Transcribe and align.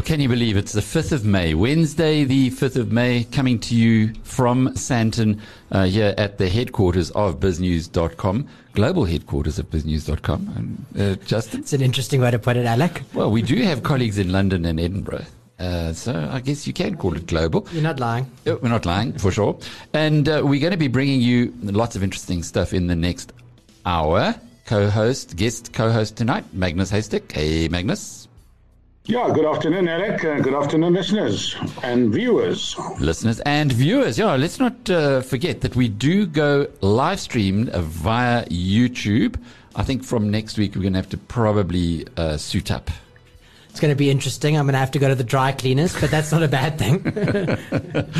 Well, 0.00 0.06
can 0.06 0.20
you 0.20 0.30
believe 0.30 0.56
it's 0.56 0.72
the 0.72 0.80
5th 0.80 1.12
of 1.12 1.26
May, 1.26 1.52
Wednesday, 1.52 2.24
the 2.24 2.48
5th 2.48 2.76
of 2.76 2.90
May, 2.90 3.24
coming 3.24 3.58
to 3.58 3.76
you 3.76 4.14
from 4.22 4.68
Sandton 4.68 5.38
uh, 5.70 5.84
here 5.84 6.14
at 6.16 6.38
the 6.38 6.48
headquarters 6.48 7.10
of 7.10 7.38
biznews.com, 7.38 8.48
global 8.72 9.04
headquarters 9.04 9.58
of 9.58 9.68
biznews.com. 9.68 10.86
And, 10.96 11.02
uh, 11.02 11.22
Justin? 11.26 11.60
It's 11.60 11.74
an 11.74 11.82
interesting 11.82 12.22
way 12.22 12.30
to 12.30 12.38
put 12.38 12.56
it, 12.56 12.64
Alec. 12.64 13.02
Well, 13.12 13.30
we 13.30 13.42
do 13.42 13.56
have 13.56 13.82
colleagues 13.82 14.16
in 14.16 14.32
London 14.32 14.64
and 14.64 14.80
Edinburgh. 14.80 15.26
Uh, 15.58 15.92
so 15.92 16.30
I 16.32 16.40
guess 16.40 16.66
you 16.66 16.72
can 16.72 16.96
call 16.96 17.14
it 17.14 17.26
global. 17.26 17.68
You're 17.70 17.82
not 17.82 18.00
lying. 18.00 18.24
Uh, 18.46 18.56
We're 18.62 18.70
not 18.70 18.86
lying, 18.86 19.12
for 19.18 19.30
sure. 19.30 19.58
And 19.92 20.26
uh, 20.30 20.40
we're 20.42 20.60
going 20.60 20.70
to 20.70 20.78
be 20.78 20.88
bringing 20.88 21.20
you 21.20 21.52
lots 21.60 21.94
of 21.94 22.02
interesting 22.02 22.42
stuff 22.42 22.72
in 22.72 22.86
the 22.86 22.96
next 22.96 23.34
hour. 23.84 24.34
Co-host, 24.64 25.36
guest 25.36 25.74
co-host 25.74 26.16
tonight, 26.16 26.46
Magnus 26.54 26.90
Heystek. 26.90 27.30
Hey, 27.30 27.68
Magnus. 27.68 28.29
Yeah, 29.10 29.28
good 29.34 29.44
afternoon, 29.44 29.88
Alec. 29.88 30.24
Uh, 30.24 30.38
good 30.38 30.54
afternoon, 30.54 30.92
listeners 30.92 31.56
and 31.82 32.14
viewers. 32.14 32.76
Listeners 33.00 33.40
and 33.40 33.72
viewers, 33.72 34.16
yeah, 34.16 34.36
let's 34.36 34.60
not 34.60 34.88
uh, 34.88 35.20
forget 35.20 35.62
that 35.62 35.74
we 35.74 35.88
do 35.88 36.26
go 36.26 36.68
live 36.80 37.18
streamed 37.18 37.72
via 37.72 38.44
YouTube. 38.44 39.34
I 39.74 39.82
think 39.82 40.04
from 40.04 40.30
next 40.30 40.58
week 40.58 40.76
we're 40.76 40.82
going 40.82 40.92
to 40.92 41.00
have 41.00 41.08
to 41.08 41.16
probably 41.16 42.06
uh, 42.16 42.36
suit 42.36 42.70
up. 42.70 42.88
It's 43.70 43.78
going 43.78 43.92
to 43.92 43.96
be 43.96 44.10
interesting. 44.10 44.56
I'm 44.56 44.66
going 44.66 44.72
to 44.72 44.80
have 44.80 44.90
to 44.90 44.98
go 44.98 45.08
to 45.08 45.14
the 45.14 45.24
dry 45.24 45.52
cleaners, 45.52 45.98
but 45.98 46.10
that's 46.10 46.32
not 46.32 46.42
a 46.42 46.48
bad 46.48 46.78
thing. 46.78 47.00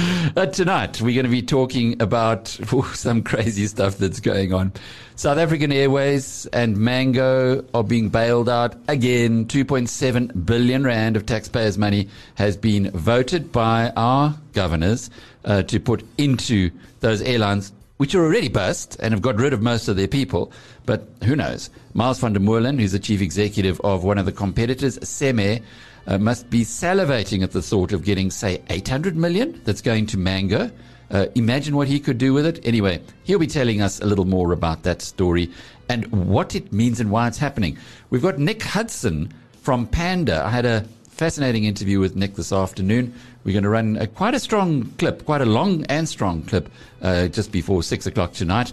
Uh, 0.36 0.46
tonight, 0.46 1.00
we're 1.02 1.14
going 1.14 1.24
to 1.24 1.30
be 1.30 1.42
talking 1.42 2.00
about 2.00 2.56
ooh, 2.72 2.84
some 2.94 3.22
crazy 3.22 3.66
stuff 3.66 3.98
that's 3.98 4.20
going 4.20 4.54
on. 4.54 4.72
South 5.16 5.38
African 5.38 5.72
Airways 5.72 6.46
and 6.46 6.76
Mango 6.76 7.64
are 7.74 7.82
being 7.82 8.10
bailed 8.10 8.48
out 8.48 8.76
again. 8.86 9.46
2.7 9.46 10.46
billion 10.46 10.84
rand 10.84 11.16
of 11.16 11.26
taxpayers' 11.26 11.76
money 11.76 12.08
has 12.36 12.56
been 12.56 12.90
voted 12.92 13.50
by 13.50 13.92
our 13.96 14.36
governors 14.52 15.10
uh, 15.44 15.62
to 15.64 15.80
put 15.80 16.04
into 16.16 16.70
those 17.00 17.20
airlines, 17.22 17.72
which 17.96 18.14
are 18.14 18.24
already 18.24 18.48
bust 18.48 18.96
and 19.00 19.12
have 19.12 19.22
got 19.22 19.36
rid 19.36 19.52
of 19.52 19.60
most 19.60 19.88
of 19.88 19.96
their 19.96 20.08
people. 20.08 20.52
But 20.90 21.06
who 21.22 21.36
knows? 21.36 21.70
Miles 21.94 22.18
van 22.18 22.32
der 22.32 22.40
Molen, 22.40 22.76
who's 22.76 22.90
the 22.90 22.98
chief 22.98 23.20
executive 23.20 23.80
of 23.82 24.02
one 24.02 24.18
of 24.18 24.26
the 24.26 24.32
competitors, 24.32 24.98
CemAir, 24.98 25.62
uh, 26.08 26.18
must 26.18 26.50
be 26.50 26.62
salivating 26.62 27.44
at 27.44 27.52
the 27.52 27.62
thought 27.62 27.92
of 27.92 28.02
getting, 28.02 28.28
say, 28.28 28.60
800 28.68 29.14
million 29.14 29.60
that's 29.62 29.82
going 29.82 30.06
to 30.06 30.18
Mango. 30.18 30.68
Uh, 31.12 31.26
imagine 31.36 31.76
what 31.76 31.86
he 31.86 32.00
could 32.00 32.18
do 32.18 32.32
with 32.32 32.44
it. 32.44 32.58
Anyway, 32.66 33.00
he'll 33.22 33.38
be 33.38 33.46
telling 33.46 33.80
us 33.80 34.00
a 34.00 34.04
little 34.04 34.24
more 34.24 34.50
about 34.50 34.82
that 34.82 35.00
story 35.00 35.48
and 35.88 36.06
what 36.10 36.56
it 36.56 36.72
means 36.72 36.98
and 36.98 37.12
why 37.12 37.28
it's 37.28 37.38
happening. 37.38 37.78
We've 38.10 38.20
got 38.20 38.40
Nick 38.40 38.60
Hudson 38.60 39.32
from 39.62 39.86
Panda. 39.86 40.42
I 40.44 40.50
had 40.50 40.66
a 40.66 40.84
fascinating 41.06 41.66
interview 41.66 42.00
with 42.00 42.16
Nick 42.16 42.34
this 42.34 42.52
afternoon. 42.52 43.14
We're 43.44 43.52
going 43.52 43.62
to 43.62 43.70
run 43.70 43.96
a, 43.98 44.08
quite 44.08 44.34
a 44.34 44.40
strong 44.40 44.86
clip, 44.98 45.24
quite 45.24 45.40
a 45.40 45.46
long 45.46 45.84
and 45.84 46.08
strong 46.08 46.42
clip, 46.42 46.68
uh, 47.00 47.28
just 47.28 47.52
before 47.52 47.84
six 47.84 48.06
o'clock 48.06 48.32
tonight. 48.32 48.72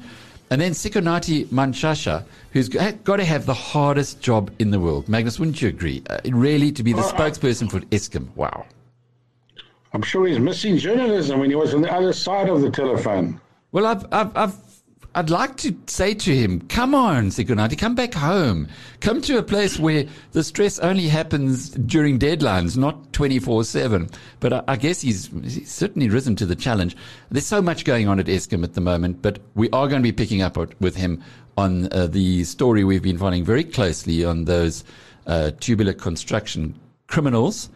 And 0.49 0.61
then 0.61 0.71
Sikonathi 0.71 1.45
Mantshasha, 1.47 2.23
who's 2.51 2.69
got 2.69 3.17
to 3.17 3.25
have 3.25 3.45
the 3.45 3.53
hardest 3.53 4.21
job 4.21 4.49
in 4.59 4.71
the 4.71 4.79
world. 4.79 5.09
Magnus, 5.09 5.39
wouldn't 5.39 5.61
you 5.61 5.67
agree? 5.67 6.01
Uh, 6.09 6.19
really, 6.25 6.71
to 6.71 6.83
be 6.83 6.93
the 6.93 7.01
spokesperson 7.01 7.69
for 7.69 7.81
Eskom. 7.81 8.33
Wow. 8.35 8.65
I'm 9.93 10.01
sure 10.01 10.27
he's 10.27 10.39
missing 10.39 10.77
journalism 10.77 11.39
when 11.39 11.49
he 11.49 11.55
was 11.55 11.73
on 11.73 11.81
the 11.81 11.93
other 11.93 12.13
side 12.13 12.49
of 12.49 12.61
the 12.61 12.69
telephone. 12.69 13.41
Well, 13.71 13.85
I've, 13.85 14.05
I've, 14.13 14.37
I've, 14.37 14.55
I'd 15.17 15.31
like 15.31 15.57
to 15.57 15.75
say 15.87 16.13
to 16.13 16.35
him, 16.35 16.61
come 16.67 16.93
on, 16.93 17.29
Sikonathi, 17.29 17.75
come 17.75 17.95
back 17.95 18.13
home. 18.13 18.67
Come 18.99 19.19
to 19.21 19.39
a 19.39 19.41
place 19.43 19.79
where 19.79 20.05
the 20.33 20.43
stress 20.43 20.77
only 20.77 21.07
happens 21.07 21.71
during 21.71 22.19
deadlines, 22.19 22.77
not 22.77 23.13
24 23.13 23.63
7. 23.63 24.11
But 24.39 24.53
I, 24.53 24.63
I 24.67 24.75
guess 24.75 25.01
he's, 25.01 25.31
he's 25.41 25.71
certainly 25.71 26.07
risen 26.07 26.35
to 26.35 26.45
the 26.45 26.55
challenge. 26.55 26.95
There's 27.31 27.47
so 27.47 27.63
much 27.63 27.83
going 27.83 28.07
on 28.07 28.19
at 28.19 28.27
Eskom 28.27 28.63
at 28.63 28.75
the 28.75 28.81
moment, 28.81 29.23
but 29.23 29.39
we 29.55 29.71
are 29.71 29.87
going 29.87 30.03
to 30.03 30.07
be 30.07 30.11
picking 30.11 30.43
up 30.43 30.55
with 30.79 30.95
him 30.95 31.23
on 31.57 31.91
uh, 31.91 32.05
the 32.05 32.43
story 32.43 32.83
we've 32.83 33.01
been 33.01 33.17
following 33.17 33.43
very 33.43 33.63
closely 33.63 34.23
on 34.23 34.45
those 34.45 34.83
uh, 35.25 35.49
tubular 35.59 35.93
construction 35.93 36.79
criminals. 37.07 37.69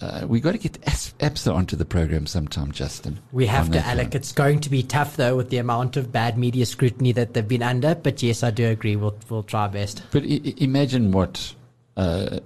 Uh, 0.00 0.24
we 0.28 0.40
got 0.40 0.52
to 0.52 0.58
get 0.58 0.80
ABSA 0.82 1.52
onto 1.52 1.76
the 1.76 1.84
program 1.84 2.26
sometime, 2.26 2.70
Justin. 2.70 3.18
We 3.32 3.46
have 3.46 3.70
to, 3.72 3.84
Alec. 3.84 4.08
one. 4.08 4.16
It's 4.16 4.32
going 4.32 4.60
to 4.60 4.70
be 4.70 4.82
tough, 4.82 5.16
though, 5.16 5.36
with 5.36 5.50
the 5.50 5.58
amount 5.58 5.96
of 5.96 6.12
bad 6.12 6.38
media 6.38 6.66
scrutiny 6.66 7.12
that 7.12 7.34
they've 7.34 7.46
been 7.46 7.62
under. 7.62 7.94
But 7.94 8.22
yes, 8.22 8.42
I 8.42 8.50
do 8.50 8.66
agree. 8.66 8.94
We'll, 8.96 9.16
we'll 9.28 9.42
try 9.42 9.62
our 9.62 9.68
best. 9.68 10.02
But 10.12 10.22
I- 10.22 10.54
imagine 10.58 11.10
what 11.10 11.54
uh, 11.96 12.38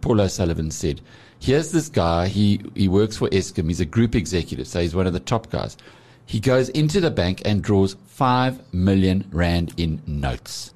Paul 0.00 0.20
O'Sullivan 0.20 0.70
said. 0.70 1.00
Here's 1.40 1.72
this 1.72 1.88
guy. 1.88 2.28
He 2.28 2.62
he 2.74 2.88
works 2.88 3.16
for 3.16 3.28
Eskom. 3.28 3.68
He's 3.68 3.80
a 3.80 3.84
group 3.84 4.14
executive, 4.14 4.66
so 4.66 4.80
he's 4.80 4.94
one 4.94 5.06
of 5.06 5.12
the 5.12 5.20
top 5.20 5.50
guys. 5.50 5.76
He 6.24 6.40
goes 6.40 6.68
into 6.70 7.00
the 7.00 7.10
bank 7.10 7.42
and 7.44 7.62
draws 7.62 7.96
five 8.06 8.60
million 8.72 9.28
rand 9.32 9.74
in 9.76 10.02
notes. 10.06 10.72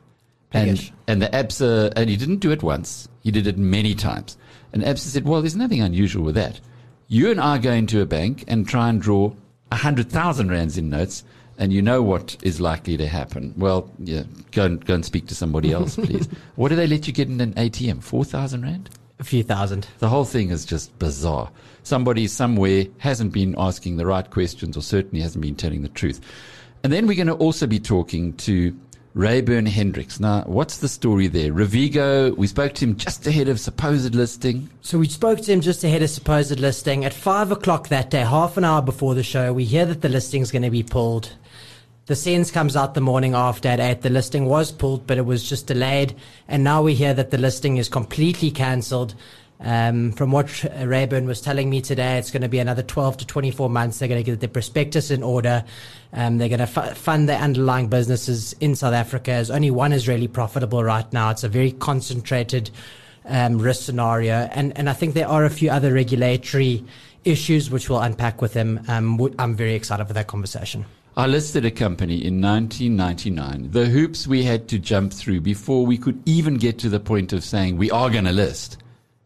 And, 0.53 0.91
and 1.06 1.22
the 1.22 1.28
ABSA, 1.28 1.92
and 1.94 2.10
he 2.10 2.16
didn't 2.16 2.38
do 2.38 2.50
it 2.50 2.62
once. 2.62 3.09
He 3.22 3.31
did 3.31 3.47
it 3.47 3.56
many 3.56 3.94
times. 3.94 4.37
And 4.72 4.82
ABSA 4.82 4.98
said, 4.98 5.25
well, 5.25 5.41
there's 5.42 5.56
nothing 5.56 5.81
unusual 5.81 6.25
with 6.25 6.34
that. 6.36 6.60
You 7.08 7.31
and 7.31 7.41
I 7.41 7.58
go 7.58 7.72
into 7.72 8.00
a 8.00 8.06
bank 8.06 8.44
and 8.47 8.69
try 8.69 8.88
and 8.88 9.03
draw 9.03 9.32
a 9.72 9.76
hundred 9.76 10.10
thousand 10.10 10.50
rands 10.50 10.78
in 10.78 10.91
notes, 10.91 11.25
and 11.58 11.72
you 11.72 11.82
know 11.82 12.03
what 12.03 12.36
is 12.42 12.60
likely 12.60 12.97
to 12.97 13.06
happen. 13.06 13.54
Well, 13.56 13.91
yeah, 13.98 14.22
go 14.53 14.64
and, 14.64 14.84
go 14.84 14.94
and 14.94 15.04
speak 15.04 15.26
to 15.28 15.34
somebody 15.34 15.72
else, 15.72 15.97
please. 16.06 16.28
what 16.56 16.69
do 16.69 16.76
they 16.76 16.86
let 16.86 17.06
you 17.06 17.12
get 17.12 17.28
in 17.28 17.41
an 17.41 17.54
ATM? 17.54 18.03
Four 18.03 18.25
thousand 18.25 18.62
rand? 18.62 18.91
A 19.19 19.25
few 19.25 19.42
thousand. 19.42 19.86
The 19.98 20.09
whole 20.09 20.25
thing 20.25 20.50
is 20.50 20.64
just 20.64 20.98
bizarre. 20.98 21.50
Somebody 21.82 22.26
somewhere 22.26 22.86
hasn't 22.98 23.32
been 23.32 23.54
asking 23.59 23.97
the 23.97 24.06
right 24.06 24.28
questions 24.30 24.76
or 24.76 24.82
certainly 24.82 25.20
hasn't 25.20 25.42
been 25.42 25.54
telling 25.54 25.82
the 25.82 25.88
truth. 25.88 26.20
And 26.82 26.92
then 26.92 27.06
we're 27.06 27.16
going 27.16 27.26
to 27.26 27.34
also 27.34 27.66
be 27.66 27.78
talking 27.78 28.32
to 28.38 28.75
Reyburn 29.15 29.66
Hendricks. 29.66 30.21
Now, 30.21 30.43
what's 30.47 30.76
the 30.78 30.88
story 30.88 31.26
there? 31.26 31.53
Revego, 31.53 32.37
we 32.37 32.47
spoke 32.47 32.75
to 32.75 32.84
him 32.84 32.97
just 32.97 33.26
ahead 33.26 33.48
of 33.48 33.59
supposed 33.59 34.15
listing. 34.15 34.71
So 34.82 34.98
we 34.98 35.09
spoke 35.09 35.41
to 35.41 35.53
him 35.53 35.60
just 35.60 35.82
ahead 35.82 36.03
of 36.03 36.10
supposed 36.10 36.60
listing 36.60 37.04
at 37.04 37.12
five 37.12 37.50
o'clock 37.50 37.88
that 37.88 38.10
day, 38.10 38.21
half 38.21 38.56
an 38.56 38.65
hour 38.65 38.82
before 38.82 39.15
the 39.15 39.25
show. 39.25 39.53
We 39.53 39.65
hear 39.65 39.84
that 39.87 40.00
the 40.03 40.09
listing's 40.09 40.53
going 40.53 40.62
to 40.62 40.71
be 40.71 40.84
pulled. 40.84 41.32
The 42.06 42.16
sense 42.16 42.50
comes 42.50 42.76
out 42.76 42.94
the 42.94 43.00
morning 43.00 43.34
after 43.34 43.69
at 43.69 43.81
eight. 43.81 44.03
The 44.03 44.10
listing 44.10 44.47
was 44.47 44.71
pulled, 44.71 45.06
but 45.06 45.19
it 45.19 45.27
was 45.27 45.48
just 45.48 45.66
delayed. 45.66 46.15
And 46.47 46.62
now 46.62 46.82
we 46.82 46.94
hear 46.94 47.15
that 47.15 47.31
the 47.31 47.38
listing 47.38 47.78
is 47.78 47.88
completely 47.88 48.50
cancelled. 48.50 49.15
Um, 49.62 50.12
from 50.12 50.32
what 50.32 50.47
Reyburn 50.47 51.26
was 51.26 51.41
telling 51.41 51.69
me 51.69 51.82
today, 51.82 52.16
it's 52.16 52.31
going 52.31 52.43
to 52.43 52.48
be 52.48 52.60
another 52.60 52.82
12 52.82 53.19
to 53.19 53.26
24 53.26 53.69
months. 53.69 53.98
They're 53.98 54.09
going 54.09 54.22
to 54.22 54.31
get 54.31 54.41
the 54.41 54.48
prospectus 54.48 55.10
in 55.10 55.22
order. 55.22 55.65
Um, 56.12 56.38
they're 56.38 56.48
going 56.48 56.60
to 56.60 56.66
fu- 56.66 56.94
fund 56.94 57.28
their 57.28 57.38
underlying 57.38 57.88
businesses 57.88 58.54
in 58.54 58.75
South 58.75 58.94
Africa 58.94 59.32
as 59.32 59.50
only 59.50 59.71
one 59.71 59.93
is 59.93 60.09
really 60.09 60.28
profitable 60.28 60.82
right 60.82 61.10
now. 61.12 61.31
It's 61.31 61.44
a 61.44 61.48
very 61.48 61.72
concentrated 61.72 62.71
um, 63.26 63.59
risk 63.59 63.82
scenario. 63.82 64.48
And, 64.53 64.76
and 64.78 64.88
I 64.88 64.94
think 64.94 65.12
there 65.15 65.28
are 65.28 65.44
a 65.44 65.50
few 65.50 65.71
other 65.71 65.92
regulatory 65.92 66.82
issues 67.25 67.71
which 67.71 67.91
we'll 67.91 68.00
unpack 68.00 68.41
with 68.41 68.54
them. 68.54 68.81
Um, 68.88 69.21
I'm 69.38 69.54
very 69.54 69.75
excited 69.75 70.06
for 70.06 70.15
that 70.15 70.27
conversation. 70.27 70.86
I 71.16 71.27
listed 71.27 71.66
a 71.66 71.71
company 71.71 72.24
in 72.24 72.41
1999. 72.41 73.72
The 73.72 73.86
hoops 73.86 74.27
we 74.27 74.42
had 74.42 74.68
to 74.68 74.78
jump 74.78 75.13
through 75.13 75.42
before 75.42 75.84
we 75.84 75.98
could 75.98 76.22
even 76.24 76.54
get 76.54 76.78
to 76.78 76.89
the 76.89 77.01
point 77.01 77.34
of 77.34 77.45
saying 77.45 77.77
we 77.77 77.91
are 77.91 78.09
going 78.09 78.24
to 78.24 78.33
list. 78.33 78.78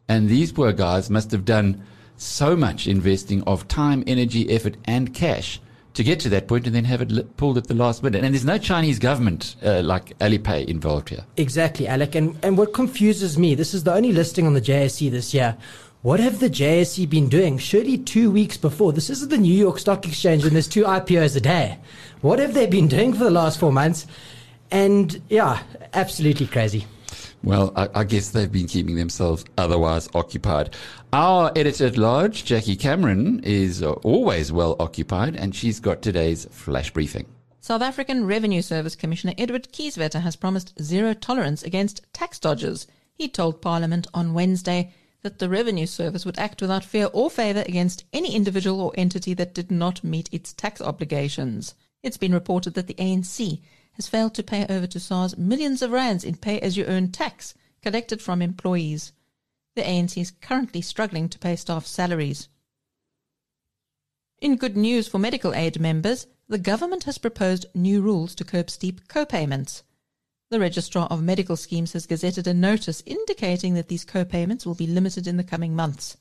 And 0.09 0.29
these 0.29 0.53
poor 0.53 0.73
guys 0.73 1.09
must 1.11 1.31
have 1.33 1.45
done 1.45 1.83
so 2.17 2.57
much 2.57 2.87
investing 2.87 3.43
of 3.43 3.67
time, 3.69 4.05
energy, 4.07 4.51
effort, 4.51 4.77
and 4.85 5.15
cash 5.15 5.61
to 5.95 6.03
get 6.03 6.19
to 6.21 6.29
that 6.29 6.49
point 6.49 6.67
and 6.67 6.75
then 6.75 6.85
have 6.85 7.01
it 7.01 7.37
pulled 7.37 7.57
at 7.57 7.69
the 7.69 7.75
last 7.75 8.03
minute. 8.03 8.25
And 8.25 8.35
there's 8.35 8.45
no 8.45 8.59
Chinese 8.59 8.99
government 8.99 9.57
uh, 9.65 9.81
like 9.83 10.19
Alipay 10.19 10.67
involved 10.67 11.09
here. 11.09 11.25
Exactly, 11.37 11.87
Alec. 11.87 12.15
And, 12.17 12.37
and 12.45 12.59
what 12.59 12.75
confuses 12.75 13.39
me, 13.39 13.55
this 13.55 13.75
is 13.75 13.85
the 13.85 13.95
only 13.95 14.13
listing 14.13 14.47
on 14.47 14.55
the 14.55 14.61
JSE 14.61 15.11
this 15.11 15.33
year. 15.33 15.57
What 16.03 16.21
have 16.21 16.41
the 16.41 16.51
JSE 16.51 17.09
been 17.09 17.29
doing? 17.29 17.59
Surely 17.59 17.97
two 17.97 18.31
weeks 18.31 18.57
before. 18.57 18.93
This 18.93 19.09
isn't 19.09 19.31
the 19.31 19.39
New 19.39 19.55
York 19.55 19.79
Stock 19.79 20.07
Exchange 20.07 20.45
and 20.45 20.53
there's 20.53 20.69
two 20.69 20.85
IPOs 20.85 21.37
a 21.37 21.41
day. 21.41 21.79
What 22.21 22.41
have 22.41 22.55
they 22.55 22.67
been 22.67 22.89
doing 22.89 23.13
for 23.13 23.25
the 23.25 23.31
last 23.31 23.59
four 23.59 23.73
months? 23.73 24.07
And 24.71 25.23
yeah, 25.31 25.63
absolutely 25.95 26.47
crazy. 26.47 26.87
Well, 27.45 27.75
I, 27.77 27.91
I 27.95 28.05
guess 28.05 28.31
they've 28.31 28.51
been 28.51 28.67
keeping 28.67 28.97
themselves 28.97 29.45
otherwise 29.59 30.09
occupied. 30.15 30.75
Our 31.13 31.53
editor 31.55 31.87
at 31.87 31.99
large, 31.99 32.47
Jackie 32.47 32.75
Cameron, 32.75 33.41
is 33.45 33.83
uh, 33.83 33.93
always 33.93 34.51
well 34.51 34.77
occupied, 34.81 35.37
and 35.37 35.55
she's 35.55 35.79
got 35.79 36.01
today's 36.01 36.47
flash 36.47 36.91
briefing. 36.91 37.27
South 37.61 37.83
African 37.83 38.27
Revenue 38.27 38.63
Service 38.63 38.97
Commissioner 38.97 39.35
Edward 39.37 39.69
Kieswetter 39.73 40.23
has 40.23 40.37
promised 40.37 40.73
zero 40.83 41.13
tolerance 41.13 41.63
against 41.63 42.01
tax 42.15 42.39
dodgers. 42.39 42.87
He 43.13 43.29
told 43.29 43.61
Parliament 43.61 44.07
on 44.15 44.33
Wednesday 44.33 44.95
that 45.21 45.39
the 45.39 45.51
Revenue 45.51 45.87
Service 45.87 46.25
would 46.25 46.39
act 46.39 46.63
without 46.63 46.83
fear 46.83 47.11
or 47.13 47.29
favour 47.29 47.63
against 47.67 48.05
any 48.15 48.35
individual 48.35 48.81
or 48.81 48.93
entity 48.97 49.35
that 49.35 49.55
did 49.55 49.71
not 49.71 50.03
meet 50.03 50.31
its 50.33 50.55
tax 50.55 50.81
obligations. 50.81 51.75
It's 52.03 52.17
been 52.17 52.33
reported 52.33 52.73
that 52.75 52.87
the 52.87 52.95
ANC 52.95 53.61
has 53.95 54.09
failed 54.09 54.35
to 54.35 54.43
pay 54.43 54.67
over 54.69 54.87
to 54.87 55.01
SARS 55.01 55.37
millions 55.37 55.83
of 55.83 55.91
rands 55.91 56.25
in 56.25 56.37
pay 56.37 56.61
as 56.61 56.77
you 56.77 56.85
earn 56.85 57.11
tax 57.13 57.55
collected 57.83 58.21
from 58.23 58.43
employees. 58.43 59.13
The 59.77 59.83
ANC 59.83 60.21
is 60.21 60.31
currently 60.31 60.81
struggling 60.81 61.29
to 61.29 61.39
pay 61.39 61.57
staff 61.57 61.87
salaries. 61.87 62.49
In 64.41 64.57
good 64.57 64.77
news 64.77 65.09
for 65.09 65.19
medical 65.19 65.55
aid 65.55 65.81
members, 65.81 66.27
the 66.49 66.59
government 66.59 67.05
has 67.05 67.19
proposed 67.19 67.67
new 67.75 68.01
rules 68.01 68.35
to 68.35 68.45
curb 68.45 68.71
steep 68.71 69.09
co-payments. 69.09 69.83
The 70.51 70.61
Registrar 70.61 71.07
of 71.07 71.23
Medical 71.23 71.57
Schemes 71.57 71.95
has 71.95 72.07
gazetted 72.07 72.47
a 72.47 72.55
notice 72.55 73.03
indicating 73.07 73.75
that 73.75 73.89
these 73.89 74.05
co-payments 74.05 74.67
will 74.67 74.75
be 74.75 74.87
limited 74.87 75.27
in 75.27 75.37
the 75.37 75.45
coming 75.45 75.75
months. 75.75 76.17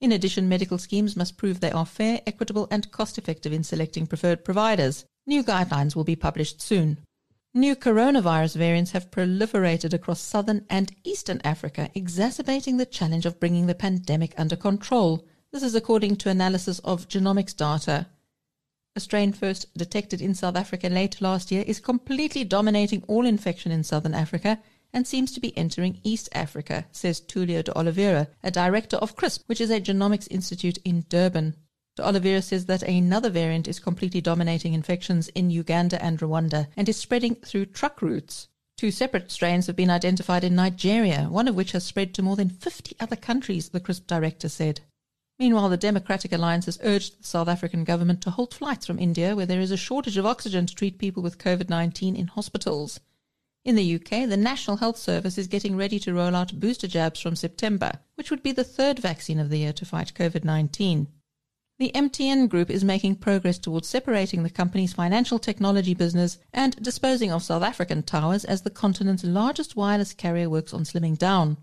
In 0.00 0.12
addition, 0.12 0.48
medical 0.48 0.78
schemes 0.78 1.16
must 1.16 1.36
prove 1.36 1.60
they 1.60 1.70
are 1.70 1.86
fair, 1.86 2.20
equitable, 2.26 2.66
and 2.70 2.90
cost 2.90 3.18
effective 3.18 3.52
in 3.52 3.62
selecting 3.62 4.06
preferred 4.06 4.44
providers. 4.44 5.04
New 5.26 5.44
guidelines 5.44 5.94
will 5.94 6.04
be 6.04 6.16
published 6.16 6.60
soon. 6.60 6.98
New 7.52 7.74
coronavirus 7.74 8.54
variants 8.54 8.92
have 8.92 9.10
proliferated 9.10 9.92
across 9.92 10.20
southern 10.20 10.64
and 10.70 10.94
eastern 11.02 11.40
Africa, 11.42 11.90
exacerbating 11.96 12.76
the 12.76 12.86
challenge 12.86 13.26
of 13.26 13.40
bringing 13.40 13.66
the 13.66 13.74
pandemic 13.74 14.32
under 14.38 14.54
control. 14.54 15.26
This 15.50 15.64
is 15.64 15.74
according 15.74 16.14
to 16.16 16.30
analysis 16.30 16.78
of 16.80 17.08
genomics 17.08 17.56
data. 17.56 18.06
A 18.94 19.00
strain 19.00 19.32
first 19.32 19.66
detected 19.76 20.22
in 20.22 20.32
South 20.32 20.54
Africa 20.54 20.88
late 20.88 21.20
last 21.20 21.50
year 21.50 21.64
is 21.66 21.80
completely 21.80 22.44
dominating 22.44 23.02
all 23.08 23.26
infection 23.26 23.72
in 23.72 23.82
southern 23.82 24.14
Africa 24.14 24.60
and 24.92 25.04
seems 25.04 25.32
to 25.32 25.40
be 25.40 25.56
entering 25.58 26.00
East 26.04 26.28
Africa, 26.32 26.86
says 26.92 27.20
Tulio 27.20 27.64
de 27.64 27.76
Oliveira, 27.76 28.28
a 28.44 28.52
director 28.52 28.96
of 28.98 29.16
KRISP, 29.16 29.42
which 29.46 29.60
is 29.60 29.70
a 29.70 29.80
genomics 29.80 30.28
institute 30.30 30.78
in 30.84 31.04
Durban. 31.08 31.56
De 31.96 32.06
Oliveira 32.06 32.40
says 32.40 32.66
that 32.66 32.82
another 32.82 33.30
variant 33.30 33.66
is 33.66 33.80
completely 33.80 34.20
dominating 34.20 34.74
infections 34.74 35.28
in 35.28 35.50
Uganda 35.50 36.02
and 36.02 36.18
Rwanda 36.20 36.68
and 36.76 36.88
is 36.88 36.96
spreading 36.96 37.34
through 37.34 37.66
truck 37.66 38.00
routes. 38.00 38.48
Two 38.76 38.90
separate 38.90 39.30
strains 39.30 39.66
have 39.66 39.76
been 39.76 39.90
identified 39.90 40.42
in 40.42 40.54
Nigeria, 40.54 41.28
one 41.28 41.48
of 41.48 41.54
which 41.54 41.72
has 41.72 41.84
spread 41.84 42.14
to 42.14 42.22
more 42.22 42.36
than 42.36 42.48
50 42.48 42.96
other 42.98 43.16
countries, 43.16 43.68
the 43.68 43.80
KRISP 43.80 44.06
director 44.06 44.48
said. 44.48 44.80
Meanwhile, 45.38 45.70
the 45.70 45.76
Democratic 45.76 46.32
Alliance 46.32 46.66
has 46.66 46.78
urged 46.82 47.18
the 47.18 47.26
South 47.26 47.48
African 47.48 47.84
government 47.84 48.20
to 48.22 48.30
halt 48.30 48.54
flights 48.54 48.86
from 48.86 48.98
India, 48.98 49.34
where 49.34 49.46
there 49.46 49.60
is 49.60 49.70
a 49.70 49.76
shortage 49.76 50.16
of 50.16 50.24
oxygen 50.24 50.66
to 50.66 50.74
treat 50.74 50.96
people 50.96 51.22
with 51.22 51.38
COVID 51.38 51.68
19 51.68 52.14
in 52.14 52.28
hospitals. 52.28 53.00
In 53.64 53.74
the 53.74 53.96
UK, 53.96 54.28
the 54.28 54.38
National 54.38 54.78
Health 54.78 54.96
Service 54.96 55.36
is 55.36 55.46
getting 55.46 55.76
ready 55.76 55.98
to 55.98 56.14
roll 56.14 56.34
out 56.34 56.58
booster 56.58 56.88
jabs 56.88 57.20
from 57.20 57.36
September, 57.36 58.00
which 58.14 58.30
would 58.30 58.42
be 58.42 58.52
the 58.52 58.64
third 58.64 58.98
vaccine 58.98 59.38
of 59.38 59.50
the 59.50 59.58
year 59.58 59.72
to 59.74 59.84
fight 59.84 60.14
COVID 60.14 60.44
19. 60.44 61.08
The 61.80 61.92
MTN 61.94 62.50
Group 62.50 62.68
is 62.68 62.84
making 62.84 63.16
progress 63.16 63.56
towards 63.56 63.88
separating 63.88 64.42
the 64.42 64.50
company's 64.50 64.92
financial 64.92 65.38
technology 65.38 65.94
business 65.94 66.36
and 66.52 66.76
disposing 66.76 67.32
of 67.32 67.42
South 67.42 67.62
African 67.62 68.02
towers 68.02 68.44
as 68.44 68.60
the 68.60 68.68
continent's 68.68 69.24
largest 69.24 69.76
wireless 69.76 70.12
carrier 70.12 70.50
works 70.50 70.74
on 70.74 70.84
slimming 70.84 71.16
down. 71.16 71.56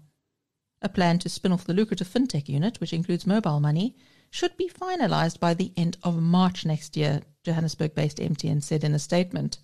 A 0.82 0.90
plan 0.90 1.20
to 1.20 1.30
spin 1.30 1.52
off 1.52 1.66
the 1.66 1.74
lucrative 1.76 2.08
fintech 2.08 2.50
unit, 2.50 2.82
which 2.82 2.94
includes 2.94 3.28
mobile 3.28 3.60
money, 3.60 3.96
should 4.32 4.58
be 4.58 4.68
finalized 4.68 5.40
by 5.40 5.54
the 5.54 5.72
end 5.78 5.98
of 6.02 6.20
March 6.20 6.66
next 6.66 6.98
year, 6.98 7.22
Johannesburg 7.44 7.94
based 7.94 8.18
MTN 8.18 8.64
said 8.64 8.84
in 8.84 8.96
a 8.96 9.00
statement. 9.00 9.60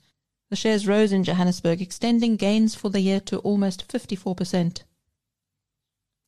The 0.51 0.55
shares 0.55 0.85
rose 0.85 1.11
in 1.11 1.23
Johannesburg, 1.23 1.81
extending 1.81 2.35
gains 2.35 2.75
for 2.75 2.89
the 2.89 3.01
year 3.01 3.19
to 3.21 3.39
almost 3.39 3.87
54%. 3.87 4.83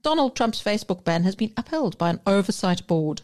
Donald 0.02 0.36
Trump's 0.36 0.64
Facebook 0.64 1.04
ban 1.04 1.26
has 1.26 1.36
been 1.36 1.54
upheld 1.56 1.96
by 2.00 2.10
an 2.10 2.22
oversight 2.26 2.88
board. 2.88 3.22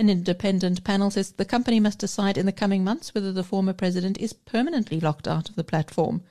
An 0.00 0.08
independent 0.08 0.82
panel 0.82 1.10
says 1.10 1.32
the 1.32 1.44
company 1.44 1.78
must 1.78 1.98
decide 1.98 2.38
in 2.38 2.46
the 2.46 2.52
coming 2.52 2.82
months 2.82 3.14
whether 3.14 3.32
the 3.32 3.44
former 3.44 3.74
president 3.74 4.16
is 4.16 4.32
permanently 4.32 4.98
locked 4.98 5.28
out 5.28 5.50
of 5.50 5.56
the 5.56 5.62
platform. 5.62 6.22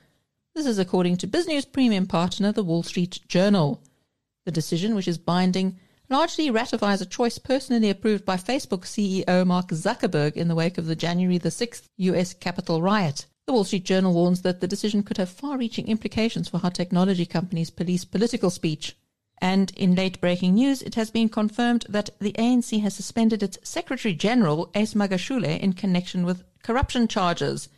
This 0.56 0.66
is 0.66 0.80
according 0.80 1.18
to 1.18 1.28
BizNews 1.28 1.72
premium 1.72 2.08
partner, 2.08 2.52
the 2.52 2.64
Wall 2.64 2.82
Street 2.82 3.20
Journal. 3.28 3.80
The 4.48 4.52
decision, 4.52 4.96
which 4.96 5.08
is 5.08 5.20
binding, 5.20 5.78
largely 6.10 6.50
ratifies 6.50 7.00
a 7.00 7.06
choice 7.06 7.38
personally 7.38 7.92
approved 7.92 8.26
by 8.26 8.38
Facebook 8.38 8.86
CEO 8.86 9.46
Mark 9.46 9.68
Zuckerberg 9.68 10.34
in 10.34 10.48
the 10.48 10.56
wake 10.56 10.80
of 10.80 10.88
the 10.88 10.96
January 10.96 11.38
the 11.38 11.50
6th 11.50 11.84
US 11.98 12.34
Capitol 12.34 12.82
riot. 12.82 13.28
The 13.46 13.54
Wall 13.54 13.66
Street 13.66 13.86
Journal 13.86 14.16
warns 14.16 14.42
that 14.42 14.62
the 14.62 14.68
decision 14.68 15.04
could 15.04 15.18
have 15.18 15.30
far 15.30 15.60
reaching 15.60 15.88
implications 15.88 16.50
for 16.50 16.58
how 16.58 16.70
technology 16.70 17.28
companies 17.28 17.70
police 17.70 18.04
political 18.04 18.50
speech. 18.50 18.96
And 19.42 19.72
in 19.78 19.96
late 19.96 20.20
breaking 20.20 20.56
news, 20.56 20.82
it 20.82 20.96
has 20.96 21.12
been 21.12 21.30
confirmed 21.30 21.86
that 21.88 22.10
the 22.20 22.34
ANC 22.34 22.82
has 22.82 22.94
suspended 22.94 23.42
its 23.42 23.58
Secretary 23.64 24.14
General, 24.14 24.70
Ace 24.76 24.94
Magashule, 24.94 25.60
in 25.60 25.74
connection 25.74 26.26
with 26.26 26.44
corruption 26.62 27.08
charges. 27.08 27.70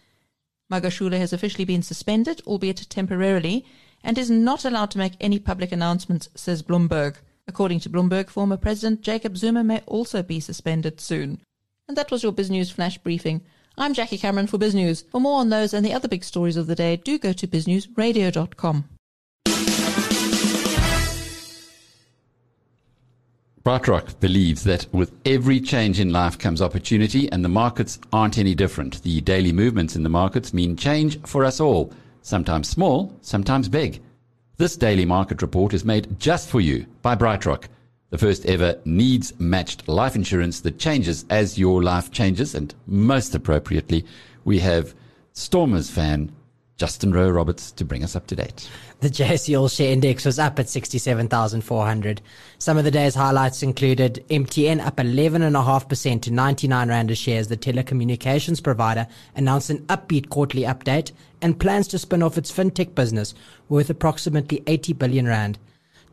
Magashule 0.71 1.17
has 1.17 1.33
officially 1.33 1.65
been 1.65 1.83
suspended, 1.83 2.41
albeit 2.47 2.89
temporarily, 2.89 3.65
and 4.03 4.17
is 4.17 4.31
not 4.31 4.65
allowed 4.65 4.89
to 4.91 4.97
make 4.97 5.13
any 5.19 5.37
public 5.37 5.71
announcements, 5.71 6.29
says 6.33 6.63
Bloomberg. 6.63 7.17
According 7.47 7.81
to 7.81 7.89
Bloomberg, 7.89 8.29
former 8.29 8.57
President 8.57 9.01
Jacob 9.01 9.37
Zuma 9.37 9.63
may 9.63 9.81
also 9.85 10.23
be 10.23 10.39
suspended 10.39 10.99
soon. 10.99 11.41
And 11.87 11.97
that 11.97 12.09
was 12.09 12.23
your 12.23 12.31
BizNews 12.31 12.71
Flash 12.71 12.97
Briefing. 12.97 13.41
I'm 13.77 13.93
Jackie 13.93 14.17
Cameron 14.17 14.47
for 14.47 14.57
BizNews. 14.57 15.03
For 15.09 15.19
more 15.21 15.39
on 15.39 15.49
those 15.49 15.73
and 15.73 15.85
the 15.85 15.93
other 15.93 16.07
big 16.07 16.23
stories 16.23 16.57
of 16.57 16.67
the 16.67 16.75
day, 16.75 16.97
do 16.97 17.19
go 17.19 17.33
to 17.33 17.47
biznewsradio.com. 17.47 18.85
BrightRock 23.63 24.19
believes 24.19 24.63
that 24.63 24.87
with 24.91 25.11
every 25.23 25.59
change 25.59 25.99
in 25.99 26.11
life 26.11 26.39
comes 26.39 26.63
opportunity, 26.63 27.31
and 27.31 27.45
the 27.45 27.49
markets 27.49 27.99
aren't 28.11 28.39
any 28.39 28.55
different. 28.55 29.03
The 29.03 29.21
daily 29.21 29.51
movements 29.51 29.95
in 29.95 30.01
the 30.01 30.09
markets 30.09 30.51
mean 30.51 30.75
change 30.75 31.21
for 31.27 31.45
us 31.45 31.59
all 31.59 31.93
sometimes 32.23 32.69
small, 32.69 33.15
sometimes 33.21 33.69
big. 33.69 34.01
This 34.57 34.75
daily 34.75 35.05
market 35.05 35.43
report 35.43 35.75
is 35.75 35.85
made 35.85 36.19
just 36.19 36.49
for 36.49 36.59
you 36.59 36.87
by 37.03 37.15
BrightRock, 37.15 37.65
the 38.09 38.17
first 38.17 38.45
ever 38.47 38.79
needs 38.83 39.39
matched 39.39 39.87
life 39.87 40.15
insurance 40.15 40.59
that 40.61 40.79
changes 40.79 41.25
as 41.29 41.59
your 41.59 41.83
life 41.83 42.11
changes. 42.11 42.55
And 42.55 42.73
most 42.87 43.35
appropriately, 43.35 44.05
we 44.43 44.57
have 44.59 44.95
Stormers 45.33 45.89
fan 45.89 46.31
Justin 46.81 47.13
Rowe 47.13 47.29
Roberts 47.29 47.71
to 47.73 47.85
bring 47.85 48.03
us 48.03 48.15
up 48.15 48.25
to 48.25 48.35
date. 48.35 48.67
The 49.01 49.09
JSE 49.11 49.55
All 49.55 49.67
Share 49.67 49.93
Index 49.93 50.25
was 50.25 50.39
up 50.39 50.57
at 50.57 50.67
67,400. 50.67 52.21
Some 52.57 52.75
of 52.79 52.83
the 52.83 52.89
day's 52.89 53.13
highlights 53.13 53.61
included 53.61 54.25
MTN 54.31 54.83
up 54.83 54.97
11.5% 54.97 56.21
to 56.23 56.31
99 56.31 56.89
Rand 56.89 57.11
a 57.11 57.13
share 57.13 57.39
as 57.39 57.50
the 57.50 57.55
telecommunications 57.55 58.63
provider 58.63 59.05
announced 59.35 59.69
an 59.69 59.85
upbeat 59.85 60.29
quarterly 60.29 60.63
update 60.63 61.11
and 61.39 61.59
plans 61.59 61.88
to 61.89 62.00
spin 62.00 62.23
off 62.23 62.39
its 62.39 62.51
fintech 62.51 62.95
business 62.95 63.35
worth 63.69 63.91
approximately 63.91 64.63
80 64.65 64.93
billion 64.93 65.27
Rand. 65.27 65.59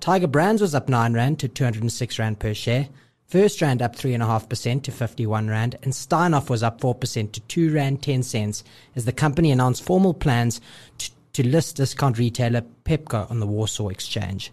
Tiger 0.01 0.27
Brands 0.27 0.61
was 0.61 0.75
up 0.75 0.91
9 0.91 1.15
Rand 1.15 1.39
to 1.39 1.49
206 1.49 2.19
Rand 2.19 2.41
per 2.41 2.53
share. 2.53 2.91
First 3.29 3.61
Rand 3.61 3.83
up 3.83 3.95
3.5% 3.95 4.83
to 4.85 4.91
51 4.91 5.49
Rand, 5.49 5.77
and 5.83 5.93
Steinhoff 5.93 6.49
was 6.49 6.63
up 6.63 6.81
4% 6.81 7.31
to 7.33 7.41
2 7.41 7.75
Rand 7.75 8.01
10 8.01 8.23
cents 8.23 8.65
as 8.97 9.05
the 9.05 9.13
company 9.13 9.51
announced 9.51 9.83
formal 9.83 10.15
plans 10.15 10.63
to, 10.97 11.11
to 11.35 11.47
list 11.47 11.77
discount 11.77 12.17
retailer 12.17 12.63
Pepco 12.87 13.31
on 13.31 13.39
the 13.39 13.47
Warsaw 13.47 13.89
Exchange. 13.89 14.51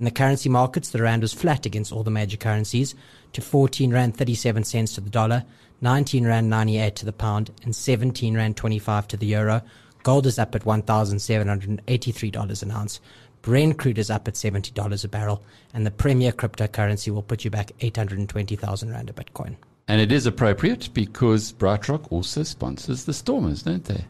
In 0.00 0.04
the 0.04 0.10
currency 0.10 0.48
markets, 0.48 0.90
the 0.90 1.00
Rand 1.02 1.22
was 1.22 1.32
flat 1.32 1.66
against 1.66 1.92
all 1.92 2.02
the 2.02 2.10
major 2.10 2.36
currencies 2.36 2.96
to 3.32 3.40
14 3.40 3.92
Rand 3.92 4.16
37 4.16 4.64
cents 4.64 4.96
to 4.96 5.00
the 5.00 5.08
dollar, 5.08 5.44
19 5.80 6.26
Rand 6.26 6.50
98 6.50 6.96
to 6.96 7.04
the 7.04 7.12
pound, 7.12 7.52
and 7.62 7.76
17 7.76 8.34
Rand 8.34 8.56
25 8.56 9.06
to 9.06 9.16
the 9.16 9.26
euro. 9.26 9.62
Gold 10.02 10.26
is 10.26 10.40
up 10.40 10.56
at 10.56 10.64
$1,783 10.64 12.62
an 12.62 12.70
ounce. 12.72 13.00
Brent 13.46 13.78
crude 13.78 13.98
is 13.98 14.10
up 14.10 14.26
at 14.26 14.34
$70 14.34 15.04
a 15.04 15.08
barrel, 15.08 15.40
and 15.72 15.86
the 15.86 15.92
premier 15.92 16.32
cryptocurrency 16.32 17.10
will 17.10 17.22
put 17.22 17.44
you 17.44 17.50
back 17.50 17.70
820,000 17.80 18.90
Rand 18.90 19.08
a 19.08 19.12
Bitcoin. 19.12 19.54
And 19.86 20.00
it 20.00 20.10
is 20.10 20.26
appropriate 20.26 20.88
because 20.92 21.52
BrightRock 21.52 22.10
also 22.10 22.42
sponsors 22.42 23.04
the 23.04 23.14
Stormers, 23.14 23.62
don't 23.62 23.84
they? 23.84 24.04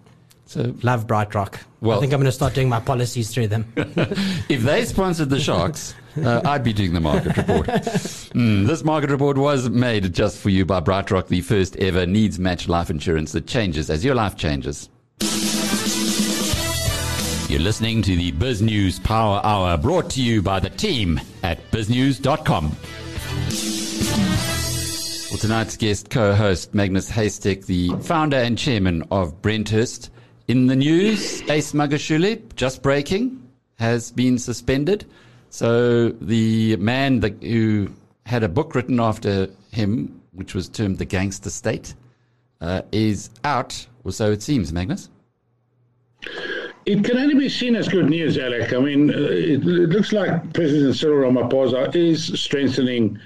So 0.47 0.75
love 0.83 1.07
BrightRock. 1.07 1.61
Well, 1.83 1.99
I 1.99 2.00
think 2.00 2.14
I'm 2.14 2.21
going 2.21 2.25
to 2.25 2.33
start 2.33 2.55
doing 2.55 2.71
my 2.71 2.81
policies 2.81 3.31
through 3.31 3.49
them. 3.49 3.71
if 3.76 4.62
they 4.62 4.87
sponsored 4.87 5.28
the 5.28 5.38
Sharks, 5.38 5.95
uh, 6.16 6.40
I'd 6.47 6.64
be 6.64 6.73
doing 6.73 6.95
the 6.95 7.00
market 7.00 7.37
report. 7.37 7.66
Mm, 8.37 8.66
this 8.66 8.85
market 8.85 9.11
report 9.11 9.38
was 9.38 9.71
made 9.71 10.12
just 10.12 10.38
for 10.38 10.50
you 10.50 10.64
by 10.66 10.81
BrightRock, 10.81 11.28
the 11.28 11.40
first 11.43 11.76
ever 11.76 12.07
needs 12.07 12.38
match 12.38 12.69
life 12.69 12.90
insurance 12.90 13.33
that 13.33 13.47
changes 13.47 13.88
as 13.88 14.05
your 14.05 14.14
life 14.14 14.37
changes. 14.37 14.88
You're 17.56 17.64
listening 17.64 18.02
to 18.02 18.14
the 18.14 18.32
Biz 18.32 18.60
News 18.60 18.98
Power 18.98 19.40
Hour 19.42 19.78
brought 19.78 20.10
to 20.10 20.22
you 20.22 20.42
by 20.42 20.60
the 20.60 20.68
team 20.68 21.18
at 21.42 21.58
biznews.com. 21.70 22.64
Well, 25.30 25.38
tonight's 25.38 25.78
guest 25.78 26.10
co-host 26.10 26.75
Magnus 26.75 27.10
Heystek, 27.10 27.64
the 27.64 27.92
founder 28.02 28.36
and 28.36 28.58
chairman 28.58 29.04
of 29.10 29.40
Brenthurst, 29.40 30.10
In 30.48 30.66
the 30.66 30.76
news, 30.76 31.40
Ace 31.48 31.72
Magashule, 31.72 32.42
just 32.56 32.82
breaking, 32.82 33.48
has 33.78 34.10
been 34.10 34.36
suspended. 34.36 35.06
So 35.48 36.10
the 36.10 36.76
man 36.76 37.20
that, 37.20 37.42
who 37.42 37.88
had 38.26 38.42
a 38.42 38.50
book 38.50 38.75
written 38.75 39.00
after 39.00 39.48
him, 39.72 40.20
which 40.32 40.54
was 40.54 40.68
termed 40.68 40.98
The 40.98 41.06
Gangster 41.06 41.48
State, 41.48 41.94
uh, 42.60 42.82
is 42.92 43.30
out, 43.44 43.86
or 44.04 44.12
so 44.12 44.30
it 44.30 44.42
seems, 44.42 44.75
Magnus. 44.75 45.08
It 46.87 47.02
can 47.02 47.19
only 47.19 47.35
be 47.35 47.49
seen 47.49 47.75
as 47.75 47.88
good 47.88 48.09
news, 48.09 48.38
Alec. 48.38 48.73
I 48.73 48.78
mean, 48.78 49.11
uh, 49.11 49.19
it, 49.19 49.66
it, 49.66 49.88
looks 49.90 50.12
like 50.12 50.52
President 50.52 50.95
Cyril 50.95 51.33
Ramaphosa 51.33 51.93
is 51.97 52.40
strengthening 52.40 53.19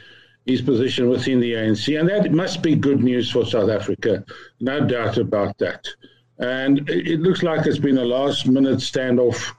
his 0.46 0.62
position 0.62 1.10
within 1.10 1.40
the 1.40 1.52
ANC, 1.52 2.00
and 2.00 2.08
that 2.08 2.32
must 2.32 2.62
be 2.62 2.74
good 2.74 3.02
news 3.02 3.30
for 3.30 3.44
South 3.44 3.68
Africa, 3.68 4.24
no 4.60 4.80
doubt 4.86 5.18
about 5.18 5.58
that. 5.58 5.86
And 6.38 6.88
it, 6.88 7.20
looks 7.20 7.42
like 7.42 7.66
it's 7.66 7.78
been 7.78 7.98
a 7.98 8.04
last-minute 8.04 8.78
standoff 8.78 9.52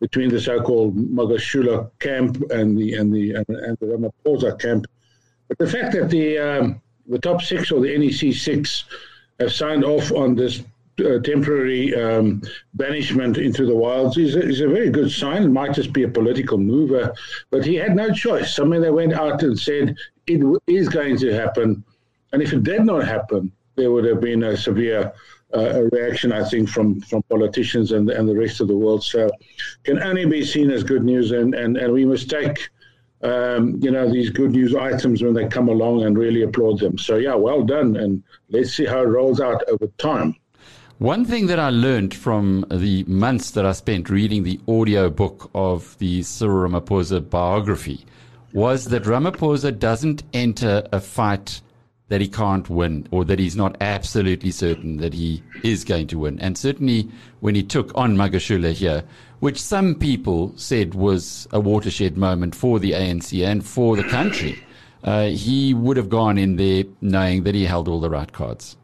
between 0.00 0.30
the 0.30 0.40
so-called 0.40 0.96
Magashule 0.96 1.92
camp 2.00 2.42
and 2.50 2.76
the 2.76 2.94
and 2.94 3.14
the 3.14 3.34
and, 3.34 3.48
and 3.48 3.78
the 3.78 3.86
Ramaphosa 3.86 4.58
camp. 4.58 4.86
But 5.46 5.58
the 5.58 5.68
fact 5.68 5.94
that 5.94 6.10
the 6.10 6.38
um, 6.38 6.82
the 7.06 7.20
top 7.20 7.40
six 7.40 7.70
or 7.70 7.80
the 7.80 7.96
NEC 7.96 8.34
six 8.34 8.84
have 9.38 9.52
signed 9.52 9.84
off 9.84 10.10
on 10.10 10.34
this 10.34 10.64
uh, 11.00 11.18
temporary 11.20 11.94
um, 11.94 12.42
banishment 12.74 13.36
into 13.38 13.66
the 13.66 13.74
wilds 13.74 14.16
is 14.16 14.36
a, 14.36 14.42
is 14.42 14.60
a 14.60 14.68
very 14.68 14.90
good 14.90 15.10
sign. 15.10 15.42
It 15.42 15.48
might 15.48 15.74
just 15.74 15.92
be 15.92 16.04
a 16.04 16.08
political 16.08 16.58
mover, 16.58 17.12
but 17.50 17.64
he 17.64 17.74
had 17.74 17.96
no 17.96 18.12
choice. 18.12 18.58
I 18.58 18.64
mean, 18.64 18.80
they 18.80 18.90
went 18.90 19.12
out 19.12 19.42
and 19.42 19.58
said 19.58 19.96
it 20.26 20.62
is 20.66 20.88
going 20.88 21.18
to 21.18 21.32
happen, 21.32 21.84
and 22.32 22.42
if 22.42 22.52
it 22.52 22.62
did 22.62 22.84
not 22.84 23.06
happen, 23.06 23.50
there 23.76 23.90
would 23.90 24.04
have 24.04 24.20
been 24.20 24.44
a 24.44 24.56
severe 24.56 25.12
uh, 25.54 25.82
reaction, 25.92 26.32
I 26.32 26.48
think, 26.48 26.68
from, 26.68 27.00
from 27.00 27.22
politicians 27.24 27.92
and, 27.92 28.10
and 28.10 28.28
the 28.28 28.36
rest 28.36 28.60
of 28.60 28.68
the 28.68 28.76
world. 28.76 29.04
So, 29.04 29.30
can 29.84 30.02
only 30.02 30.26
be 30.26 30.44
seen 30.44 30.70
as 30.70 30.82
good 30.84 31.04
news, 31.04 31.32
and, 31.32 31.54
and, 31.54 31.76
and 31.76 31.92
we 31.92 32.04
must 32.04 32.30
take 32.30 32.68
um, 33.22 33.78
you 33.80 33.90
know, 33.90 34.10
these 34.10 34.30
good 34.30 34.52
news 34.52 34.74
items 34.74 35.22
when 35.22 35.32
they 35.32 35.48
come 35.48 35.68
along 35.68 36.04
and 36.04 36.16
really 36.16 36.42
applaud 36.42 36.78
them. 36.78 36.98
So, 36.98 37.16
yeah, 37.16 37.34
well 37.34 37.62
done. 37.62 37.96
And 37.96 38.22
let's 38.50 38.72
see 38.72 38.84
how 38.84 39.00
it 39.00 39.06
rolls 39.06 39.40
out 39.40 39.62
over 39.68 39.86
time. 39.98 40.36
One 41.04 41.26
thing 41.26 41.48
that 41.48 41.58
I 41.58 41.68
learned 41.68 42.14
from 42.14 42.64
the 42.70 43.04
months 43.04 43.50
that 43.50 43.66
I 43.66 43.72
spent 43.72 44.08
reading 44.08 44.42
the 44.42 44.58
audio 44.66 45.10
book 45.10 45.50
of 45.54 45.98
the 45.98 46.22
Cyril 46.22 46.66
Ramaphosa 46.66 47.28
biography 47.28 48.06
was 48.54 48.86
that 48.86 49.02
Ramaphosa 49.02 49.78
doesn't 49.78 50.22
enter 50.32 50.88
a 50.92 51.00
fight 51.02 51.60
that 52.08 52.22
he 52.22 52.26
can't 52.26 52.70
win 52.70 53.06
or 53.10 53.26
that 53.26 53.38
he's 53.38 53.54
not 53.54 53.76
absolutely 53.82 54.50
certain 54.50 54.96
that 54.96 55.12
he 55.12 55.42
is 55.62 55.84
going 55.84 56.06
to 56.06 56.20
win. 56.20 56.40
And 56.40 56.56
certainly 56.56 57.10
when 57.40 57.54
he 57.54 57.62
took 57.62 57.92
on 57.94 58.16
Magashule 58.16 58.72
here, 58.72 59.04
which 59.40 59.60
some 59.60 59.96
people 59.96 60.54
said 60.56 60.94
was 60.94 61.46
a 61.52 61.60
watershed 61.60 62.16
moment 62.16 62.54
for 62.54 62.78
the 62.78 62.92
ANC 62.92 63.46
and 63.46 63.62
for 63.62 63.94
the 63.94 64.04
country, 64.04 64.58
uh, 65.02 65.26
he 65.26 65.74
would 65.74 65.98
have 65.98 66.08
gone 66.08 66.38
in 66.38 66.56
there 66.56 66.84
knowing 67.02 67.42
that 67.42 67.54
he 67.54 67.66
held 67.66 67.88
all 67.88 68.00
the 68.00 68.08
right 68.08 68.32
cards. 68.32 68.78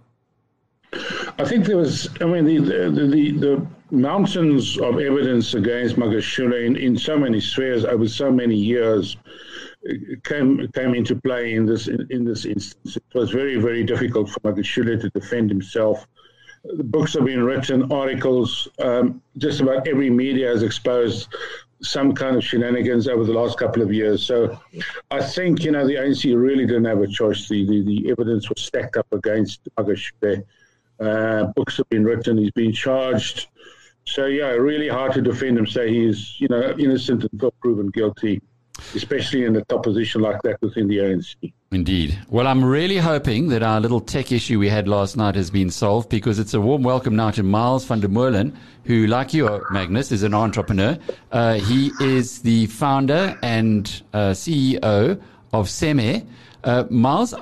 I 0.92 1.44
think 1.44 1.66
there 1.66 1.76
was, 1.76 2.08
I 2.20 2.24
mean, 2.24 2.44
the, 2.44 2.90
the, 2.90 3.06
the, 3.06 3.30
the 3.32 3.66
mountains 3.90 4.78
of 4.78 4.98
evidence 4.98 5.54
against 5.54 5.96
Magashule 5.96 6.78
in, 6.78 6.96
so 6.98 7.18
many 7.18 7.40
spheres 7.40 7.84
over 7.84 8.08
so 8.08 8.30
many 8.30 8.56
years 8.56 9.16
came 10.24 10.68
came 10.74 10.94
into 10.94 11.16
play 11.16 11.54
in 11.54 11.64
this 11.64 11.88
in, 11.88 12.06
in, 12.10 12.24
this 12.24 12.44
instance. 12.44 12.96
It 12.96 13.14
was 13.14 13.30
very 13.30 13.56
very 13.56 13.82
difficult 13.82 14.28
for 14.28 14.40
Magashule 14.40 15.00
to 15.00 15.08
defend 15.10 15.48
himself. 15.48 16.06
The 16.64 16.84
books 16.84 17.14
have 17.14 17.24
been 17.24 17.42
written, 17.42 17.90
articles. 17.90 18.68
Um, 18.78 19.22
just 19.38 19.60
about 19.60 19.88
every 19.88 20.10
media 20.10 20.48
has 20.48 20.62
exposed 20.62 21.34
some 21.82 22.12
kind 22.12 22.36
of 22.36 22.44
shenanigans 22.44 23.08
over 23.08 23.24
the 23.24 23.32
last 23.32 23.58
couple 23.58 23.80
of 23.80 23.90
years. 23.90 24.26
So 24.26 24.60
I 25.10 25.22
think 25.22 25.64
you 25.64 25.70
know 25.70 25.86
the 25.86 25.94
ANC 25.94 26.24
really 26.38 26.66
didn't 26.66 26.84
have 26.84 27.00
a 27.00 27.06
choice. 27.06 27.48
The 27.48 27.66
the, 27.66 27.82
the 27.82 28.10
evidence 28.10 28.50
was 28.50 28.60
stacked 28.60 28.96
up 28.96 29.06
against 29.12 29.60
Magashule. 29.78 30.44
Uh, 31.00 31.44
books 31.56 31.76
have 31.78 31.88
been 31.88 32.04
written. 32.04 32.38
He's 32.38 32.50
been 32.50 32.72
charged. 32.72 33.48
So 34.06 34.26
yeah, 34.26 34.48
really 34.48 34.88
hard 34.88 35.12
to 35.14 35.22
defend 35.22 35.58
him. 35.58 35.66
Say 35.66 35.92
he's 35.92 36.40
you 36.40 36.48
know 36.48 36.74
innocent 36.78 37.24
until 37.24 37.52
proven 37.62 37.88
guilty 37.88 38.40
especially 38.94 39.44
in 39.44 39.56
a 39.56 39.64
top 39.64 39.82
position 39.82 40.20
like 40.20 40.40
that 40.42 40.60
within 40.62 40.88
the 40.88 40.98
ANC. 40.98 41.52
Indeed. 41.72 42.18
Well, 42.28 42.46
I'm 42.46 42.64
really 42.64 42.96
hoping 42.96 43.48
that 43.48 43.62
our 43.62 43.80
little 43.80 44.00
tech 44.00 44.32
issue 44.32 44.58
we 44.58 44.68
had 44.68 44.88
last 44.88 45.16
night 45.16 45.36
has 45.36 45.50
been 45.50 45.70
solved 45.70 46.08
because 46.08 46.38
it's 46.38 46.54
a 46.54 46.60
warm 46.60 46.82
welcome 46.82 47.14
now 47.14 47.30
to 47.32 47.42
Miles 47.42 47.84
van 47.84 48.00
der 48.00 48.08
Molen, 48.08 48.56
who, 48.84 49.06
like 49.06 49.32
you, 49.32 49.64
Magnus, 49.70 50.10
is 50.10 50.22
an 50.22 50.34
entrepreneur. 50.34 50.98
Uh, 51.30 51.54
he 51.54 51.92
is 52.00 52.40
the 52.42 52.66
founder 52.66 53.38
and 53.42 54.02
uh, 54.12 54.30
CEO 54.30 55.20
of 55.52 55.66
CemAir. 55.68 56.26
Uh, 56.64 56.84
Miles, 56.90 57.34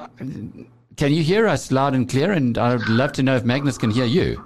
can 0.98 1.12
you 1.14 1.22
hear 1.22 1.46
us 1.46 1.72
loud 1.72 1.94
and 1.94 2.08
clear? 2.08 2.32
And 2.32 2.58
I'd 2.58 2.86
love 2.88 3.12
to 3.12 3.22
know 3.22 3.36
if 3.36 3.44
Magnus 3.44 3.78
can 3.78 3.90
hear 3.90 4.04
you. 4.04 4.44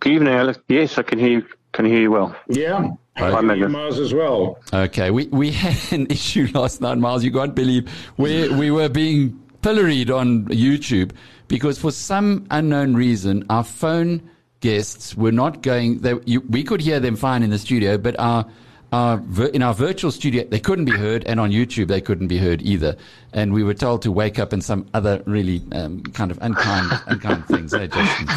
Good 0.00 0.12
evening, 0.12 0.34
Alex. 0.34 0.58
Yes, 0.68 0.98
I 0.98 1.02
can 1.02 1.18
hear 1.18 1.30
you. 1.30 1.46
Can 1.72 1.86
hear 1.86 2.00
you 2.00 2.10
well. 2.10 2.36
Yeah. 2.48 2.90
Hi, 3.16 3.40
Miles 3.40 3.98
as 3.98 4.12
well. 4.12 4.58
Okay, 4.74 5.10
we, 5.10 5.26
we 5.28 5.50
had 5.64 5.98
an 5.98 6.06
issue 6.10 6.48
last 6.52 6.80
night, 6.80 6.98
Miles. 6.98 7.24
You 7.24 7.32
can't 7.32 7.54
believe 7.54 7.90
we 8.18 8.48
we 8.48 8.70
were 8.70 8.88
being 8.88 9.40
pilloried 9.62 10.10
on 10.10 10.44
YouTube 10.46 11.12
because 11.48 11.78
for 11.78 11.90
some 11.90 12.46
unknown 12.50 12.94
reason 12.94 13.44
our 13.48 13.64
phone 13.64 14.28
guests 14.60 15.16
were 15.16 15.32
not 15.32 15.62
going. 15.62 16.00
They, 16.00 16.14
you, 16.26 16.40
we 16.42 16.62
could 16.62 16.80
hear 16.80 17.00
them 17.00 17.16
fine 17.16 17.42
in 17.42 17.50
the 17.50 17.58
studio, 17.58 17.96
but 17.96 18.18
our 18.18 18.44
our, 18.92 19.20
in 19.52 19.62
our 19.62 19.74
virtual 19.74 20.10
studio, 20.10 20.44
they 20.44 20.60
couldn't 20.60 20.84
be 20.84 20.96
heard, 20.96 21.24
and 21.24 21.40
on 21.40 21.50
YouTube, 21.50 21.88
they 21.88 22.00
couldn't 22.00 22.28
be 22.28 22.38
heard 22.38 22.62
either. 22.62 22.96
And 23.32 23.52
we 23.52 23.62
were 23.62 23.74
told 23.74 24.02
to 24.02 24.12
wake 24.12 24.38
up 24.38 24.52
and 24.52 24.64
some 24.64 24.86
other 24.94 25.22
really 25.26 25.62
um, 25.72 26.02
kind 26.02 26.30
of 26.30 26.38
unkind, 26.40 26.90
unkind 27.06 27.46
things. 27.46 27.74
Eh, 27.74 27.88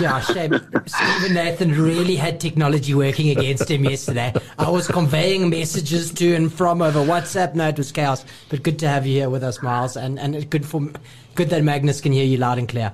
yeah, 0.01 0.19
shame. 0.21 0.59
Stephen 0.85 1.33
Nathan 1.35 1.71
really 1.71 2.15
had 2.15 2.39
technology 2.39 2.93
working 2.93 3.29
against 3.29 3.69
him 3.69 3.85
yesterday. 3.85 4.33
I 4.57 4.69
was 4.69 4.87
conveying 4.87 5.49
messages 5.49 6.11
to 6.13 6.35
and 6.35 6.51
from 6.51 6.81
over 6.81 6.99
WhatsApp. 6.99 7.55
No, 7.55 7.67
it 7.67 7.77
was 7.77 7.91
chaos. 7.91 8.25
But 8.49 8.63
good 8.63 8.79
to 8.79 8.87
have 8.87 9.05
you 9.05 9.13
here 9.13 9.29
with 9.29 9.43
us, 9.43 9.61
Miles, 9.61 9.95
and 9.95 10.19
and 10.19 10.49
good 10.49 10.65
for 10.65 10.89
good 11.35 11.49
that 11.51 11.63
Magnus 11.63 12.01
can 12.01 12.11
hear 12.11 12.25
you 12.25 12.37
loud 12.37 12.57
and 12.57 12.67
clear. 12.67 12.91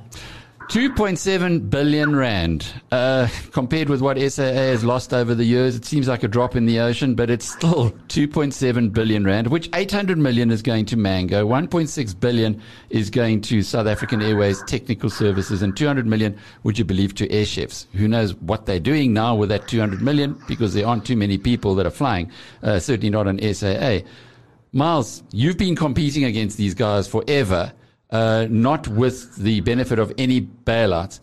2.7 0.70 1.70
billion 1.70 2.16
rand. 2.16 2.66
Uh, 2.92 3.28
compared 3.52 3.88
with 3.88 4.02
what 4.02 4.18
SAA 4.18 4.44
has 4.44 4.84
lost 4.84 5.14
over 5.14 5.36
the 5.36 5.44
years, 5.44 5.76
it 5.76 5.86
seems 5.86 6.08
like 6.08 6.24
a 6.24 6.28
drop 6.28 6.56
in 6.56 6.66
the 6.66 6.80
ocean, 6.80 7.14
but 7.14 7.30
it's 7.30 7.48
still 7.48 7.92
2.7 8.10 8.92
billion 8.92 9.24
rand, 9.24 9.48
which 9.48 9.70
800 9.74 10.18
million 10.18 10.50
is 10.50 10.62
going 10.62 10.86
to 10.88 10.98
Mango, 10.98 11.48
1.6 11.48 12.20
billion 12.20 12.62
is 12.90 13.10
going 13.10 13.42
to 13.42 13.62
South 13.62 13.86
African 13.86 14.22
Airways 14.22 14.64
Technical 14.64 15.10
Services, 15.10 15.62
and 15.62 15.78
200 15.78 16.08
million, 16.08 16.38
would 16.64 16.80
you 16.80 16.86
believe, 16.86 17.14
to 17.16 17.32
air 17.32 17.46
chefs. 17.46 17.88
Who 17.94 18.08
knows 18.08 18.34
what 18.36 18.66
they're 18.66 18.80
doing 18.80 19.14
now 19.14 19.36
with 19.36 19.50
that 19.50 19.68
200 19.68 20.02
million 20.02 20.42
because 20.48 20.74
there 20.74 20.88
aren't 20.88 21.06
too 21.06 21.16
many 21.16 21.38
people 21.38 21.76
that 21.76 21.86
are 21.86 21.92
flying, 21.92 22.32
uh, 22.64 22.80
certainly 22.80 23.12
not 23.12 23.28
on 23.28 23.40
SAA. 23.54 24.00
Miles, 24.74 25.24
you've 25.32 25.58
been 25.58 25.76
competing 25.76 26.24
against 26.24 26.58
these 26.58 26.74
guys 26.74 27.08
forever 27.08 27.72
uh, 28.16 28.48
not 28.50 28.88
with 28.88 29.36
the 29.36 29.60
benefit 29.62 30.00
of 30.00 30.14
any 30.18 30.42
bailouts. 30.42 31.20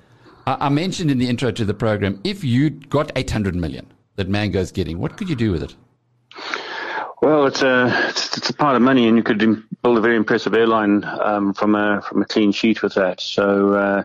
I, 0.46 0.66
I, 0.66 0.68
mentioned 0.68 1.10
in 1.10 1.18
the 1.18 1.28
intro 1.28 1.50
to 1.50 1.64
the 1.64 1.74
program, 1.74 2.20
if 2.24 2.44
you 2.44 2.70
got 2.70 3.10
800 3.16 3.54
million 3.54 3.92
that 4.16 4.28
Mango's 4.28 4.72
getting, 4.72 4.98
what 4.98 5.16
could 5.16 5.28
you 5.30 5.36
do 5.36 5.52
with 5.52 5.62
it? 5.62 5.74
Well, 7.22 7.46
it's 7.46 7.62
a 7.62 8.08
it's, 8.08 8.36
it's 8.36 8.50
a 8.50 8.54
part 8.54 8.74
of 8.74 8.82
money, 8.82 9.06
and 9.06 9.16
you 9.16 9.22
could 9.22 9.38
build 9.82 9.96
a 9.96 10.00
very 10.00 10.16
impressive 10.16 10.54
airline 10.54 11.04
um, 11.04 11.54
from 11.54 11.74
a 11.76 12.02
from 12.02 12.20
a 12.22 12.24
clean 12.24 12.52
sheet 12.52 12.82
with 12.82 12.94
that. 12.94 13.20
So. 13.20 13.74
Uh, 13.74 14.04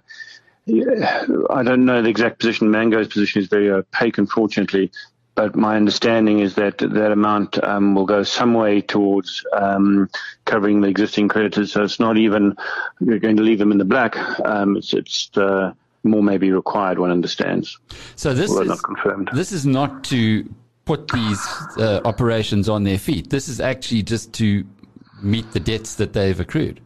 yeah, 0.69 1.25
I 1.49 1.63
don't 1.63 1.85
know 1.85 2.01
the 2.01 2.09
exact 2.09 2.39
position. 2.39 2.69
Mango's 2.69 3.07
position 3.07 3.41
is 3.41 3.47
very 3.47 3.71
opaque, 3.71 4.17
unfortunately 4.17 4.91
but 5.37 5.55
my 5.55 5.75
understanding 5.75 6.39
is 6.39 6.55
that 6.55 6.79
that 6.79 7.11
amount 7.11 7.63
um, 7.63 7.93
will 7.93 8.07
go 8.07 8.23
some 8.23 8.55
way 8.55 8.81
towards 8.81 9.45
um, 9.53 10.09
covering 10.45 10.81
the 10.81 10.87
existing 10.87 11.27
creditors. 11.27 11.71
So 11.71 11.83
it's 11.83 11.99
not 11.99 12.17
even 12.17 12.57
you're 12.99 13.19
going 13.19 13.37
to 13.37 13.43
leave 13.43 13.59
them 13.59 13.71
in 13.71 13.77
the 13.77 13.85
black. 13.85 14.17
Um, 14.43 14.77
it's 14.77 14.95
it's 14.95 15.29
uh, 15.37 15.73
more 16.03 16.23
may 16.23 16.39
be 16.39 16.51
required. 16.51 16.97
One 16.97 17.11
understands. 17.11 17.77
So 18.15 18.33
this 18.33 18.49
is 18.51 18.67
not 18.67 18.81
confirmed. 18.81 19.29
This 19.31 19.51
is 19.51 19.63
not 19.63 20.03
to 20.05 20.51
put 20.85 21.07
these 21.09 21.39
uh, 21.77 22.01
operations 22.03 22.67
on 22.67 22.83
their 22.83 22.97
feet. 22.97 23.29
This 23.29 23.47
is 23.47 23.61
actually 23.61 24.01
just 24.01 24.33
to 24.33 24.65
meet 25.21 25.51
the 25.51 25.59
debts 25.59 25.95
that 25.95 26.13
they've 26.13 26.39
accrued. 26.39 26.81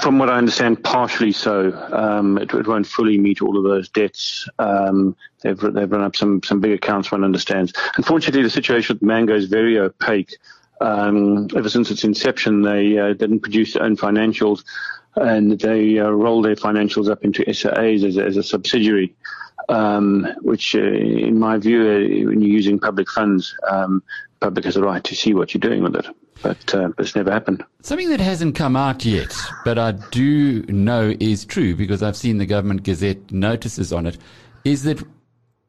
From 0.00 0.18
what 0.18 0.30
I 0.30 0.36
understand, 0.36 0.82
partially 0.82 1.32
so. 1.32 1.72
Um, 1.92 2.38
it, 2.38 2.52
it, 2.52 2.66
won't 2.66 2.86
fully 2.86 3.18
meet 3.18 3.42
all 3.42 3.56
of 3.56 3.64
those 3.64 3.88
debts. 3.88 4.48
Um, 4.58 5.16
they've 5.42 5.58
they've 5.58 5.90
run 5.90 6.02
up 6.02 6.16
some 6.16 6.42
some 6.42 6.60
big 6.60 6.72
accounts. 6.72 7.10
One 7.12 7.24
understands. 7.24 7.72
Unfortunately, 7.96 8.42
the 8.42 8.50
situation 8.50 8.96
with 8.96 9.02
Mango 9.02 9.34
is 9.34 9.46
very 9.46 9.78
opaque. 9.78 10.36
Um, 10.80 11.48
ever 11.54 11.68
since 11.68 11.90
its 11.90 12.04
inception, 12.04 12.62
they 12.62 12.98
uh, 12.98 13.12
didn't 13.12 13.40
produce 13.40 13.74
their 13.74 13.82
own 13.82 13.96
financials. 13.96 14.64
and 15.16 15.58
they 15.60 15.98
uh, 15.98 16.08
roll 16.08 16.40
their 16.40 16.56
financials 16.56 17.10
up 17.10 17.24
into 17.24 17.44
SAAs 17.44 18.04
as, 18.04 18.16
as 18.16 18.36
a 18.36 18.42
subsidiary. 18.42 19.14
Um, 19.68 20.26
which, 20.40 20.74
uh, 20.74 20.80
in 20.80 21.38
my 21.38 21.56
view, 21.58 21.82
uh, 21.82 22.28
when 22.28 22.40
you're 22.40 22.50
using 22.50 22.80
public 22.80 23.08
funds, 23.08 23.54
um, 23.70 24.02
public 24.40 24.64
has 24.64 24.76
a 24.76 24.82
right 24.82 25.04
to 25.04 25.14
see 25.14 25.32
what 25.32 25.54
you're 25.54 25.60
doing 25.60 25.82
with 25.82 25.94
it. 25.94 26.06
But 26.42 26.74
uh, 26.74 26.90
it's 26.98 27.14
never 27.14 27.30
happened. 27.30 27.64
Something 27.82 28.08
that 28.10 28.20
hasn't 28.20 28.54
come 28.54 28.76
out 28.76 29.04
yet, 29.04 29.34
but 29.64 29.78
I 29.78 29.92
do 29.92 30.62
know 30.64 31.14
is 31.20 31.44
true 31.44 31.74
because 31.74 32.02
I've 32.02 32.16
seen 32.16 32.38
the 32.38 32.46
government 32.46 32.82
gazette 32.82 33.30
notices 33.30 33.92
on 33.92 34.06
it, 34.06 34.16
is 34.64 34.84
that 34.84 35.02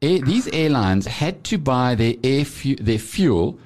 air, 0.00 0.20
these 0.20 0.48
airlines 0.48 1.06
had 1.06 1.44
to 1.44 1.58
buy 1.58 1.94
their 1.94 2.14
air 2.24 2.44
fu- 2.44 2.76
their 2.76 2.98
fuel 2.98 3.58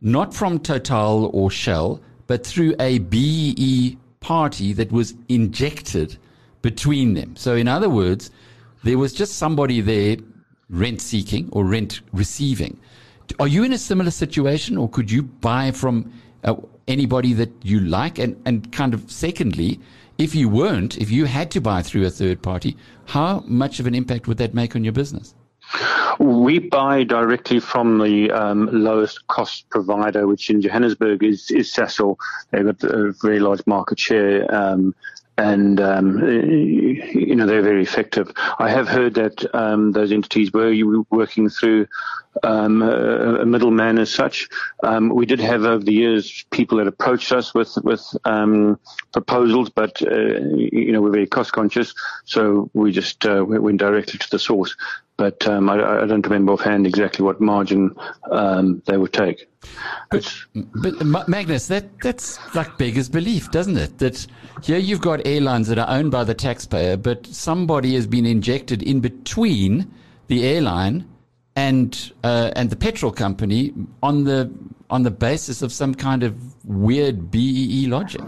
not 0.00 0.34
from 0.34 0.58
Total 0.60 1.30
or 1.32 1.50
Shell, 1.50 2.00
but 2.26 2.46
through 2.46 2.74
a 2.78 2.98
BEE 2.98 3.98
party 4.20 4.72
that 4.74 4.92
was 4.92 5.14
injected 5.28 6.16
between 6.62 7.14
them. 7.14 7.34
So, 7.36 7.54
in 7.54 7.68
other 7.68 7.88
words, 7.88 8.30
there 8.84 8.98
was 8.98 9.12
just 9.12 9.36
somebody 9.36 9.80
there 9.80 10.16
rent 10.68 11.00
seeking 11.00 11.48
or 11.52 11.64
rent 11.64 12.00
receiving. 12.12 12.78
Are 13.40 13.48
you 13.48 13.64
in 13.64 13.72
a 13.72 13.78
similar 13.78 14.10
situation, 14.10 14.76
or 14.76 14.88
could 14.88 15.10
you 15.10 15.22
buy 15.22 15.70
from 15.70 16.12
uh, 16.44 16.56
anybody 16.86 17.32
that 17.34 17.50
you 17.62 17.80
like? 17.80 18.18
And, 18.18 18.40
and 18.44 18.70
kind 18.72 18.94
of, 18.94 19.10
secondly, 19.10 19.80
if 20.18 20.34
you 20.34 20.48
weren't, 20.48 20.98
if 20.98 21.10
you 21.10 21.26
had 21.26 21.50
to 21.52 21.60
buy 21.60 21.82
through 21.82 22.06
a 22.06 22.10
third 22.10 22.42
party, 22.42 22.76
how 23.06 23.44
much 23.46 23.80
of 23.80 23.86
an 23.86 23.94
impact 23.94 24.26
would 24.26 24.38
that 24.38 24.54
make 24.54 24.74
on 24.74 24.84
your 24.84 24.92
business? 24.92 25.34
We 26.18 26.58
buy 26.58 27.04
directly 27.04 27.60
from 27.60 27.98
the 27.98 28.30
um, 28.32 28.68
lowest 28.72 29.26
cost 29.28 29.68
provider, 29.70 30.26
which 30.26 30.50
in 30.50 30.60
Johannesburg 30.60 31.22
is, 31.22 31.50
is. 31.50 31.72
They've 31.72 32.64
got 32.64 32.82
a 32.82 33.12
very 33.22 33.38
large 33.38 33.64
market 33.66 34.00
share. 34.00 34.52
Um, 34.52 34.94
and 35.38 35.80
um, 35.80 36.18
you 36.18 37.34
know 37.34 37.46
they're 37.46 37.62
very 37.62 37.82
effective. 37.82 38.30
I 38.58 38.68
have 38.68 38.88
heard 38.88 39.14
that 39.14 39.54
um, 39.54 39.92
those 39.92 40.12
entities 40.12 40.52
were 40.52 40.74
working 41.10 41.48
through 41.48 41.86
um, 42.42 42.82
a, 42.82 43.46
middleman 43.46 43.98
as 43.98 44.10
such. 44.10 44.48
Um, 44.82 45.08
we 45.10 45.26
did 45.26 45.40
have 45.40 45.64
over 45.64 45.82
the 45.82 45.92
years 45.92 46.44
people 46.50 46.78
that 46.78 46.88
approached 46.88 47.30
us 47.32 47.54
with 47.54 47.72
with 47.84 48.04
um, 48.24 48.78
proposals, 49.12 49.70
but 49.70 50.02
uh, 50.02 50.40
you 50.56 50.92
know 50.92 51.00
we're 51.00 51.12
very 51.12 51.26
cost 51.26 51.52
conscious, 51.52 51.94
so 52.24 52.68
we 52.74 52.90
just 52.90 53.24
uh, 53.24 53.44
went 53.46 53.78
directly 53.78 54.18
to 54.18 54.30
the 54.30 54.38
source 54.38 54.76
but 55.18 55.46
um, 55.48 55.68
I, 55.68 56.02
I, 56.02 56.06
don't 56.06 56.24
remember 56.24 56.52
offhand 56.52 56.86
exactly 56.86 57.24
what 57.24 57.40
margin 57.40 57.94
um, 58.30 58.80
they 58.86 58.96
would 58.96 59.12
take. 59.12 59.50
But, 60.10 60.32
but, 60.54 61.28
Magnus, 61.28 61.66
that 61.66 62.00
that's 62.00 62.38
like 62.54 62.78
beggars 62.78 63.08
belief, 63.08 63.50
doesn't 63.50 63.76
it? 63.76 63.98
That 63.98 64.26
here 64.62 64.78
you've 64.78 65.00
got 65.00 65.26
airlines 65.26 65.66
that 65.68 65.78
are 65.78 65.88
owned 65.88 66.12
by 66.12 66.22
the 66.22 66.34
taxpayer, 66.34 66.96
but 66.96 67.26
somebody 67.26 67.94
has 67.94 68.06
been 68.06 68.24
injected 68.24 68.80
in 68.82 69.00
between 69.00 69.92
the 70.28 70.46
airline 70.46 71.04
and 71.56 72.12
uh, 72.22 72.52
and 72.54 72.70
the 72.70 72.76
petrol 72.76 73.10
company 73.10 73.74
on 74.04 74.22
the 74.22 74.50
on 74.88 75.02
the 75.02 75.10
basis 75.10 75.62
of 75.62 75.72
some 75.72 75.96
kind 75.96 76.22
of 76.22 76.64
weird 76.64 77.28
BEE 77.32 77.88
logic. 77.88 78.22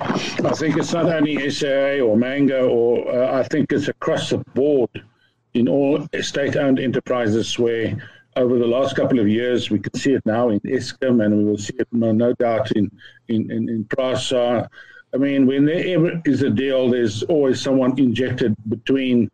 I 0.00 0.52
think 0.54 0.76
it's 0.76 0.92
not 0.92 1.06
only 1.06 1.50
SAA 1.50 2.04
or 2.04 2.16
Mango, 2.16 2.68
or 2.68 3.12
uh, 3.12 3.40
I 3.40 3.42
think 3.42 3.72
it's 3.72 3.88
across 3.88 4.30
the 4.30 4.38
board 4.54 5.02
in 5.54 5.68
all 5.68 6.06
state-owned 6.20 6.78
enterprises 6.78 7.58
where 7.58 7.96
over 8.36 8.58
the 8.58 8.66
last 8.66 8.96
couple 8.96 9.20
of 9.20 9.28
years, 9.28 9.70
we 9.70 9.78
can 9.78 9.94
see 9.94 10.12
it 10.12 10.26
now 10.26 10.48
in 10.48 10.60
Eskom, 10.60 11.24
and 11.24 11.36
we 11.36 11.44
will 11.44 11.58
see 11.58 11.74
it 11.78 11.88
no, 11.92 12.32
doubt 12.34 12.72
in, 12.72 12.90
in, 13.28 13.50
in, 13.50 13.68
in 13.68 13.84
PRASA. 13.84 14.68
I 15.14 15.16
mean, 15.16 15.46
when 15.46 15.64
there 15.64 16.20
is 16.24 16.42
a 16.42 16.50
deal, 16.50 16.90
there's 16.90 17.22
always 17.24 17.60
someone 17.60 17.96
injected 17.98 18.56
between 18.68 19.30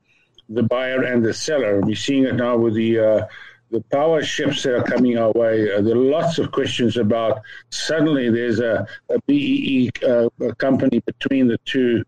the 0.51 0.63
buyer 0.63 1.05
and 1.05 1.25
the 1.25 1.33
seller. 1.33 1.81
We're 1.81 1.95
seeing 1.95 2.25
it 2.25 2.35
now 2.35 2.57
with 2.57 2.75
the 2.75 2.99
uh, 2.99 3.27
the 3.71 3.81
power 3.93 4.21
ships 4.21 4.65
that 4.65 4.75
are 4.75 4.83
coming 4.83 5.17
our 5.17 5.31
way. 5.31 5.73
Uh, 5.73 5.81
there 5.81 5.95
are 5.95 5.99
lots 5.99 6.39
of 6.39 6.51
questions 6.51 6.97
about 6.97 7.41
suddenly 7.71 8.29
there's 8.29 8.59
a, 8.59 8.85
a 9.11 9.19
BEE 9.29 9.91
uh, 10.03 10.29
a 10.41 10.55
company 10.57 11.01
between 11.07 11.47
the 11.47 11.57
two 11.59 12.05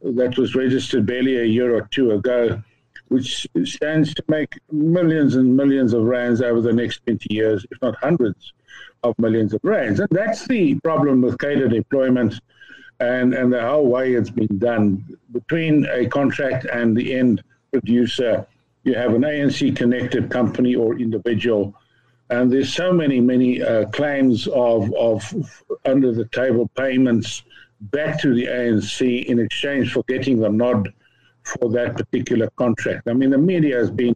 that 0.00 0.38
was 0.38 0.54
registered 0.54 1.04
barely 1.04 1.36
a 1.36 1.44
year 1.44 1.76
or 1.76 1.86
two 1.92 2.12
ago 2.12 2.60
which 3.12 3.46
stands 3.64 4.14
to 4.14 4.24
make 4.28 4.58
millions 4.70 5.36
and 5.36 5.54
millions 5.54 5.92
of 5.92 6.02
rands 6.04 6.40
over 6.40 6.62
the 6.62 6.72
next 6.72 7.04
20 7.04 7.32
years, 7.32 7.66
if 7.70 7.80
not 7.82 7.94
hundreds 7.96 8.54
of 9.02 9.18
millions 9.18 9.52
of 9.52 9.60
rands. 9.62 10.00
And 10.00 10.08
that's 10.10 10.46
the 10.46 10.78
problem 10.80 11.20
with 11.20 11.38
cadre 11.38 11.68
deployment 11.68 12.40
and, 13.00 13.34
and 13.34 13.52
the 13.52 13.60
whole 13.60 13.86
way 13.86 14.14
it's 14.14 14.30
been 14.30 14.58
done. 14.58 15.04
Between 15.32 15.86
a 15.92 16.06
contract 16.06 16.64
and 16.64 16.96
the 16.96 17.14
end 17.14 17.42
producer, 17.70 18.46
you 18.84 18.94
have 18.94 19.14
an 19.14 19.22
ANC 19.22 19.76
connected 19.76 20.30
company 20.30 20.74
or 20.74 20.98
individual. 20.98 21.74
And 22.30 22.50
there's 22.50 22.72
so 22.72 22.92
many, 22.92 23.20
many 23.20 23.62
uh, 23.62 23.86
claims 23.90 24.46
of, 24.48 24.92
of 24.94 25.62
under 25.84 26.12
the 26.12 26.24
table 26.26 26.70
payments 26.76 27.42
back 27.90 28.20
to 28.22 28.34
the 28.34 28.46
ANC 28.46 29.24
in 29.26 29.38
exchange 29.38 29.92
for 29.92 30.02
getting 30.04 30.40
the 30.40 30.48
nod 30.48 30.92
for 31.44 31.70
that 31.70 31.96
particular 31.96 32.48
contract. 32.56 33.08
I 33.08 33.12
mean, 33.12 33.30
the 33.30 33.38
media 33.38 33.76
has 33.76 33.90
been 33.90 34.14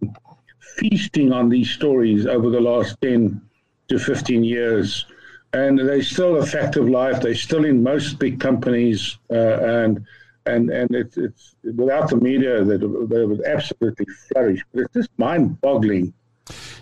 feasting 0.76 1.32
on 1.32 1.48
these 1.48 1.70
stories 1.70 2.26
over 2.26 2.50
the 2.50 2.60
last 2.60 3.00
10 3.00 3.40
to 3.88 3.98
15 3.98 4.44
years, 4.44 5.06
and 5.52 5.78
they're 5.78 6.02
still 6.02 6.36
a 6.36 6.46
fact 6.46 6.76
of 6.76 6.88
life. 6.88 7.20
They're 7.20 7.34
still 7.34 7.64
in 7.64 7.82
most 7.82 8.18
big 8.18 8.40
companies, 8.40 9.18
uh, 9.30 9.34
and 9.34 10.04
and 10.44 10.70
and 10.70 10.94
it's, 10.94 11.16
it's 11.16 11.56
without 11.74 12.10
the 12.10 12.16
media 12.16 12.62
that 12.64 12.78
they 12.78 13.24
would 13.24 13.44
absolutely 13.44 14.06
flourish. 14.28 14.64
But 14.72 14.82
it's 14.82 14.94
just 14.94 15.10
mind-boggling. 15.18 16.12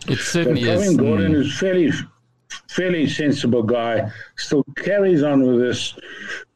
It 0.09 0.18
certainly 0.18 0.64
that 0.64 0.78
is. 0.78 0.96
Gordhan 0.96 1.35
mm. 1.35 1.44
is 1.44 1.59
fairly 1.59 1.90
fairly 2.68 3.09
sensible 3.09 3.62
guy, 3.62 4.11
still 4.37 4.64
carries 4.76 5.22
on 5.22 5.42
with 5.46 5.61
this 5.61 5.94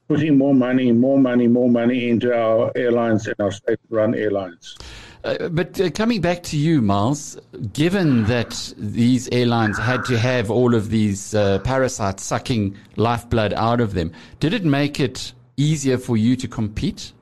putting 0.09 0.39
more 0.39 0.55
money, 0.55 0.91
more 0.91 1.19
money, 1.19 1.47
more 1.47 1.69
money 1.69 2.09
into 2.09 2.35
our 2.35 2.73
airlines 2.75 3.27
and 3.27 3.37
our 3.39 3.53
state-run 3.53 4.15
airlines. 4.15 4.77
Uh, 5.25 5.49
but 5.49 5.79
uh, 5.81 5.91
coming 5.91 6.21
back 6.21 6.43
to 6.43 6.57
you, 6.57 6.81
Miles, 6.81 7.37
given 7.73 8.25
that 8.25 8.73
these 8.79 9.29
airlines 9.31 9.77
had 9.77 10.05
to 10.07 10.17
have 10.17 10.51
all 10.51 10.75
of 10.75 10.91
these 10.91 11.35
uh, 11.35 11.59
parasites 11.59 12.23
sucking 12.25 12.77
lifeblood 12.97 13.53
out 13.53 13.81
of 13.81 13.95
them, 13.95 14.11
did 14.41 14.55
it 14.55 14.65
make 14.65 14.99
it 15.01 15.33
easier 15.57 15.99
for 15.99 16.17
you 16.17 16.37
to 16.37 16.49
compete? 16.49 17.13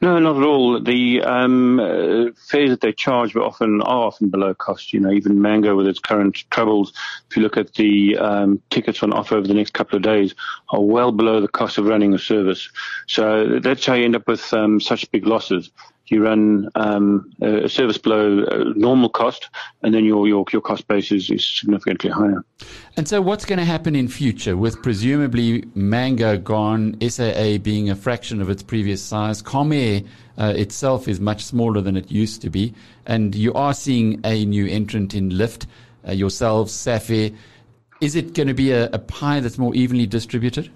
No, 0.00 0.18
not 0.18 0.36
at 0.36 0.42
all. 0.42 0.80
The 0.82 1.22
um, 1.22 1.80
uh, 1.80 2.26
fares 2.48 2.70
that 2.70 2.80
they 2.80 2.92
charge 2.92 3.34
were 3.34 3.42
often 3.42 3.80
are 3.80 4.06
often 4.06 4.28
below 4.28 4.52
cost. 4.52 4.92
You 4.92 5.00
know, 5.00 5.10
even 5.10 5.40
Mango 5.40 5.76
with 5.76 5.86
its 5.86 5.98
current 5.98 6.44
troubles, 6.50 6.92
if 7.30 7.36
you 7.36 7.42
look 7.42 7.56
at 7.56 7.72
the 7.74 8.18
um, 8.18 8.60
tickets 8.70 9.02
on 9.02 9.12
offer 9.12 9.36
over 9.36 9.46
the 9.46 9.54
next 9.54 9.72
couple 9.72 9.96
of 9.96 10.02
days, 10.02 10.34
are 10.68 10.82
well 10.82 11.12
below 11.12 11.40
the 11.40 11.48
cost 11.48 11.78
of 11.78 11.86
running 11.86 12.12
a 12.12 12.18
service. 12.18 12.68
So 13.06 13.60
that's 13.60 13.86
how 13.86 13.94
you 13.94 14.04
end 14.04 14.16
up 14.16 14.26
with 14.26 14.52
um, 14.52 14.80
such 14.80 15.10
big 15.10 15.26
losses 15.26 15.70
you 16.06 16.24
run 16.24 16.68
um, 16.74 17.32
a 17.40 17.68
service 17.68 17.98
below 17.98 18.44
uh, 18.44 18.72
normal 18.76 19.08
cost, 19.08 19.48
and 19.82 19.94
then 19.94 20.04
your, 20.04 20.28
your, 20.28 20.44
your 20.52 20.60
cost 20.60 20.86
base 20.86 21.10
is, 21.10 21.30
is 21.30 21.46
significantly 21.46 22.10
higher. 22.10 22.44
And 22.96 23.08
so, 23.08 23.22
what's 23.22 23.44
going 23.44 23.58
to 23.58 23.64
happen 23.64 23.96
in 23.96 24.08
future 24.08 24.56
with 24.56 24.82
presumably 24.82 25.64
Mango 25.74 26.36
gone, 26.36 26.96
SAA 27.00 27.58
being 27.58 27.88
a 27.88 27.96
fraction 27.96 28.42
of 28.42 28.50
its 28.50 28.62
previous 28.62 29.02
size, 29.02 29.42
Comair 29.42 30.06
uh, 30.36 30.52
itself 30.56 31.08
is 31.08 31.20
much 31.20 31.44
smaller 31.44 31.80
than 31.80 31.96
it 31.96 32.10
used 32.10 32.42
to 32.42 32.50
be, 32.50 32.74
and 33.06 33.34
you 33.34 33.52
are 33.54 33.74
seeing 33.74 34.20
a 34.24 34.44
new 34.44 34.66
entrant 34.66 35.14
in 35.14 35.36
Lift, 35.36 35.66
uh, 36.06 36.12
yourselves, 36.12 36.72
Safair. 36.72 37.34
Is 38.00 38.14
it 38.14 38.34
going 38.34 38.48
to 38.48 38.54
be 38.54 38.72
a, 38.72 38.90
a 38.90 38.98
pie 38.98 39.40
that's 39.40 39.56
more 39.56 39.74
evenly 39.74 40.06
distributed? 40.06 40.70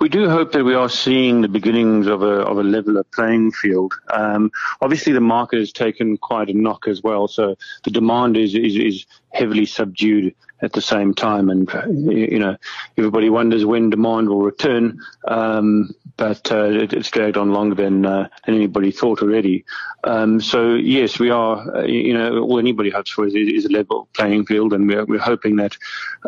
We 0.00 0.08
do 0.08 0.28
hope 0.28 0.52
that 0.52 0.64
we 0.64 0.74
are 0.74 0.88
seeing 0.88 1.40
the 1.40 1.48
beginnings 1.48 2.06
of 2.06 2.22
a 2.22 2.42
of 2.42 2.58
a 2.58 2.62
leveler 2.62 3.04
playing 3.14 3.52
field. 3.52 3.94
Um, 4.12 4.50
obviously, 4.80 5.12
the 5.12 5.20
market 5.20 5.58
has 5.58 5.72
taken 5.72 6.16
quite 6.16 6.48
a 6.48 6.54
knock 6.54 6.86
as 6.88 7.02
well, 7.02 7.28
so 7.28 7.56
the 7.84 7.90
demand 7.90 8.36
is 8.36 8.54
is, 8.54 8.76
is 8.76 9.06
heavily 9.34 9.66
subdued 9.66 10.34
at 10.62 10.72
the 10.72 10.80
same 10.80 11.12
time. 11.12 11.50
And, 11.50 11.68
you 12.10 12.38
know, 12.38 12.56
everybody 12.96 13.28
wonders 13.28 13.64
when 13.64 13.90
demand 13.90 14.28
will 14.28 14.42
return. 14.42 14.98
Um, 15.26 15.90
but 16.16 16.50
uh, 16.52 16.70
it, 16.70 16.92
it's 16.92 17.10
dragged 17.10 17.36
on 17.36 17.52
longer 17.52 17.74
than, 17.74 18.06
uh, 18.06 18.28
than 18.46 18.54
anybody 18.54 18.92
thought 18.92 19.20
already. 19.20 19.64
Um, 20.04 20.40
so 20.40 20.74
yes, 20.74 21.18
we 21.18 21.30
are. 21.30 21.76
Uh, 21.76 21.82
you 21.82 22.14
know, 22.14 22.38
all 22.38 22.58
anybody 22.58 22.90
hopes 22.90 23.10
for 23.10 23.26
is, 23.26 23.34
is, 23.34 23.64
a 23.64 23.68
level 23.70 24.08
playing 24.14 24.46
field, 24.46 24.72
and 24.72 24.86
we're, 24.88 25.04
we're 25.04 25.18
hoping 25.18 25.56
that 25.56 25.76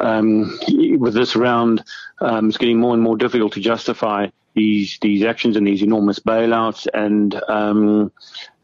um, 0.01 0.59
with 0.99 1.14
this 1.14 1.37
round, 1.37 1.85
um, 2.21 2.49
it's 2.49 2.59
getting 2.59 2.81
more 2.81 2.95
and 2.95 3.03
more 3.03 3.16
difficult 3.16 3.53
to 3.53 3.61
justify 3.61 4.27
these 4.55 4.99
these 5.03 5.23
actions 5.23 5.57
and 5.57 5.66
these 5.66 5.83
enormous 5.83 6.19
bailouts 6.19 6.88
and 6.95 7.40
um, 7.49 8.11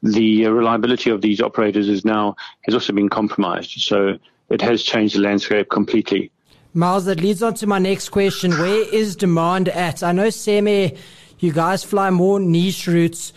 the 0.02 0.46
reliability 0.46 1.10
of 1.10 1.20
these 1.20 1.40
operators 1.40 1.88
is 1.88 2.04
now 2.04 2.34
has 2.62 2.74
also 2.74 2.92
been 2.92 3.08
compromised. 3.08 3.70
So 3.82 4.18
it 4.52 4.60
has 4.60 4.82
changed 4.82 5.16
the 5.16 5.20
landscape 5.20 5.70
completely. 5.70 6.30
Miles, 6.74 7.04
that 7.06 7.20
leads 7.20 7.42
on 7.42 7.54
to 7.54 7.66
my 7.66 7.78
next 7.78 8.10
question. 8.10 8.50
Where 8.52 8.88
is 8.94 9.16
demand 9.16 9.68
at? 9.68 10.02
I 10.02 10.12
know 10.12 10.28
CemAir, 10.28 10.96
You 11.38 11.52
guys 11.52 11.82
fly 11.84 12.10
more 12.10 12.38
niche 12.38 12.86
routes. 12.86 13.32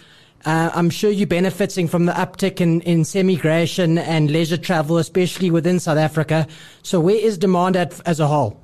Uh, 0.46 0.70
I'm 0.74 0.90
sure 0.90 1.10
you're 1.10 1.26
benefiting 1.26 1.88
from 1.88 2.06
the 2.06 2.12
uptick 2.12 2.62
in, 2.62 2.82
in 2.82 3.04
semigration 3.04 3.98
and 3.98 4.30
leisure 4.30 4.58
travel, 4.58 4.98
especially 4.98 5.50
within 5.50 5.80
South 5.80 5.98
Africa. 5.98 6.48
So 6.84 7.00
where 7.00 7.16
is 7.16 7.38
demand 7.38 7.76
at 7.76 8.00
as 8.06 8.20
a 8.20 8.28
whole? 8.28 8.62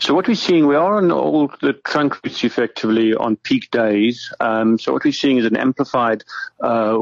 So 0.00 0.14
what 0.14 0.26
we're 0.26 0.34
seeing, 0.34 0.66
we 0.66 0.74
are 0.74 0.96
on 0.96 1.12
all 1.12 1.48
the 1.60 1.74
trunk 1.74 2.18
routes 2.24 2.42
effectively 2.42 3.14
on 3.14 3.36
peak 3.36 3.70
days. 3.70 4.32
Um, 4.40 4.78
so 4.78 4.92
what 4.92 5.04
we're 5.04 5.12
seeing 5.12 5.36
is 5.36 5.44
an 5.44 5.56
amplified 5.56 6.24
uh, 6.60 6.98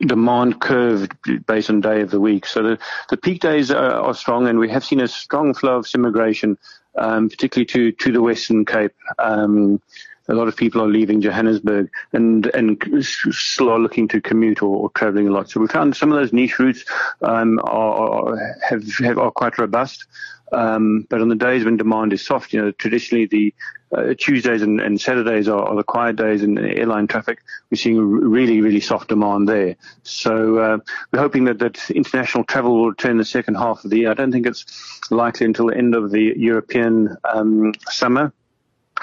demand 0.00 0.60
curve 0.60 1.08
based 1.46 1.70
on 1.70 1.80
day 1.80 2.02
of 2.02 2.10
the 2.10 2.20
week. 2.20 2.46
So 2.46 2.62
the, 2.62 2.78
the 3.10 3.16
peak 3.16 3.40
days 3.40 3.70
are, 3.70 3.92
are 3.92 4.14
strong, 4.14 4.46
and 4.46 4.58
we 4.58 4.68
have 4.70 4.84
seen 4.84 5.00
a 5.00 5.08
strong 5.08 5.54
flow 5.54 5.78
of 5.78 5.88
immigration, 5.94 6.56
um, 6.96 7.28
particularly 7.28 7.66
to 7.66 7.92
to 7.92 8.12
the 8.12 8.22
Western 8.22 8.64
Cape. 8.64 8.94
Um, 9.18 9.80
a 10.28 10.34
lot 10.34 10.48
of 10.48 10.56
people 10.56 10.80
are 10.80 10.88
leaving 10.88 11.20
Johannesburg 11.20 11.90
and 12.12 12.46
and 12.54 13.04
still 13.04 13.70
are 13.70 13.78
looking 13.78 14.08
to 14.08 14.20
commute 14.20 14.62
or, 14.62 14.76
or 14.76 14.90
traveling 14.90 15.28
a 15.28 15.30
lot. 15.30 15.50
So 15.50 15.60
we 15.60 15.66
found 15.66 15.96
some 15.96 16.12
of 16.12 16.18
those 16.18 16.32
niche 16.32 16.58
routes 16.58 16.84
um, 17.22 17.58
are, 17.64 17.94
are 17.94 18.56
have, 18.68 18.84
have 18.98 19.18
are 19.18 19.30
quite 19.30 19.58
robust. 19.58 20.06
Um, 20.52 21.06
but 21.08 21.20
on 21.20 21.28
the 21.28 21.34
days 21.34 21.64
when 21.64 21.76
demand 21.76 22.12
is 22.12 22.24
soft, 22.24 22.52
you 22.52 22.62
know, 22.62 22.70
traditionally 22.72 23.26
the 23.26 23.54
uh, 23.96 24.14
Tuesdays 24.18 24.62
and, 24.62 24.80
and 24.80 25.00
Saturdays 25.00 25.48
are, 25.48 25.62
are, 25.62 25.76
the 25.76 25.84
quiet 25.84 26.16
days 26.16 26.42
in 26.42 26.58
airline 26.58 27.06
traffic. 27.06 27.38
We're 27.70 27.76
seeing 27.76 27.98
really, 27.98 28.60
really 28.60 28.80
soft 28.80 29.08
demand 29.08 29.48
there. 29.48 29.76
So 30.02 30.58
uh, 30.58 30.78
we're 31.12 31.20
hoping 31.20 31.44
that, 31.44 31.58
that 31.60 31.90
international 31.90 32.44
travel 32.44 32.76
will 32.76 32.90
return 32.90 33.18
the 33.18 33.24
second 33.24 33.54
half 33.54 33.84
of 33.84 33.90
the 33.90 33.98
year. 33.98 34.10
I 34.10 34.14
don't 34.14 34.32
think 34.32 34.46
it's 34.46 34.64
likely 35.10 35.46
until 35.46 35.66
the 35.68 35.76
end 35.76 35.94
of 35.94 36.10
the 36.10 36.34
European 36.36 37.16
um, 37.32 37.72
summer 37.88 38.32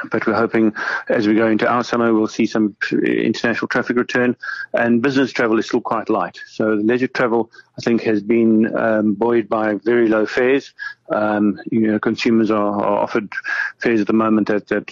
but 0.10 0.26
we're 0.26 0.34
hoping 0.34 0.74
as 1.10 1.28
we 1.28 1.36
go 1.36 1.48
into 1.48 1.68
our 1.68 1.84
summer, 1.84 2.14
we'll 2.14 2.28
see 2.28 2.46
some 2.46 2.76
international 2.92 3.68
traffic 3.68 3.98
return, 3.98 4.36
and 4.74 5.02
business 5.02 5.32
travel 5.32 5.60
is 5.60 5.68
still 5.68 5.82
quite 5.82 6.10
light. 6.10 6.40
So 6.48 6.70
leisure 6.70 7.08
travel, 7.08 7.52
I 7.78 7.82
think, 7.82 8.02
has 8.04 8.22
been 8.22 8.76
um, 8.76 9.14
buoyed 9.14 9.50
by 9.50 9.76
very 9.76 10.08
low 10.08 10.26
fares. 10.26 10.74
Um, 11.10 11.60
you 11.72 11.88
know, 11.88 12.00
consumers 12.00 12.50
are, 12.52 12.82
are, 12.82 13.00
offered 13.00 13.32
fares 13.80 14.02
at 14.02 14.08
the 14.08 14.14
moment 14.14 14.48
that 14.48 14.68
that 14.70 14.92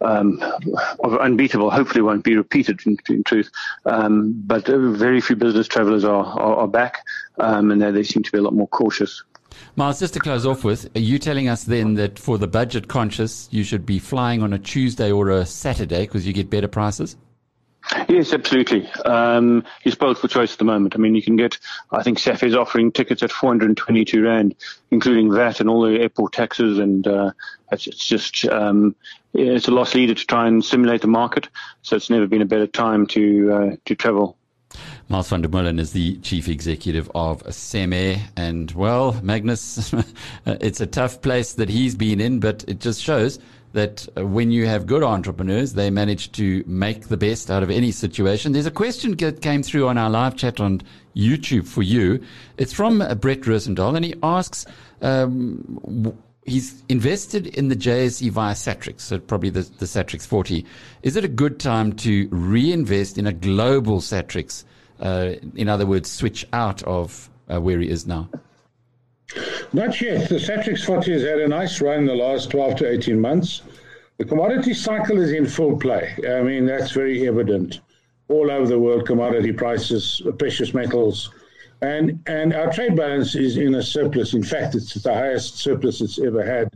um, 0.00 0.40
unbeatable. 1.02 1.70
Hopefully, 1.70 2.02
won't 2.02 2.24
be 2.24 2.36
repeated 2.36 2.80
in, 2.86 2.96
in 3.08 3.24
truth. 3.24 3.50
Um, 3.84 4.32
but 4.46 4.66
very 4.66 5.20
few 5.20 5.36
business 5.36 5.68
travellers 5.68 6.04
are, 6.04 6.24
are, 6.24 6.56
are 6.56 6.68
back, 6.68 7.04
um, 7.38 7.70
and 7.70 7.82
they 7.82 8.02
seem 8.02 8.22
to 8.22 8.32
be 8.32 8.38
a 8.38 8.42
lot 8.42 8.54
more 8.54 8.68
cautious. 8.68 9.22
Miles, 9.76 10.00
just 10.00 10.14
to 10.14 10.20
close 10.20 10.44
off 10.44 10.64
with, 10.64 10.94
are 10.96 11.00
you 11.00 11.18
telling 11.18 11.48
us 11.48 11.64
then 11.64 11.94
that 11.94 12.18
for 12.18 12.38
the 12.38 12.46
budget 12.46 12.88
conscious, 12.88 13.48
you 13.50 13.64
should 13.64 13.86
be 13.86 13.98
flying 13.98 14.42
on 14.42 14.52
a 14.52 14.58
Tuesday 14.58 15.10
or 15.10 15.30
a 15.30 15.46
Saturday 15.46 16.02
because 16.02 16.26
you 16.26 16.32
get 16.32 16.50
better 16.50 16.68
prices? 16.68 17.16
Yes, 18.08 18.32
absolutely. 18.32 18.86
Um, 19.04 19.64
it's 19.84 19.96
both 19.96 20.18
for 20.18 20.28
choice 20.28 20.52
at 20.52 20.58
the 20.58 20.64
moment. 20.64 20.94
I 20.94 20.98
mean, 20.98 21.14
you 21.14 21.22
can 21.22 21.36
get, 21.36 21.58
I 21.90 22.02
think 22.02 22.18
SAF 22.18 22.42
is 22.42 22.54
offering 22.54 22.92
tickets 22.92 23.22
at 23.22 23.32
422 23.32 24.22
Rand, 24.22 24.54
including 24.90 25.30
that 25.30 25.60
and 25.60 25.70
all 25.70 25.82
the 25.82 26.00
airport 26.00 26.32
taxes. 26.32 26.78
And 26.78 27.06
uh, 27.06 27.32
it's, 27.72 27.86
it's, 27.86 28.06
just, 28.06 28.44
um, 28.46 28.94
it's 29.32 29.68
a 29.68 29.70
loss 29.70 29.94
leader 29.94 30.14
to 30.14 30.26
try 30.26 30.46
and 30.46 30.62
simulate 30.62 31.00
the 31.00 31.08
market. 31.08 31.48
So 31.82 31.96
it's 31.96 32.10
never 32.10 32.26
been 32.26 32.42
a 32.42 32.46
better 32.46 32.66
time 32.66 33.06
to, 33.08 33.52
uh, 33.52 33.76
to 33.86 33.94
travel. 33.94 34.36
Miles 35.10 35.28
van 35.30 35.40
der 35.40 35.48
Molen 35.48 35.78
is 35.78 35.92
the 35.92 36.16
chief 36.18 36.48
executive 36.48 37.10
of 37.14 37.42
CemAir. 37.44 38.20
And 38.36 38.70
well, 38.72 39.18
Magnus, 39.22 39.94
uh, 39.94 40.02
it's 40.44 40.82
a 40.82 40.86
tough 40.86 41.22
place 41.22 41.54
that 41.54 41.70
he's 41.70 41.94
been 41.94 42.20
in, 42.20 42.40
but 42.40 42.62
it 42.68 42.80
just 42.80 43.02
shows 43.02 43.38
that 43.72 44.06
uh, 44.16 44.26
when 44.26 44.50
you 44.50 44.66
have 44.66 44.86
good 44.86 45.02
entrepreneurs, 45.02 45.72
they 45.72 45.88
manage 45.88 46.32
to 46.32 46.62
make 46.66 47.08
the 47.08 47.16
best 47.16 47.50
out 47.50 47.62
of 47.62 47.70
any 47.70 47.90
situation. 47.90 48.52
There's 48.52 48.66
a 48.66 48.70
question 48.70 49.16
that 49.16 49.40
came 49.40 49.62
through 49.62 49.88
on 49.88 49.96
our 49.96 50.10
live 50.10 50.36
chat 50.36 50.60
on 50.60 50.82
YouTube 51.16 51.66
for 51.66 51.82
you. 51.82 52.22
It's 52.58 52.74
from 52.74 53.00
uh, 53.00 53.14
Brett 53.14 53.42
Rosendahl, 53.42 53.96
and 53.96 54.04
he 54.04 54.14
asks, 54.22 54.66
um, 55.00 56.18
he's 56.44 56.82
invested 56.90 57.46
in 57.46 57.68
the 57.68 57.76
JSE 57.76 58.30
via 58.30 58.54
Satrix, 58.54 59.00
so 59.00 59.18
probably 59.18 59.50
the, 59.50 59.62
the 59.78 59.86
Satrix 59.86 60.26
40. 60.26 60.66
Is 61.02 61.16
it 61.16 61.24
a 61.24 61.28
good 61.28 61.58
time 61.60 61.94
to 61.94 62.28
reinvest 62.30 63.16
in 63.16 63.26
a 63.26 63.32
global 63.32 64.00
Satrix 64.00 64.64
uh, 65.00 65.34
in 65.54 65.68
other 65.68 65.86
words, 65.86 66.10
switch 66.10 66.46
out 66.52 66.82
of 66.82 67.30
uh, 67.48 67.60
where 67.60 67.80
he 67.80 67.88
is 67.88 68.06
now? 68.06 68.28
Not 69.72 70.00
yet. 70.00 70.28
The 70.28 70.36
Satrix 70.36 70.84
40 70.84 71.12
has 71.12 71.22
had 71.22 71.40
a 71.40 71.48
nice 71.48 71.80
run 71.80 72.00
in 72.00 72.06
the 72.06 72.14
last 72.14 72.50
12 72.50 72.76
to 72.76 72.90
18 72.90 73.20
months. 73.20 73.62
The 74.16 74.24
commodity 74.24 74.74
cycle 74.74 75.20
is 75.20 75.32
in 75.32 75.46
full 75.46 75.78
play. 75.78 76.16
I 76.28 76.42
mean, 76.42 76.66
that's 76.66 76.92
very 76.92 77.28
evident. 77.28 77.80
All 78.28 78.50
over 78.50 78.66
the 78.66 78.78
world, 78.78 79.06
commodity 79.06 79.52
prices, 79.52 80.22
precious 80.38 80.74
metals, 80.74 81.30
and, 81.80 82.20
and 82.26 82.52
our 82.52 82.72
trade 82.72 82.96
balance 82.96 83.34
is 83.36 83.56
in 83.56 83.76
a 83.76 83.82
surplus. 83.82 84.34
In 84.34 84.42
fact, 84.42 84.74
it's 84.74 84.94
the 84.94 85.14
highest 85.14 85.58
surplus 85.58 86.00
it's 86.00 86.18
ever 86.18 86.44
had. 86.44 86.68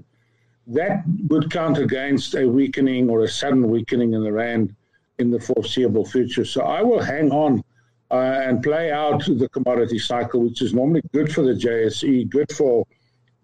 That 0.69 1.03
would 1.29 1.51
count 1.51 1.79
against 1.79 2.35
a 2.37 2.47
weakening 2.47 3.11
or 3.11 3.25
a 3.25 3.29
sudden 3.29 3.69
weakening 3.69 4.13
in 4.13 4.23
the 4.23 4.33
Rand 4.33 4.75
in 5.19 5.31
the 5.31 5.41
foreseeable 5.41 6.05
future. 6.05 6.45
So 6.45 6.63
I 6.63 6.83
will 6.83 7.03
hang 7.03 7.33
on 7.33 7.65
uh, 8.13 8.43
and 8.45 8.63
play 8.63 8.93
out 8.93 9.25
the 9.25 9.49
commodity 9.49 9.99
cycle, 9.99 10.41
which 10.41 10.61
is 10.61 10.75
normally 10.75 11.03
good 11.13 11.33
for 11.33 11.43
the 11.43 11.55
JSE, 11.55 12.29
good 12.29 12.53
for 12.53 12.87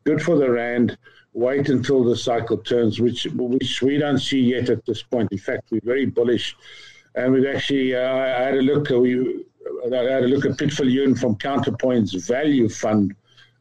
good 0.04 0.22
for 0.22 0.36
the 0.36 0.50
rand. 0.50 0.96
Wait 1.32 1.68
until 1.68 2.04
the 2.04 2.16
cycle 2.16 2.58
turns, 2.58 3.00
which 3.00 3.26
which 3.32 3.82
we 3.82 3.96
don't 3.96 4.18
see 4.18 4.40
yet 4.40 4.68
at 4.68 4.84
this 4.84 5.02
point. 5.02 5.30
In 5.32 5.38
fact, 5.38 5.68
we're 5.70 5.80
very 5.82 6.06
bullish, 6.06 6.56
and 7.14 7.32
we've 7.32 7.46
actually 7.46 7.94
uh, 7.94 8.16
I 8.16 8.42
had 8.42 8.54
a 8.54 8.62
look. 8.62 8.90
Uh, 8.90 9.00
we 9.00 9.44
I 9.92 9.96
had 9.96 10.24
a 10.24 10.28
look 10.28 10.44
at 10.44 10.58
Pitfall 10.58 10.86
Viljoen 10.86 11.18
from 11.18 11.36
Counterpoint's 11.36 12.14
Value 12.26 12.68
Fund. 12.68 13.14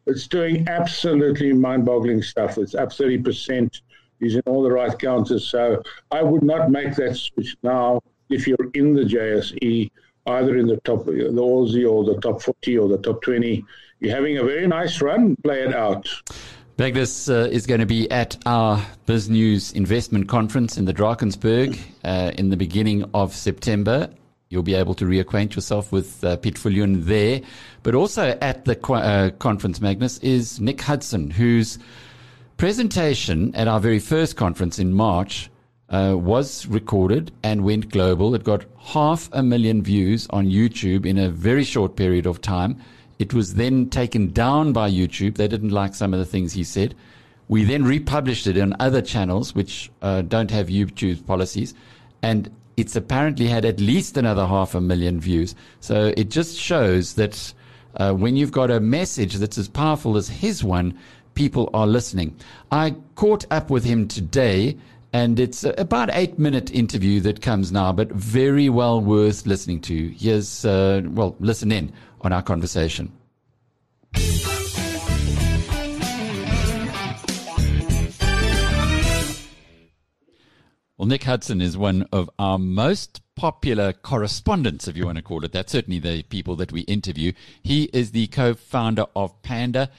It's 0.08 0.28
doing 0.28 0.68
absolutely 0.70 1.52
mind-boggling 1.52 2.22
stuff. 2.22 2.58
It's 2.58 2.76
up 2.76 2.92
thirty 2.92 3.18
percent. 3.18 3.82
In 4.20 4.42
all 4.48 4.64
the 4.64 4.72
right 4.72 4.98
counters. 4.98 5.48
So 5.48 5.84
I 6.10 6.24
would 6.24 6.42
not 6.42 6.72
make 6.72 6.96
that 6.96 7.16
switch 7.16 7.56
now 7.62 8.02
if 8.32 8.48
you're 8.48 8.72
in 8.74 8.96
the 8.96 9.04
JSE 9.04 9.92
either 10.28 10.58
in 10.58 10.68
the 10.68 10.78
top, 10.78 11.06
the 11.06 11.12
ALSI 11.12 11.90
or 11.90 12.04
the 12.04 12.20
top 12.22 12.42
40 12.42 12.78
or 12.78 12.90
the 12.90 12.98
top 12.98 13.22
20. 13.22 13.64
You're 14.00 14.16
having 14.16 14.38
a 14.38 14.44
very 14.44 14.68
nice 14.68 15.02
run. 15.02 15.36
Play 15.38 15.64
it 15.64 15.74
out. 15.74 16.08
Magnus 16.78 17.28
uh, 17.28 17.48
is 17.52 17.66
going 17.66 17.80
to 17.80 17.88
be 17.88 18.10
at 18.12 18.38
our 18.46 18.86
BizNews 19.08 19.74
investment 19.74 20.28
conference 20.28 20.78
in 20.78 20.86
the 20.86 20.94
Drakensberg 20.94 21.80
uh, 22.04 22.32
in 22.38 22.50
the 22.50 22.58
beginning 22.58 23.10
of 23.16 23.34
September. 23.34 24.10
You'll 24.50 24.64
be 24.64 24.76
able 24.76 24.94
to 24.96 25.06
reacquaint 25.06 25.56
yourself 25.56 25.92
with 25.92 26.24
uh, 26.24 26.38
Viljoen 26.38 27.06
there. 27.06 27.42
But 27.82 27.96
also 27.96 28.38
at 28.42 28.66
the 28.66 28.80
uh, 28.94 29.32
conference, 29.32 29.82
Magnus, 29.82 30.20
is 30.20 30.60
Nick 30.60 30.82
Hudson, 30.82 31.32
whose 31.32 31.80
presentation 32.58 33.56
at 33.56 33.68
our 33.68 33.80
very 33.80 34.00
first 34.00 34.36
conference 34.36 34.78
in 34.78 34.94
March 34.94 35.50
uh, 35.90 36.16
was 36.18 36.66
recorded 36.68 37.32
and 37.44 37.64
went 37.64 37.90
global. 37.90 38.36
It 38.36 38.44
got 38.44 38.66
half 38.78 39.30
a 39.32 39.42
million 39.42 39.82
views 39.82 40.28
on 40.32 40.48
YouTube 40.48 41.06
in 41.06 41.18
a 41.18 41.30
very 41.30 41.64
short 41.64 41.96
period 41.96 42.26
of 42.26 42.42
time. 42.42 42.82
It 43.20 43.34
was 43.34 43.56
then 43.56 43.90
taken 43.90 44.32
down 44.32 44.74
by 44.74 44.92
YouTube. 44.92 45.36
They 45.36 45.48
didn't 45.48 45.70
like 45.70 45.96
some 45.96 46.14
of 46.14 46.20
the 46.20 46.26
things 46.26 46.54
he 46.54 46.64
said. 46.64 46.94
We 47.48 47.64
then 47.64 47.86
republished 47.86 48.48
it 48.48 48.60
on 48.60 48.76
other 48.80 49.02
channels 49.02 49.56
which 49.56 49.90
uh, 50.02 50.22
don't 50.22 50.52
have 50.52 50.68
YouTube 50.68 51.26
policies, 51.26 51.74
and 52.22 52.52
it's 52.76 52.96
apparently 52.96 53.48
had 53.48 53.66
at 53.66 53.80
least 53.80 54.18
another 54.18 54.46
half 54.46 54.76
a 54.76 54.82
million 54.82 55.20
views. 55.20 55.56
So 55.80 56.14
it 56.18 56.30
just 56.30 56.60
shows 56.60 57.16
that 57.16 57.54
uh, 57.96 58.14
when 58.14 58.36
you've 58.36 58.52
got 58.52 58.70
a 58.70 58.80
message 58.80 59.36
that's 59.36 59.58
as 59.58 59.68
powerful 59.68 60.18
as 60.18 60.28
his 60.28 60.64
one, 60.64 61.00
people 61.34 61.70
are 61.74 61.88
listening. 61.88 62.36
I 62.72 62.96
caught 63.16 63.46
up 63.50 63.70
with 63.70 63.84
him 63.84 64.08
today 64.08 64.78
and 65.14 65.40
it's 65.40 65.64
about 65.64 66.10
eight 66.14 66.38
minute 66.38 66.72
interview 66.72 67.20
that 67.22 67.42
comes 67.42 67.72
now, 67.72 67.92
but 67.92 68.12
very 68.12 68.70
well 68.70 69.00
worth 69.02 69.46
listening 69.46 69.82
to. 69.82 70.10
Here's, 70.10 70.66
uh, 70.66 71.02
well, 71.06 71.36
listen 71.40 71.72
in 71.72 71.94
on 72.22 72.34
our 72.34 72.42
conversation. 72.42 73.12
Well, 80.98 81.06
Nick 81.06 81.26
Hudson 81.26 81.62
is 81.62 81.78
one 81.78 82.08
of 82.12 82.28
our 82.40 82.58
most 82.58 83.22
popular 83.36 83.94
correspondents, 83.94 84.88
if 84.88 84.98
you 84.98 85.06
want 85.06 85.18
to 85.18 85.24
call 85.24 85.46
it 85.46 85.52
that. 85.52 85.70
Certainly 85.70 86.00
the 86.00 86.24
people 86.24 86.56
that 86.56 86.72
we 86.72 86.82
interview. 86.82 87.34
He 87.62 87.84
is 87.94 88.12
the 88.12 88.26
co-founder 88.28 89.06
of 89.16 89.40
Panda, 89.44 89.92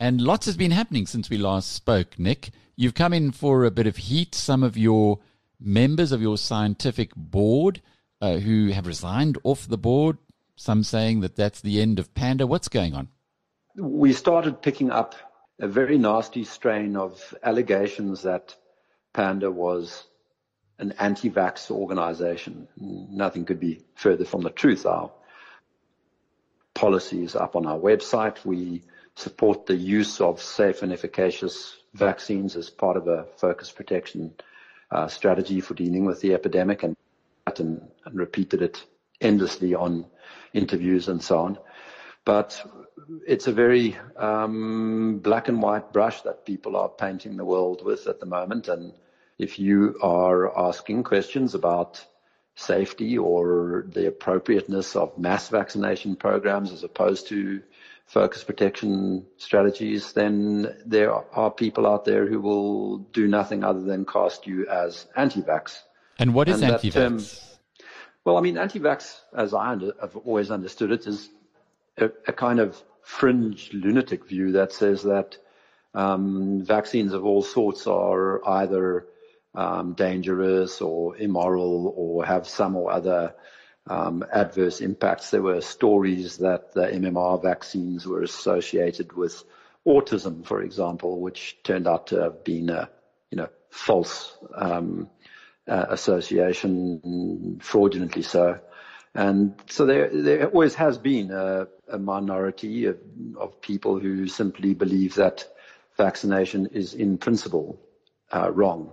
and 0.00 0.18
lots 0.20 0.46
has 0.46 0.56
been 0.56 0.70
happening 0.70 1.06
since 1.06 1.28
we 1.28 1.36
last 1.36 1.72
spoke, 1.72 2.18
Nick. 2.18 2.52
You've 2.76 2.94
come 2.94 3.14
in 3.14 3.32
for 3.32 3.64
a 3.64 3.70
bit 3.70 3.86
of 3.86 3.96
heat. 3.96 4.34
Some 4.34 4.62
of 4.62 4.76
your 4.76 5.20
members 5.58 6.12
of 6.12 6.20
your 6.20 6.36
scientific 6.36 7.14
board 7.16 7.80
uh, 8.20 8.36
who 8.36 8.68
have 8.68 8.86
resigned 8.86 9.38
off 9.44 9.66
the 9.66 9.78
board, 9.78 10.18
some 10.56 10.82
saying 10.82 11.20
that 11.20 11.36
that's 11.36 11.62
the 11.62 11.80
end 11.80 11.98
of 11.98 12.12
Panda. 12.14 12.46
What's 12.46 12.68
going 12.68 12.94
on? 12.94 13.08
We 13.76 14.12
started 14.12 14.60
picking 14.60 14.90
up 14.90 15.14
a 15.58 15.66
very 15.66 15.96
nasty 15.96 16.44
strain 16.44 16.96
of 16.96 17.34
allegations 17.42 18.22
that 18.22 18.54
Panda 19.14 19.50
was 19.50 20.04
an 20.78 20.92
anti-vax 20.98 21.70
organization. 21.70 22.68
Nothing 22.76 23.46
could 23.46 23.60
be 23.60 23.82
further 23.94 24.26
from 24.26 24.42
the 24.42 24.50
truth. 24.50 24.84
Our 24.84 25.10
policy 26.74 27.24
is 27.24 27.34
up 27.34 27.56
on 27.56 27.64
our 27.64 27.78
website. 27.78 28.44
We 28.44 28.82
support 29.14 29.64
the 29.64 29.76
use 29.76 30.20
of 30.20 30.42
safe 30.42 30.82
and 30.82 30.92
efficacious 30.92 31.74
vaccines 31.96 32.56
as 32.56 32.70
part 32.70 32.96
of 32.96 33.08
a 33.08 33.26
focus 33.36 33.70
protection 33.72 34.32
uh, 34.90 35.08
strategy 35.08 35.60
for 35.60 35.74
dealing 35.74 36.04
with 36.04 36.20
the 36.20 36.34
epidemic 36.34 36.82
and, 36.82 36.96
and, 37.58 37.88
and 38.04 38.18
repeated 38.18 38.62
it 38.62 38.84
endlessly 39.20 39.74
on 39.74 40.06
interviews 40.52 41.08
and 41.08 41.22
so 41.22 41.38
on. 41.38 41.58
But 42.24 42.64
it's 43.26 43.46
a 43.46 43.52
very 43.52 43.96
um, 44.16 45.20
black 45.22 45.48
and 45.48 45.62
white 45.62 45.92
brush 45.92 46.22
that 46.22 46.44
people 46.44 46.76
are 46.76 46.88
painting 46.88 47.36
the 47.36 47.44
world 47.44 47.84
with 47.84 48.06
at 48.06 48.20
the 48.20 48.26
moment. 48.26 48.68
And 48.68 48.92
if 49.38 49.58
you 49.58 49.98
are 50.02 50.56
asking 50.58 51.04
questions 51.04 51.54
about 51.54 52.04
safety 52.56 53.18
or 53.18 53.86
the 53.92 54.08
appropriateness 54.08 54.96
of 54.96 55.16
mass 55.18 55.48
vaccination 55.48 56.16
programs 56.16 56.72
as 56.72 56.82
opposed 56.82 57.28
to 57.28 57.62
focus 58.06 58.44
protection 58.44 59.26
strategies, 59.36 60.12
then 60.12 60.76
there 60.86 61.12
are 61.12 61.50
people 61.50 61.86
out 61.86 62.04
there 62.04 62.26
who 62.26 62.40
will 62.40 62.98
do 62.98 63.26
nothing 63.26 63.64
other 63.64 63.80
than 63.80 64.04
cast 64.04 64.46
you 64.46 64.66
as 64.68 65.06
anti-vax. 65.16 65.80
And 66.18 66.32
what 66.32 66.48
is 66.48 66.62
and 66.62 66.72
anti-vax? 66.72 66.92
Term, 66.92 67.86
well, 68.24 68.36
I 68.36 68.40
mean, 68.40 68.58
anti-vax, 68.58 69.20
as 69.36 69.52
I 69.52 69.72
under, 69.72 69.92
have 70.00 70.16
always 70.16 70.50
understood 70.50 70.92
it, 70.92 71.06
is 71.06 71.28
a, 71.98 72.06
a, 72.26 72.32
kind 72.32 72.60
of 72.60 72.80
fringe 73.02 73.70
lunatic 73.72 74.26
view 74.26 74.52
that 74.52 74.72
says 74.72 75.02
that 75.02 75.36
um, 75.94 76.62
vaccines 76.62 77.12
of 77.12 77.24
all 77.24 77.42
sorts 77.42 77.86
are 77.86 78.46
either 78.48 79.06
um, 79.54 79.94
dangerous 79.94 80.80
or 80.80 81.16
immoral 81.16 81.92
or 81.96 82.24
have 82.24 82.46
some 82.46 82.76
or 82.76 82.92
other 82.92 83.34
um, 83.88 84.24
adverse 84.32 84.80
impacts. 84.80 85.30
There 85.30 85.42
were 85.42 85.60
stories 85.60 86.38
that 86.38 86.72
the 86.72 86.86
MMR 86.86 87.42
vaccines 87.42 88.06
were 88.06 88.22
associated 88.22 89.12
with 89.12 89.44
autism, 89.86 90.44
for 90.44 90.62
example, 90.62 91.20
which 91.20 91.58
turned 91.62 91.86
out 91.86 92.08
to 92.08 92.22
have 92.22 92.44
been 92.44 92.70
a 92.70 92.90
you 93.30 93.36
know 93.36 93.48
false 93.70 94.36
um, 94.54 95.08
uh, 95.68 95.86
association, 95.90 97.58
fraudulently 97.60 98.22
so. 98.22 98.58
And 99.14 99.54
so 99.66 99.86
there, 99.86 100.10
there 100.12 100.46
always 100.48 100.74
has 100.74 100.98
been 100.98 101.30
a, 101.30 101.68
a 101.90 101.98
minority 101.98 102.84
of, 102.84 102.98
of, 103.38 103.60
people 103.62 103.98
who 103.98 104.28
simply 104.28 104.74
believe 104.74 105.14
that 105.14 105.42
vaccination 105.96 106.66
is 106.66 106.92
in 106.92 107.16
principle 107.16 107.80
uh, 108.30 108.50
wrong. 108.52 108.92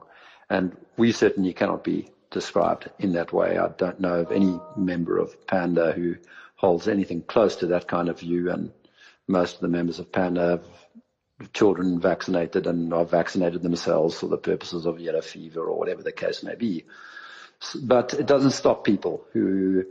And 0.50 0.78
we 0.96 1.12
certainly 1.12 1.52
cannot 1.52 1.84
be 1.84 2.08
described 2.34 2.90
in 3.00 3.14
that 3.14 3.32
way. 3.32 3.58
I 3.58 3.70
don't 3.70 4.02
know 4.02 4.20
of 4.20 4.32
any 4.32 4.60
member 4.76 5.18
of 5.18 5.48
Panda 5.48 5.94
who 5.94 6.16
holds 6.56 6.88
anything 6.90 7.22
close 7.22 7.56
to 7.58 7.68
that 7.68 7.88
kind 7.88 8.10
of 8.10 8.20
view. 8.20 8.52
And 8.52 8.72
most 9.28 9.56
of 9.56 9.62
the 9.62 9.70
members 9.70 10.00
of 10.00 10.12
Panda 10.12 10.62
have 11.40 11.54
children 11.54 12.00
vaccinated 12.02 12.68
and 12.68 12.94
are 12.94 13.06
vaccinated 13.06 13.62
themselves 13.62 14.20
for 14.20 14.28
the 14.28 14.38
purposes 14.38 14.86
of 14.86 15.00
yellow 15.00 15.22
fever 15.22 15.62
or 15.62 15.78
whatever 15.78 16.04
the 16.04 16.12
case 16.12 16.44
may 16.44 16.56
be. 16.56 16.86
But 17.82 18.14
it 18.14 18.26
doesn't 18.26 18.52
stop 18.52 18.84
people 18.84 19.26
who 19.32 19.86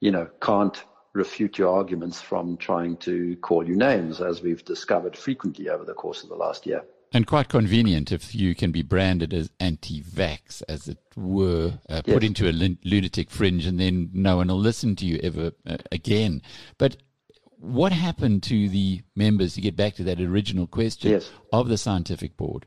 you 0.00 0.10
know, 0.10 0.28
can't 0.40 0.82
refute 1.12 1.58
your 1.58 1.74
arguments 1.74 2.20
from 2.20 2.56
trying 2.56 2.96
to 2.98 3.36
call 3.36 3.66
you 3.66 3.76
names, 3.76 4.20
as 4.20 4.42
we've 4.42 4.64
discovered 4.64 5.16
frequently 5.16 5.68
over 5.68 5.84
the 5.84 5.94
course 5.94 6.22
of 6.22 6.28
the 6.28 6.34
last 6.34 6.66
year. 6.66 6.84
And 7.12 7.26
quite 7.26 7.48
convenient 7.48 8.12
if 8.12 8.34
you 8.34 8.54
can 8.54 8.72
be 8.72 8.82
branded 8.82 9.32
as 9.32 9.50
anti-vax, 9.60 10.62
as 10.68 10.88
it 10.88 10.98
were, 11.16 11.78
uh, 11.88 12.02
yes. 12.04 12.14
put 12.14 12.24
into 12.24 12.48
a 12.48 12.52
lunatic 12.52 13.30
fringe, 13.30 13.64
and 13.64 13.78
then 13.78 14.10
no 14.12 14.36
one 14.36 14.48
will 14.48 14.58
listen 14.58 14.96
to 14.96 15.06
you 15.06 15.18
ever 15.22 15.52
uh, 15.66 15.76
again. 15.92 16.42
But 16.78 16.96
what 17.58 17.92
happened 17.92 18.42
to 18.44 18.68
the 18.68 19.02
members, 19.14 19.54
to 19.54 19.60
get 19.60 19.76
back 19.76 19.94
to 19.94 20.04
that 20.04 20.20
original 20.20 20.66
question, 20.66 21.12
yes. 21.12 21.30
of 21.52 21.68
the 21.68 21.78
scientific 21.78 22.36
board? 22.36 22.66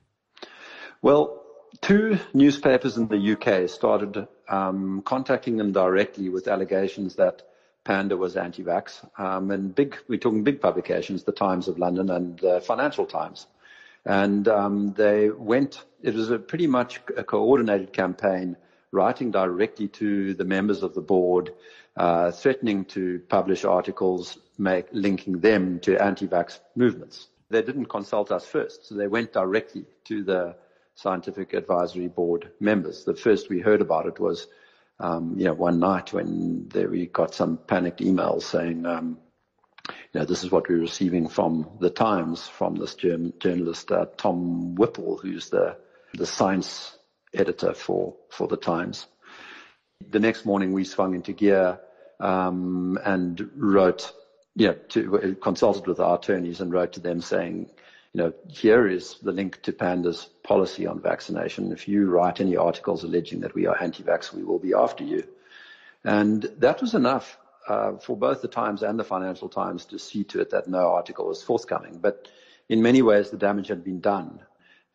Well, 1.01 1.43
two 1.81 2.17
newspapers 2.33 2.97
in 2.97 3.07
the 3.07 3.33
UK 3.33 3.69
started 3.69 4.27
um, 4.47 5.01
contacting 5.03 5.57
them 5.57 5.71
directly 5.71 6.29
with 6.29 6.47
allegations 6.47 7.15
that 7.15 7.43
Panda 7.83 8.17
was 8.17 8.35
anti-vax. 8.35 9.07
Um, 9.19 9.51
and 9.51 9.73
big, 9.73 9.97
we're 10.07 10.19
talking 10.19 10.43
big 10.43 10.61
publications, 10.61 11.23
the 11.23 11.31
Times 11.31 11.67
of 11.67 11.79
London 11.79 12.09
and 12.09 12.37
the 12.39 12.61
Financial 12.61 13.05
Times. 13.05 13.47
And 14.05 14.47
um, 14.47 14.93
they 14.93 15.29
went, 15.29 15.83
it 16.01 16.15
was 16.15 16.31
a 16.31 16.39
pretty 16.39 16.67
much 16.67 17.01
a 17.17 17.23
coordinated 17.23 17.93
campaign, 17.93 18.55
writing 18.91 19.31
directly 19.31 19.87
to 19.87 20.33
the 20.33 20.45
members 20.45 20.83
of 20.83 20.95
the 20.95 21.01
board, 21.01 21.53
uh, 21.97 22.31
threatening 22.31 22.85
to 22.85 23.21
publish 23.29 23.65
articles 23.65 24.37
make, 24.57 24.87
linking 24.91 25.39
them 25.39 25.79
to 25.81 26.01
anti-vax 26.01 26.59
movements. 26.75 27.27
They 27.49 27.61
didn't 27.61 27.85
consult 27.85 28.31
us 28.31 28.45
first, 28.45 28.87
so 28.87 28.95
they 28.95 29.07
went 29.07 29.33
directly 29.33 29.85
to 30.05 30.23
the 30.23 30.55
scientific 30.95 31.53
advisory 31.53 32.07
board 32.07 32.51
members. 32.59 33.03
The 33.03 33.15
first 33.15 33.49
we 33.49 33.59
heard 33.59 33.81
about 33.81 34.05
it 34.05 34.19
was, 34.19 34.47
um, 34.99 35.33
you 35.37 35.45
know, 35.45 35.53
one 35.53 35.79
night 35.79 36.13
when 36.13 36.67
there 36.69 36.89
we 36.89 37.07
got 37.07 37.33
some 37.33 37.57
panicked 37.57 38.01
emails 38.01 38.43
saying, 38.43 38.85
um, 38.85 39.17
you 40.13 40.19
know, 40.19 40.25
this 40.25 40.43
is 40.43 40.51
what 40.51 40.67
we're 40.67 40.79
receiving 40.79 41.27
from 41.27 41.69
the 41.79 41.89
Times, 41.89 42.47
from 42.47 42.75
this 42.75 42.95
German 42.95 43.33
journalist 43.39 43.91
uh, 43.91 44.05
Tom 44.17 44.75
Whipple, 44.75 45.17
who's 45.17 45.49
the 45.49 45.77
the 46.13 46.25
science 46.25 46.97
editor 47.33 47.73
for 47.73 48.15
for 48.29 48.47
the 48.47 48.57
Times. 48.57 49.05
The 50.09 50.19
next 50.19 50.45
morning 50.45 50.73
we 50.73 50.83
swung 50.83 51.13
into 51.13 51.33
gear 51.33 51.79
um, 52.19 52.97
and 53.03 53.49
wrote, 53.55 54.11
you 54.55 54.67
know, 54.67 54.73
to, 54.89 55.37
consulted 55.41 55.85
with 55.85 55.99
our 55.99 56.17
attorneys 56.17 56.61
and 56.61 56.71
wrote 56.71 56.93
to 56.93 57.01
them 57.01 57.21
saying, 57.21 57.69
you 58.13 58.23
know, 58.23 58.33
here 58.47 58.87
is 58.87 59.17
the 59.21 59.31
link 59.31 59.61
to 59.63 59.71
Panda's 59.73 60.27
policy 60.43 60.87
on 60.87 61.01
vaccination. 61.01 61.71
If 61.71 61.87
you 61.87 62.09
write 62.09 62.41
any 62.41 62.57
articles 62.57 63.03
alleging 63.03 63.41
that 63.41 63.53
we 63.53 63.67
are 63.67 63.79
anti-vax, 63.79 64.33
we 64.33 64.43
will 64.43 64.57
be 64.57 64.73
after 64.73 65.03
you. 65.03 65.23
And 66.03 66.43
that 66.57 66.81
was 66.81 66.95
enough 66.95 67.37
uh, 67.69 67.97
for 67.97 68.17
both 68.17 68.41
the 68.41 68.47
Times 68.47 68.83
and 68.83 68.99
the 68.99 69.03
Financial 69.03 69.47
Times 69.47 69.85
to 69.85 69.99
see 69.99 70.23
to 70.25 70.41
it 70.41 70.49
that 70.49 70.67
no 70.67 70.91
article 70.91 71.27
was 71.27 71.43
forthcoming. 71.43 71.99
But 71.99 72.27
in 72.67 72.81
many 72.81 73.01
ways, 73.01 73.29
the 73.29 73.37
damage 73.37 73.67
had 73.67 73.83
been 73.83 73.99
done. 73.99 74.41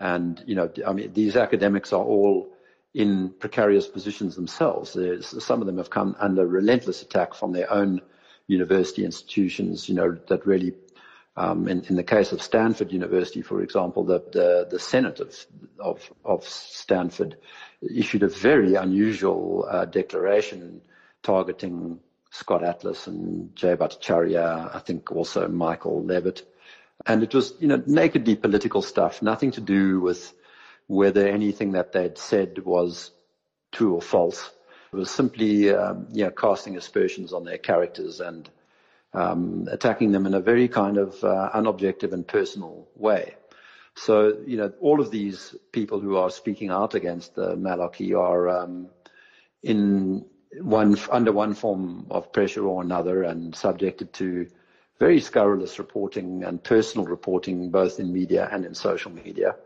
And, 0.00 0.42
you 0.46 0.54
know, 0.54 0.70
I 0.86 0.92
mean, 0.92 1.12
these 1.12 1.36
academics 1.36 1.92
are 1.92 2.02
all 2.02 2.52
in 2.92 3.30
precarious 3.30 3.86
positions 3.88 4.36
themselves. 4.36 4.92
There's, 4.92 5.42
some 5.44 5.60
of 5.60 5.66
them 5.66 5.78
have 5.78 5.90
come 5.90 6.16
under 6.18 6.46
relentless 6.46 7.02
attack 7.02 7.34
from 7.34 7.52
their 7.52 7.72
own 7.72 8.00
university 8.46 9.04
institutions, 9.04 9.88
you 9.88 9.94
know, 9.94 10.18
that 10.28 10.46
really 10.46 10.74
um, 11.36 11.66
in, 11.66 11.84
in, 11.88 11.96
the 11.96 12.04
case 12.04 12.30
of 12.30 12.40
Stanford 12.40 12.92
University, 12.92 13.42
for 13.42 13.60
example, 13.62 14.04
the, 14.04 14.22
the, 14.32 14.68
the 14.70 14.78
Senate 14.78 15.18
of, 15.18 15.34
of, 15.80 16.12
of, 16.24 16.44
Stanford 16.46 17.36
issued 17.82 18.22
a 18.22 18.28
very 18.28 18.76
unusual 18.76 19.66
uh, 19.68 19.84
declaration 19.84 20.80
targeting 21.24 21.98
Scott 22.34 22.64
Atlas 22.64 23.06
and 23.06 23.54
Jay 23.54 23.76
Bhattacharya, 23.76 24.74
I 24.74 24.80
think 24.80 25.12
also 25.12 25.46
Michael 25.46 26.04
Levitt. 26.04 26.42
And 27.06 27.22
it 27.22 27.32
was, 27.32 27.54
you 27.60 27.68
know, 27.68 27.80
nakedly 27.86 28.34
political 28.34 28.82
stuff, 28.82 29.22
nothing 29.22 29.52
to 29.52 29.60
do 29.60 30.00
with 30.00 30.34
whether 30.88 31.28
anything 31.28 31.72
that 31.72 31.92
they'd 31.92 32.18
said 32.18 32.58
was 32.64 33.12
true 33.70 33.94
or 33.94 34.02
false. 34.02 34.50
It 34.92 34.96
was 34.96 35.12
simply, 35.12 35.72
um, 35.72 36.08
you 36.10 36.24
know, 36.24 36.32
casting 36.32 36.76
aspersions 36.76 37.32
on 37.32 37.44
their 37.44 37.58
characters 37.58 38.18
and 38.18 38.50
um, 39.12 39.68
attacking 39.70 40.10
them 40.10 40.26
in 40.26 40.34
a 40.34 40.40
very 40.40 40.66
kind 40.66 40.98
of 40.98 41.22
uh, 41.22 41.50
unobjective 41.54 42.12
and 42.12 42.26
personal 42.26 42.88
way. 42.96 43.36
So, 43.94 44.38
you 44.44 44.56
know, 44.56 44.72
all 44.80 45.00
of 45.00 45.12
these 45.12 45.54
people 45.70 46.00
who 46.00 46.16
are 46.16 46.30
speaking 46.30 46.70
out 46.70 46.94
against 46.94 47.36
the 47.36 47.54
malarkey 47.54 48.18
are 48.18 48.48
um, 48.48 48.88
in 49.62 50.26
one 50.60 50.96
under 51.10 51.32
one 51.32 51.54
form 51.54 52.06
of 52.10 52.32
pressure 52.32 52.64
or 52.66 52.82
another 52.82 53.22
and 53.22 53.54
subjected 53.54 54.12
to 54.14 54.46
very 54.98 55.20
scurrilous 55.20 55.78
reporting 55.78 56.44
and 56.44 56.62
personal 56.62 57.06
reporting, 57.06 57.70
both 57.70 57.98
in 57.98 58.12
media 58.12 58.48
and 58.50 58.64
in 58.64 58.74
social 58.74 59.10
media. 59.10 59.56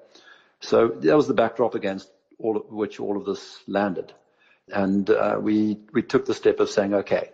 So 0.60 0.88
that 0.88 1.16
was 1.16 1.28
the 1.28 1.34
backdrop 1.34 1.74
against 1.74 2.10
all 2.38 2.56
of 2.56 2.70
which 2.70 3.00
all 3.00 3.16
of 3.16 3.24
this 3.24 3.62
landed. 3.66 4.12
And 4.72 5.08
uh, 5.08 5.38
we 5.40 5.78
we 5.92 6.02
took 6.02 6.26
the 6.26 6.34
step 6.34 6.60
of 6.60 6.70
saying, 6.70 6.94
okay, 6.94 7.30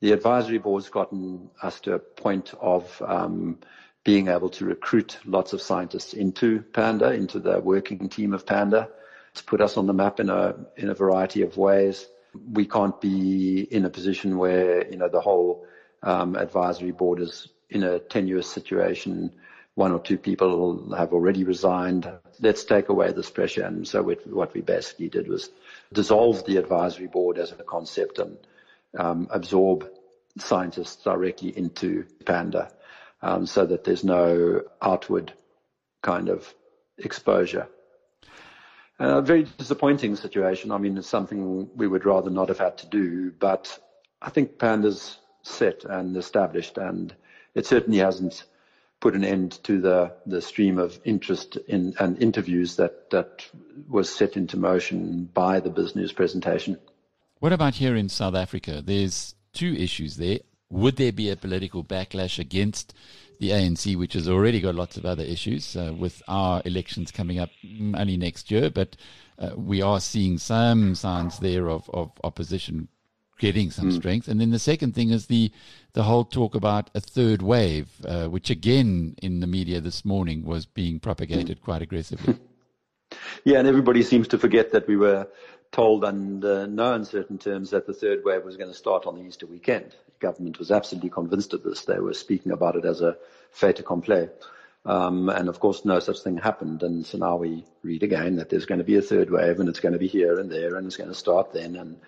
the 0.00 0.12
advisory 0.12 0.58
board's 0.58 0.88
gotten 0.88 1.50
us 1.62 1.80
to 1.80 1.94
a 1.94 1.98
point 1.98 2.52
of 2.60 3.02
um, 3.06 3.58
being 4.04 4.28
able 4.28 4.50
to 4.50 4.64
recruit 4.64 5.18
lots 5.24 5.52
of 5.52 5.62
scientists 5.62 6.14
into 6.14 6.60
Panda, 6.72 7.12
into 7.12 7.38
the 7.38 7.60
working 7.60 8.08
team 8.08 8.34
of 8.34 8.44
Panda. 8.44 8.88
It's 9.32 9.42
put 9.42 9.60
us 9.60 9.76
on 9.76 9.86
the 9.86 9.92
map 9.92 10.20
in 10.20 10.30
a 10.30 10.54
in 10.76 10.90
a 10.90 10.94
variety 10.94 11.42
of 11.42 11.56
ways. 11.56 12.06
We 12.52 12.66
can't 12.66 13.00
be 13.00 13.60
in 13.60 13.84
a 13.84 13.90
position 13.90 14.38
where 14.38 14.90
you 14.90 14.96
know 14.96 15.08
the 15.08 15.20
whole 15.20 15.66
um, 16.02 16.36
advisory 16.36 16.92
board 16.92 17.20
is 17.20 17.48
in 17.70 17.82
a 17.82 17.98
tenuous 17.98 18.48
situation. 18.48 19.32
One 19.74 19.90
or 19.90 19.98
two 19.98 20.18
people 20.18 20.94
have 20.94 21.12
already 21.12 21.42
resigned. 21.42 22.10
Let's 22.40 22.64
take 22.64 22.88
away 22.90 23.12
this 23.12 23.30
pressure. 23.30 23.64
And 23.64 23.86
so 23.88 24.02
what 24.26 24.54
we 24.54 24.60
basically 24.60 25.08
did 25.08 25.26
was 25.26 25.50
dissolve 25.92 26.44
the 26.44 26.58
advisory 26.58 27.08
board 27.08 27.38
as 27.38 27.50
a 27.50 27.56
concept 27.56 28.20
and 28.20 28.38
um, 28.96 29.26
absorb 29.30 29.88
scientists 30.38 31.02
directly 31.02 31.56
into 31.56 32.06
Panda 32.24 32.70
um, 33.22 33.46
so 33.46 33.66
that 33.66 33.84
there's 33.84 34.04
no 34.04 34.62
outward 34.80 35.32
kind 36.02 36.28
of 36.28 36.54
exposure. 36.98 37.68
A 38.98 39.20
very 39.20 39.44
disappointing 39.58 40.14
situation. 40.16 40.70
I 40.70 40.78
mean, 40.78 40.96
it's 40.96 41.08
something 41.08 41.68
we 41.74 41.88
would 41.88 42.04
rather 42.04 42.30
not 42.30 42.48
have 42.48 42.58
had 42.58 42.78
to 42.78 42.86
do, 42.86 43.32
but 43.32 43.78
I 44.22 44.30
think 44.30 44.58
Panda's 44.58 45.18
set 45.42 45.84
and 45.84 46.16
established, 46.16 46.78
and 46.78 47.14
it 47.54 47.66
certainly 47.66 47.98
hasn't 47.98 48.44
put 49.00 49.14
an 49.14 49.24
end 49.24 49.62
to 49.64 49.80
the, 49.80 50.12
the 50.24 50.40
stream 50.40 50.78
of 50.78 50.98
interest 51.04 51.56
in 51.68 51.94
and 51.98 52.22
interviews 52.22 52.76
that, 52.76 53.10
that 53.10 53.44
was 53.88 54.14
set 54.14 54.36
into 54.36 54.56
motion 54.56 55.28
by 55.34 55.60
the 55.60 55.70
business 55.70 56.12
presentation. 56.12 56.78
What 57.40 57.52
about 57.52 57.74
here 57.74 57.96
in 57.96 58.08
South 58.08 58.34
Africa? 58.34 58.80
There's 58.80 59.34
two 59.52 59.74
issues 59.74 60.16
there. 60.16 60.38
Would 60.70 60.96
there 60.96 61.12
be 61.12 61.28
a 61.28 61.36
political 61.36 61.84
backlash 61.84 62.38
against 62.38 62.94
the 63.38 63.50
ANC, 63.50 63.96
which 63.96 64.14
has 64.14 64.28
already 64.28 64.60
got 64.60 64.74
lots 64.74 64.96
of 64.96 65.04
other 65.04 65.24
issues 65.24 65.76
uh, 65.76 65.92
with 65.96 66.22
our 66.28 66.62
elections 66.64 67.10
coming 67.10 67.38
up 67.38 67.50
only 67.94 68.16
next 68.16 68.50
year? 68.50 68.70
But 68.70 68.96
uh, 69.38 69.50
we 69.56 69.82
are 69.82 70.00
seeing 70.00 70.38
some 70.38 70.94
signs 70.94 71.38
there 71.38 71.68
of, 71.68 71.88
of 71.92 72.12
opposition 72.22 72.88
getting 73.38 73.70
some 73.70 73.90
mm. 73.90 73.96
strength. 73.96 74.28
And 74.28 74.40
then 74.40 74.50
the 74.50 74.58
second 74.58 74.94
thing 74.94 75.10
is 75.10 75.26
the 75.26 75.50
the 75.92 76.04
whole 76.04 76.24
talk 76.24 76.54
about 76.54 76.90
a 76.94 77.00
third 77.00 77.42
wave, 77.42 77.88
uh, 78.04 78.26
which 78.26 78.50
again 78.50 79.14
in 79.22 79.40
the 79.40 79.46
media 79.46 79.80
this 79.80 80.04
morning 80.04 80.44
was 80.44 80.66
being 80.66 80.98
propagated 81.00 81.62
quite 81.62 81.82
aggressively. 81.82 82.38
Yeah, 83.44 83.58
and 83.58 83.68
everybody 83.68 84.02
seems 84.02 84.26
to 84.28 84.38
forget 84.38 84.72
that 84.72 84.88
we 84.88 84.96
were 84.96 85.28
told 85.70 86.04
under 86.04 86.66
no 86.66 86.94
uncertain 86.94 87.38
terms 87.38 87.70
that 87.70 87.86
the 87.86 87.92
third 87.92 88.24
wave 88.24 88.44
was 88.44 88.56
going 88.56 88.70
to 88.70 88.76
start 88.76 89.06
on 89.06 89.14
the 89.14 89.22
Easter 89.22 89.46
weekend. 89.46 89.94
Government 90.24 90.58
was 90.58 90.70
absolutely 90.70 91.10
convinced 91.10 91.52
of 91.52 91.62
this. 91.62 91.84
They 91.84 91.98
were 91.98 92.14
speaking 92.14 92.52
about 92.52 92.76
it 92.76 92.86
as 92.86 93.02
a 93.02 93.16
fait 93.50 93.78
accompli. 93.78 94.28
Um, 94.86 95.28
and 95.28 95.48
of 95.48 95.60
course, 95.60 95.84
no 95.84 95.98
such 95.98 96.20
thing 96.20 96.38
happened. 96.38 96.82
And 96.82 97.04
so 97.04 97.18
now 97.18 97.36
we 97.36 97.64
read 97.82 98.02
again 98.02 98.36
that 98.36 98.48
there's 98.48 98.66
going 98.66 98.78
to 98.78 98.90
be 98.92 98.96
a 98.96 99.02
third 99.02 99.30
wave 99.30 99.60
and 99.60 99.68
it's 99.68 99.80
going 99.80 99.92
to 99.92 99.98
be 99.98 100.08
here 100.08 100.38
and 100.40 100.50
there 100.50 100.76
and 100.76 100.86
it's 100.86 100.96
going 100.96 101.10
to 101.10 101.14
start 101.14 101.52
then. 101.52 101.76
And, 101.76 102.00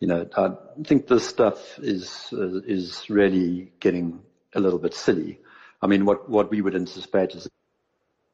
you 0.00 0.08
know, 0.08 0.28
I 0.36 0.50
think 0.84 1.06
this 1.08 1.26
stuff 1.26 1.78
is, 1.78 2.28
uh, 2.32 2.60
is 2.62 3.10
really 3.10 3.72
getting 3.80 4.20
a 4.54 4.60
little 4.60 4.78
bit 4.78 4.94
silly. 4.94 5.40
I 5.82 5.86
mean, 5.86 6.04
what, 6.04 6.28
what 6.28 6.50
we 6.50 6.60
would 6.60 6.74
anticipate 6.74 7.34
is 7.34 7.48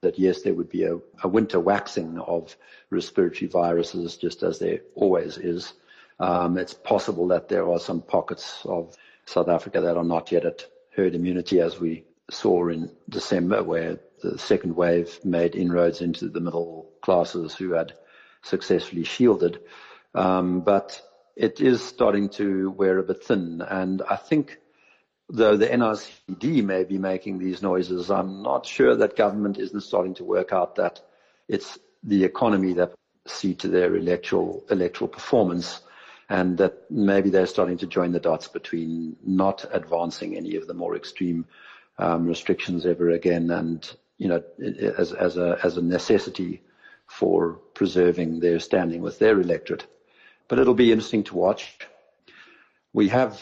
that 0.02 0.18
yes, 0.18 0.42
there 0.42 0.54
would 0.54 0.68
be 0.68 0.84
a, 0.84 0.98
a 1.22 1.28
winter 1.28 1.58
waxing 1.58 2.18
of 2.18 2.56
respiratory 2.90 3.48
viruses, 3.48 4.16
just 4.16 4.42
as 4.42 4.58
there 4.58 4.80
always 4.94 5.38
is. 5.38 5.72
Um, 6.20 6.58
it's 6.58 6.74
possible 6.74 7.28
that 7.28 7.48
there 7.48 7.68
are 7.70 7.80
some 7.80 8.00
pockets 8.00 8.62
of 8.64 8.96
South 9.26 9.48
Africa 9.48 9.80
that 9.80 9.96
are 9.96 10.04
not 10.04 10.32
yet 10.32 10.44
at 10.44 10.66
herd 10.94 11.14
immunity, 11.14 11.60
as 11.60 11.78
we 11.78 12.04
saw 12.30 12.68
in 12.68 12.90
December, 13.08 13.62
where 13.62 14.00
the 14.22 14.38
second 14.38 14.76
wave 14.76 15.18
made 15.24 15.54
inroads 15.54 16.00
into 16.00 16.28
the 16.28 16.40
middle 16.40 16.90
classes 17.02 17.54
who 17.54 17.72
had 17.72 17.92
successfully 18.42 19.04
shielded. 19.04 19.60
Um, 20.14 20.60
but 20.60 21.00
it 21.36 21.60
is 21.60 21.82
starting 21.82 22.28
to 22.30 22.70
wear 22.70 22.98
a 22.98 23.02
bit 23.02 23.24
thin, 23.24 23.62
and 23.62 24.02
I 24.08 24.16
think 24.16 24.58
though 25.28 25.56
the 25.56 25.66
NRCD 25.66 26.62
may 26.62 26.84
be 26.84 26.98
making 26.98 27.38
these 27.38 27.62
noises, 27.62 28.10
I'm 28.10 28.42
not 28.42 28.66
sure 28.66 28.94
that 28.96 29.16
government 29.16 29.58
isn't 29.58 29.80
starting 29.80 30.14
to 30.14 30.24
work 30.24 30.52
out 30.52 30.76
that 30.76 31.00
it's 31.48 31.78
the 32.02 32.24
economy 32.24 32.74
that 32.74 32.94
see 33.26 33.54
to 33.54 33.68
their 33.68 33.96
electoral 33.96 34.64
electoral 34.70 35.08
performance, 35.08 35.80
and 36.28 36.58
that 36.58 36.90
maybe 36.90 37.30
they're 37.30 37.46
starting 37.46 37.78
to 37.78 37.86
join 37.86 38.12
the 38.12 38.20
dots 38.20 38.48
between 38.48 39.16
not 39.24 39.64
advancing 39.72 40.36
any 40.36 40.56
of 40.56 40.66
the 40.66 40.74
more 40.74 40.96
extreme 40.96 41.46
um, 41.98 42.26
restrictions 42.26 42.86
ever 42.86 43.10
again, 43.10 43.50
and 43.50 43.94
you 44.18 44.28
know, 44.28 44.42
as 44.98 45.12
as 45.12 45.36
a 45.36 45.58
as 45.62 45.76
a 45.76 45.82
necessity 45.82 46.62
for 47.06 47.54
preserving 47.74 48.40
their 48.40 48.58
standing 48.58 49.02
with 49.02 49.18
their 49.18 49.40
electorate. 49.40 49.86
But 50.48 50.58
it'll 50.58 50.74
be 50.74 50.92
interesting 50.92 51.24
to 51.24 51.36
watch. 51.36 51.78
We 52.92 53.08
have 53.08 53.40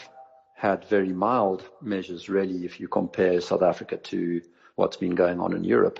had 0.55 0.85
very 0.85 1.09
mild 1.09 1.67
measures, 1.81 2.29
really, 2.29 2.65
if 2.65 2.79
you 2.79 2.87
compare 2.87 3.41
South 3.41 3.61
Africa 3.61 3.97
to 3.97 4.41
what's 4.75 4.97
been 4.97 5.15
going 5.15 5.39
on 5.39 5.53
in 5.53 5.63
Europe. 5.63 5.99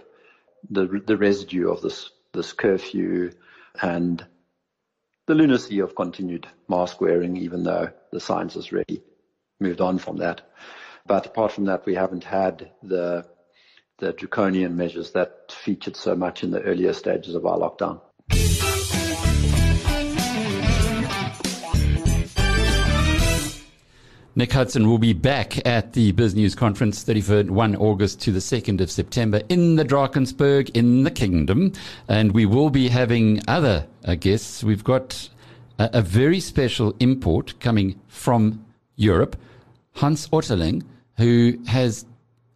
The, 0.70 0.86
the 1.06 1.18
residue 1.18 1.70
of 1.70 1.82
this, 1.82 2.10
this 2.32 2.54
curfew 2.54 3.32
and 3.82 4.26
the 5.28 5.36
lunacy 5.36 5.80
of 5.80 5.96
continued 5.96 6.48
mask 6.68 7.00
wearing, 7.00 7.38
even 7.38 7.64
though 7.64 7.90
the 8.12 8.20
science 8.20 8.56
has 8.56 8.72
really 8.72 9.02
moved 9.60 9.82
on 9.82 9.98
from 9.98 10.18
that. 10.18 10.42
But 11.06 11.26
apart 11.26 11.52
from 11.52 11.66
that, 11.66 11.86
we 11.86 11.96
haven't 11.96 12.24
had 12.24 12.72
the, 12.82 13.26
the 14.00 14.14
draconian 14.14 14.76
measures 14.76 15.12
that 15.12 15.52
featured 15.52 15.96
so 15.96 16.16
much 16.16 16.44
in 16.44 16.52
the 16.52 16.62
earlier 16.62 16.94
stages 16.94 17.36
of 17.36 17.46
our 17.46 17.58
lockdown. 17.58 18.02
Nick 24.36 24.52
Hudson 24.52 24.90
will 24.90 24.98
be 24.98 25.14
back 25.14 25.64
at 25.64 25.94
the 25.94 26.12
BizNews 26.12 26.58
conference 26.58 27.04
31 27.04 27.76
August 27.76 28.20
to 28.22 28.32
the 28.32 28.40
2nd 28.40 28.82
of 28.82 28.90
September 28.90 29.44
in 29.48 29.76
the 29.76 29.86
Drakensberg 29.86 30.72
in 30.74 31.04
the 31.04 31.12
Kingdom. 31.12 31.72
And 32.08 32.32
we 32.32 32.48
will 32.48 32.72
be 32.72 32.88
having 32.88 33.42
other 33.48 33.86
uh, 34.04 34.16
guests. 34.16 34.64
We've 34.64 34.84
got 34.84 35.30
a, 35.78 35.92
a, 35.94 36.02
very 36.02 36.40
special 36.40 36.96
import 37.00 37.54
coming 37.60 38.00
from 38.08 38.66
Europe, 38.96 39.36
Hans 39.98 40.28
Otterling, 40.30 40.82
who 41.18 41.60
has 41.68 42.04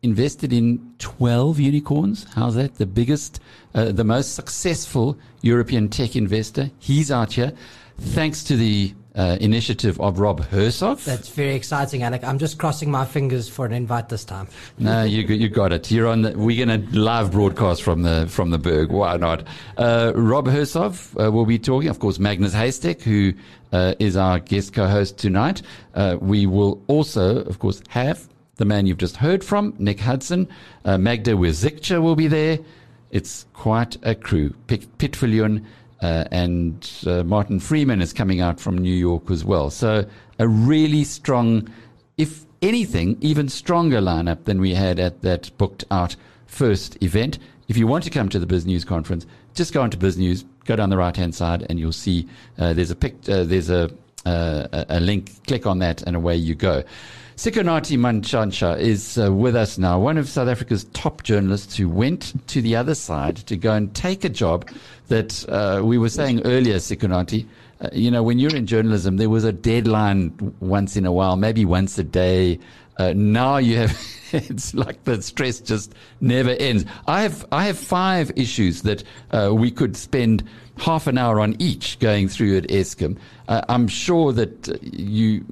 invested 0.01 0.51
in 0.51 0.95
12 0.97 1.59
unicorns. 1.59 2.25
How's 2.33 2.55
that? 2.55 2.75
The 2.75 2.87
biggest, 2.87 3.39
uh, 3.75 3.91
the 3.91 4.03
most 4.03 4.33
successful 4.33 5.15
European 5.43 5.89
tech 5.89 6.15
investor. 6.15 6.71
He's 6.79 7.11
out 7.11 7.33
here. 7.33 7.53
Thanks 7.99 8.43
to 8.45 8.57
the 8.57 8.95
uh, 9.17 9.37
initiative 9.41 9.99
of 9.99 10.19
Rob 10.19 10.41
Hersov. 10.49 11.03
That's 11.03 11.29
very 11.29 11.55
exciting, 11.55 12.03
Alec. 12.03 12.23
I'm 12.23 12.37
just 12.37 12.57
crossing 12.59 12.91
my 12.91 13.03
fingers 13.03 13.49
for 13.49 13.65
an 13.65 13.73
invite 13.73 14.09
this 14.09 14.23
time. 14.23 14.47
no, 14.77 15.03
you 15.03 15.23
you 15.23 15.49
got 15.49 15.73
it. 15.73 15.89
You're 15.89 16.07
on. 16.07 16.21
The, 16.21 16.37
we're 16.37 16.65
going 16.65 16.81
to 16.81 16.97
live 16.97 17.31
broadcast 17.31 17.81
from 17.81 18.03
the 18.03 18.27
from 18.29 18.51
the 18.51 18.59
Berg. 18.59 18.91
Why 18.91 19.17
not? 19.17 19.43
Uh, 19.77 20.11
Rob 20.15 20.47
Hersov 20.47 21.13
uh, 21.21 21.31
will 21.31 21.45
be 21.45 21.59
talking. 21.59 21.89
Of 21.89 21.99
course, 21.99 22.19
Magnus 22.19 22.53
Heystek, 22.53 23.01
who 23.01 23.33
uh, 23.71 23.95
is 23.99 24.15
our 24.15 24.39
guest 24.39 24.73
co-host 24.73 25.17
tonight. 25.17 25.61
Uh, 25.95 26.17
we 26.21 26.45
will 26.45 26.81
also, 26.87 27.43
of 27.43 27.59
course, 27.59 27.81
have 27.89 28.27
the 28.57 28.65
man 28.65 28.85
you've 28.85 28.97
just 28.97 29.17
heard 29.17 29.43
from, 29.43 29.73
Nick 29.77 29.99
Hudson. 29.99 30.47
Uh, 30.85 30.97
Magda 30.97 31.31
Wierzycka 31.31 32.01
will 32.01 32.15
be 32.15 32.27
there. 32.27 32.59
It's 33.11 33.45
quite 33.53 33.97
a 34.03 34.15
crew. 34.15 34.53
Pit, 34.67 34.85
Pit 34.97 35.15
uh, 36.01 36.25
and 36.31 36.89
uh, 37.05 37.23
Martin 37.23 37.59
Freeman 37.59 38.01
is 38.01 38.13
coming 38.13 38.41
out 38.41 38.59
from 38.59 38.77
New 38.77 38.93
York 38.93 39.31
as 39.31 39.43
well. 39.43 39.69
So 39.69 40.05
a 40.39 40.47
really 40.47 41.03
strong, 41.03 41.67
if 42.17 42.45
anything, 42.61 43.17
even 43.21 43.49
stronger 43.49 43.99
lineup 43.99 44.45
than 44.45 44.59
we 44.59 44.73
had 44.73 44.99
at 44.99 45.21
that 45.21 45.55
booked 45.57 45.85
out 45.91 46.15
first 46.45 47.01
event. 47.03 47.39
If 47.67 47.77
you 47.77 47.87
want 47.87 48.03
to 48.05 48.09
come 48.09 48.29
to 48.29 48.39
the 48.39 48.47
BizNews 48.47 48.85
conference, 48.85 49.25
just 49.53 49.73
go 49.73 49.81
onto 49.81 49.97
BizNews, 49.97 50.45
go 50.65 50.75
down 50.75 50.89
the 50.89 50.97
right 50.97 51.15
hand 51.15 51.35
side, 51.35 51.65
and 51.69 51.79
you'll 51.79 51.91
see 51.91 52.27
uh, 52.57 52.73
there's 52.73 52.91
a 52.91 52.95
pic, 52.95 53.15
uh, 53.27 53.43
there's 53.43 53.69
a, 53.69 53.89
uh, 54.25 54.85
a 54.89 54.99
link. 54.99 55.45
Click 55.45 55.65
on 55.65 55.79
that, 55.79 56.01
and 56.03 56.15
away 56.15 56.35
you 56.35 56.55
go. 56.55 56.83
Sikonathi 57.37 57.99
Mantshantsha 57.99 58.79
is 58.79 59.19
uh, 59.19 59.31
with 59.31 59.55
us 59.55 59.77
now, 59.77 59.99
one 59.99 60.17
of 60.17 60.27
South 60.27 60.47
Africa's 60.47 60.85
top 60.85 61.21
journalists 61.21 61.77
who 61.77 61.87
went 61.87 62.33
to 62.47 62.63
the 62.63 62.75
other 62.75 62.95
side 62.95 63.35
to 63.37 63.55
go 63.55 63.73
and 63.73 63.93
take 63.93 64.23
a 64.23 64.29
job 64.29 64.67
that 65.09 65.47
uh, 65.47 65.81
we 65.83 65.99
were 65.99 66.09
saying 66.09 66.41
earlier, 66.45 66.77
Sikonathi. 66.77 67.45
Uh, 67.79 67.89
you 67.93 68.09
know, 68.09 68.23
when 68.23 68.39
you're 68.39 68.55
in 68.55 68.65
journalism, 68.65 69.17
there 69.17 69.29
was 69.29 69.43
a 69.43 69.51
deadline 69.51 70.33
once 70.61 70.97
in 70.97 71.05
a 71.05 71.11
while, 71.11 71.35
maybe 71.35 71.63
once 71.63 71.95
a 71.99 72.03
day. 72.03 72.57
Uh, 72.97 73.13
now 73.15 73.57
you 73.57 73.77
have, 73.77 73.99
it's 74.31 74.73
like 74.73 75.03
the 75.03 75.21
stress 75.21 75.59
just 75.59 75.93
never 76.21 76.51
ends. 76.51 76.85
I 77.07 77.21
have, 77.21 77.45
I 77.51 77.65
have 77.65 77.77
five 77.77 78.31
issues 78.35 78.81
that 78.83 79.03
uh, 79.31 79.51
we 79.53 79.71
could 79.71 79.95
spend 79.95 80.43
half 80.77 81.07
an 81.07 81.17
hour 81.17 81.39
on 81.39 81.55
each 81.59 81.99
going 81.99 82.27
through 82.27 82.57
at 82.57 82.67
Eskom. 82.67 83.17
Uh, 83.47 83.61
I'm 83.69 83.87
sure 83.87 84.31
that 84.33 84.79
you 84.81 85.45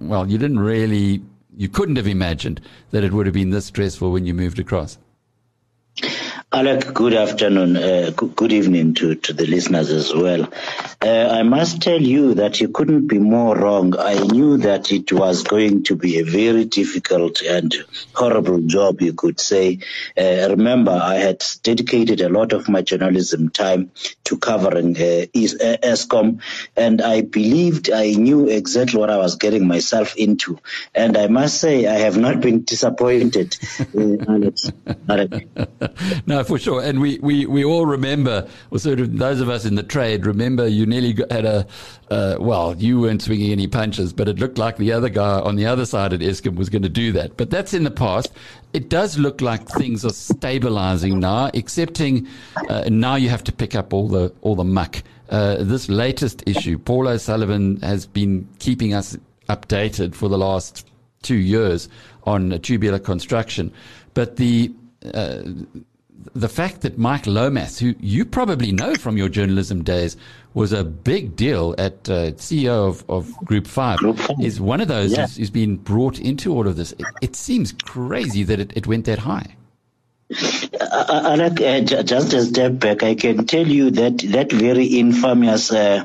well, 0.00 0.28
you 0.28 0.38
didn't 0.38 0.60
really, 0.60 1.22
you 1.56 1.68
couldn't 1.68 1.96
have 1.96 2.06
imagined 2.06 2.60
that 2.90 3.04
it 3.04 3.12
would 3.12 3.26
have 3.26 3.34
been 3.34 3.50
this 3.50 3.66
stressful 3.66 4.12
when 4.12 4.26
you 4.26 4.34
moved 4.34 4.58
across. 4.58 4.98
Alec, 6.58 6.92
good 6.92 7.14
afternoon. 7.14 7.76
Uh, 7.76 8.10
good 8.10 8.52
evening 8.52 8.92
to, 8.94 9.14
to 9.14 9.32
the 9.32 9.46
listeners 9.46 9.90
as 9.90 10.12
well. 10.12 10.52
Uh, 11.00 11.28
I 11.30 11.44
must 11.44 11.80
tell 11.80 12.02
you 12.02 12.34
that 12.34 12.60
you 12.60 12.70
couldn't 12.70 13.06
be 13.06 13.20
more 13.20 13.56
wrong. 13.56 13.96
I 13.96 14.14
knew 14.14 14.56
that 14.56 14.90
it 14.90 15.12
was 15.12 15.44
going 15.44 15.84
to 15.84 15.94
be 15.94 16.18
a 16.18 16.24
very 16.24 16.64
difficult 16.64 17.42
and 17.42 17.72
horrible 18.12 18.60
job, 18.62 19.00
you 19.00 19.12
could 19.12 19.38
say. 19.38 19.78
Uh, 20.20 20.48
remember, 20.50 20.90
I 20.90 21.14
had 21.14 21.44
dedicated 21.62 22.20
a 22.20 22.28
lot 22.28 22.52
of 22.52 22.68
my 22.68 22.82
journalism 22.82 23.50
time 23.50 23.92
to 24.24 24.36
covering 24.36 24.96
uh, 24.96 25.26
Eskom, 25.36 26.40
and 26.76 27.00
I 27.00 27.20
believed 27.20 27.92
I 27.92 28.14
knew 28.14 28.48
exactly 28.48 28.98
what 28.98 29.10
I 29.10 29.18
was 29.18 29.36
getting 29.36 29.68
myself 29.68 30.16
into. 30.16 30.58
And 30.92 31.16
I 31.16 31.28
must 31.28 31.60
say, 31.60 31.86
I 31.86 32.00
have 32.00 32.16
not 32.16 32.40
been 32.40 32.64
disappointed, 32.64 33.56
uh, 33.96 34.24
Alex. 34.28 34.72
Alex. 35.08 35.46
no, 36.26 36.47
for 36.48 36.58
sure. 36.58 36.82
And 36.82 37.00
we, 37.00 37.18
we, 37.20 37.46
we 37.46 37.64
all 37.64 37.86
remember, 37.86 38.48
or 38.70 38.78
sort 38.78 39.00
of 39.00 39.18
those 39.18 39.40
of 39.40 39.48
us 39.48 39.64
in 39.64 39.74
the 39.74 39.82
trade 39.82 40.26
remember 40.26 40.66
you 40.66 40.86
nearly 40.86 41.16
had 41.30 41.44
a, 41.44 41.66
uh, 42.10 42.36
well, 42.40 42.74
you 42.76 43.00
weren't 43.00 43.22
swinging 43.22 43.52
any 43.52 43.68
punches, 43.68 44.12
but 44.12 44.28
it 44.28 44.38
looked 44.38 44.58
like 44.58 44.78
the 44.78 44.92
other 44.92 45.08
guy 45.08 45.40
on 45.40 45.56
the 45.56 45.66
other 45.66 45.86
side 45.86 46.12
at 46.12 46.20
Eskom 46.20 46.56
was 46.56 46.68
going 46.68 46.82
to 46.82 46.88
do 46.88 47.12
that. 47.12 47.36
But 47.36 47.50
that's 47.50 47.74
in 47.74 47.84
the 47.84 47.90
past. 47.90 48.32
It 48.72 48.88
does 48.88 49.18
look 49.18 49.40
like 49.40 49.68
things 49.68 50.04
are 50.04 50.12
stabilizing 50.12 51.20
now, 51.20 51.50
excepting 51.54 52.26
uh, 52.68 52.88
now 52.90 53.14
you 53.14 53.28
have 53.28 53.44
to 53.44 53.52
pick 53.52 53.74
up 53.74 53.92
all 53.92 54.08
the 54.08 54.32
all 54.42 54.56
the 54.56 54.64
muck. 54.64 55.02
Uh, 55.30 55.62
this 55.62 55.88
latest 55.88 56.42
issue, 56.46 56.78
Paul 56.78 57.08
O'Sullivan 57.08 57.80
has 57.82 58.06
been 58.06 58.48
keeping 58.58 58.94
us 58.94 59.16
updated 59.48 60.14
for 60.14 60.28
the 60.28 60.38
last 60.38 60.86
two 61.22 61.36
years 61.36 61.88
on 62.24 62.58
tubular 62.60 62.98
construction, 62.98 63.72
but 64.14 64.36
the 64.36 64.72
uh, 65.14 65.42
the 66.34 66.48
fact 66.48 66.82
that 66.82 66.98
Mike 66.98 67.26
Lomas, 67.26 67.78
who 67.78 67.94
you 68.00 68.24
probably 68.24 68.72
know 68.72 68.94
from 68.94 69.16
your 69.16 69.28
journalism 69.28 69.82
days, 69.82 70.16
was 70.54 70.72
a 70.72 70.84
big 70.84 71.36
deal 71.36 71.74
at 71.78 72.08
uh, 72.08 72.32
CEO 72.32 72.88
of, 72.88 73.04
of 73.08 73.32
Group 73.44 73.66
Five, 73.66 73.98
Group 73.98 74.18
is 74.40 74.60
one 74.60 74.80
of 74.80 74.88
those 74.88 75.12
yeah. 75.12 75.22
who's, 75.22 75.36
who's 75.36 75.50
been 75.50 75.76
brought 75.76 76.18
into 76.18 76.52
all 76.52 76.66
of 76.66 76.76
this. 76.76 76.92
It, 76.92 77.06
it 77.22 77.36
seems 77.36 77.72
crazy 77.84 78.42
that 78.44 78.58
it, 78.58 78.72
it 78.76 78.86
went 78.86 79.04
that 79.06 79.20
high. 79.20 79.56
Uh, 80.30 81.38
uh, 81.40 81.80
just 81.80 82.34
a 82.34 82.42
step 82.42 82.78
back, 82.78 83.02
I 83.02 83.14
can 83.14 83.46
tell 83.46 83.66
you 83.66 83.90
that 83.92 84.18
that 84.18 84.52
very 84.52 84.84
infamous 84.84 85.72
uh, 85.72 86.04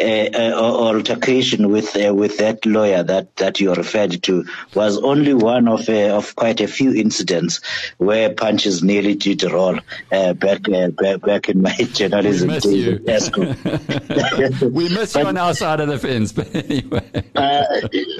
uh, 0.00 0.04
uh 0.04 0.52
altercation 0.54 1.68
with 1.68 1.96
uh, 1.96 2.14
with 2.14 2.38
that 2.38 2.64
lawyer 2.64 3.02
that, 3.02 3.34
that 3.36 3.58
you 3.58 3.74
referred 3.74 4.22
to 4.22 4.44
was 4.74 4.96
only 4.98 5.34
one 5.34 5.66
of 5.66 5.88
of 5.88 6.36
quite 6.36 6.60
a 6.60 6.68
few 6.68 6.94
incidents 6.94 7.60
where 7.96 8.32
punches 8.32 8.84
nearly 8.84 9.16
did 9.16 9.42
roll 9.42 9.76
back, 10.10 10.62
back 10.62 11.20
back 11.22 11.48
in 11.48 11.60
my 11.60 11.74
journalism 11.92 12.50
we 12.50 12.60
days. 12.60 13.30
we 14.62 14.88
miss 14.88 15.14
but, 15.14 15.22
you 15.22 15.26
on 15.26 15.36
our 15.36 15.54
side 15.54 15.80
of 15.80 15.88
the 15.88 15.98
fence, 15.98 16.30
but 16.38 16.54
anyway. 16.54 17.24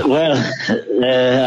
well, 0.04 0.34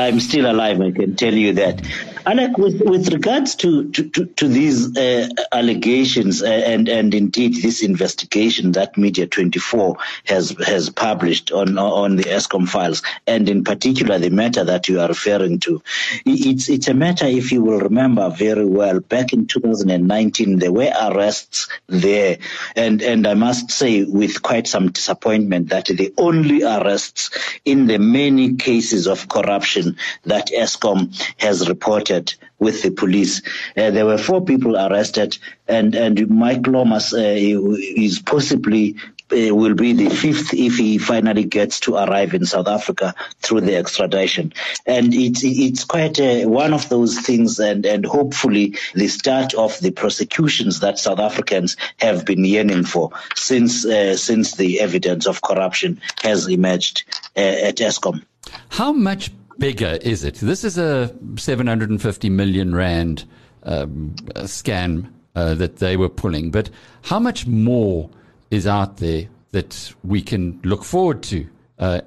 I'm 0.08 0.22
still 0.22 0.50
alive. 0.50 0.80
I 0.80 0.92
can 0.92 1.18
tell 1.18 1.34
you 1.34 1.52
that. 1.54 1.82
Alec, 2.26 2.58
with, 2.58 2.82
with 2.82 3.12
regards 3.12 3.56
to, 3.56 3.90
to, 3.92 4.08
to, 4.10 4.26
to 4.26 4.48
these 4.48 4.96
uh, 4.96 5.28
allegations 5.52 6.44
uh, 6.44 6.46
and, 6.46 6.88
and 6.88 7.16
indeed 7.16 7.56
this 7.62 7.82
investigation 7.82 8.74
that 8.74 8.96
Media 8.96 9.26
24 9.26 9.98
has, 10.26 10.56
has 10.66 10.90
published 10.92 11.52
on, 11.52 11.80
on 11.80 12.18
the 12.18 12.24
Eskom 12.26 12.68
files, 12.68 13.02
and 13.26 13.50
in 13.50 13.64
particular 13.64 14.20
the 14.20 14.30
matter 14.30 14.64
that 14.64 14.88
you 14.88 15.00
are 15.00 15.08
referring 15.08 15.60
to, 15.60 15.82
it's, 16.26 16.70
it's 16.70 16.88
a 16.88 16.94
matter, 16.94 17.26
if 17.26 17.52
you 17.52 17.64
will 17.64 17.80
remember 17.80 18.30
very 18.30 18.66
well, 18.66 19.00
back 19.00 19.34
in 19.34 19.48
2019, 19.48 20.60
there 20.60 20.72
were 20.72 20.92
arrests 21.02 21.70
there. 21.88 22.38
And, 22.76 23.02
and 23.02 23.26
I 23.26 23.34
must 23.34 23.72
say 23.72 24.04
with 24.04 24.44
quite 24.44 24.68
some 24.68 24.92
disappointment 24.92 25.70
that 25.70 25.88
the 25.88 26.14
only 26.18 26.64
arrests 26.64 27.32
in 27.66 27.88
the 27.88 27.98
many 27.98 28.58
cases 28.58 29.08
of 29.08 29.28
corruption 29.28 29.98
that 30.26 30.50
Eskom 30.52 31.20
has 31.38 31.68
reported 31.68 32.11
with 32.60 32.84
the 32.84 32.92
police. 32.92 33.42
Uh, 33.76 33.92
there 33.92 34.06
were 34.06 34.18
four 34.18 34.44
people 34.46 34.78
arrested, 34.78 35.38
and 35.68 35.96
and 35.96 36.30
Mike 36.30 36.68
Lomas 36.68 37.14
uh, 37.14 37.18
is 37.18 38.20
possibly 38.20 38.96
uh, 39.32 39.56
will 39.56 39.76
be 39.76 39.94
the 39.94 40.10
fifth 40.10 40.54
if 40.54 40.78
he 40.78 40.98
finally 40.98 41.46
gets 41.46 41.80
to 41.82 41.96
arrive 41.96 42.34
in 42.34 42.46
South 42.46 42.68
Africa 42.68 43.16
through 43.42 43.62
the 43.62 43.76
extradition. 43.78 44.54
And 44.86 45.14
it's 45.14 45.42
it's 45.44 45.86
quite 45.86 46.20
a, 46.20 46.46
one 46.46 46.74
of 46.74 46.90
those 46.90 47.20
things, 47.20 47.60
and 47.60 47.86
and 47.86 48.06
hopefully 48.06 48.76
the 48.94 49.08
start 49.08 49.54
of 49.54 49.80
the 49.80 49.92
prosecutions 49.92 50.82
that 50.82 51.00
South 51.00 51.20
Africans 51.20 51.78
have 51.98 52.26
been 52.26 52.44
yearning 52.44 52.84
for 52.84 53.12
since 53.36 53.86
uh, 53.86 54.18
since 54.18 54.56
the 54.56 54.82
evidence 54.82 55.28
of 55.28 55.42
corruption 55.42 56.02
has 56.22 56.48
emerged 56.48 57.04
uh, 57.36 57.40
at 57.40 57.78
Eskom. 57.78 58.24
How 58.70 58.92
much 58.92 59.32
bigger 59.62 60.00
is 60.02 60.24
it? 60.24 60.36
This 60.36 60.64
is 60.64 60.78
a 60.78 61.16
750 61.38 62.30
million 62.30 62.74
rand 62.74 63.26
um, 63.64 64.16
scam 64.38 65.08
uh, 65.36 65.54
that 65.54 65.78
they 65.78 65.96
were 65.96 66.10
pulling, 66.10 66.50
but 66.50 66.70
how 67.04 67.20
much 67.20 67.46
more 67.46 68.10
is 68.50 68.66
out 68.66 68.98
there 68.98 69.28
that 69.52 69.94
we 70.04 70.22
can 70.22 70.60
look 70.64 70.84
forward 70.84 71.22
to 71.24 71.48
uh, 71.78 72.02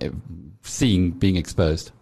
seeing 0.63 1.13
being 1.13 1.37
exposed? 1.37 1.93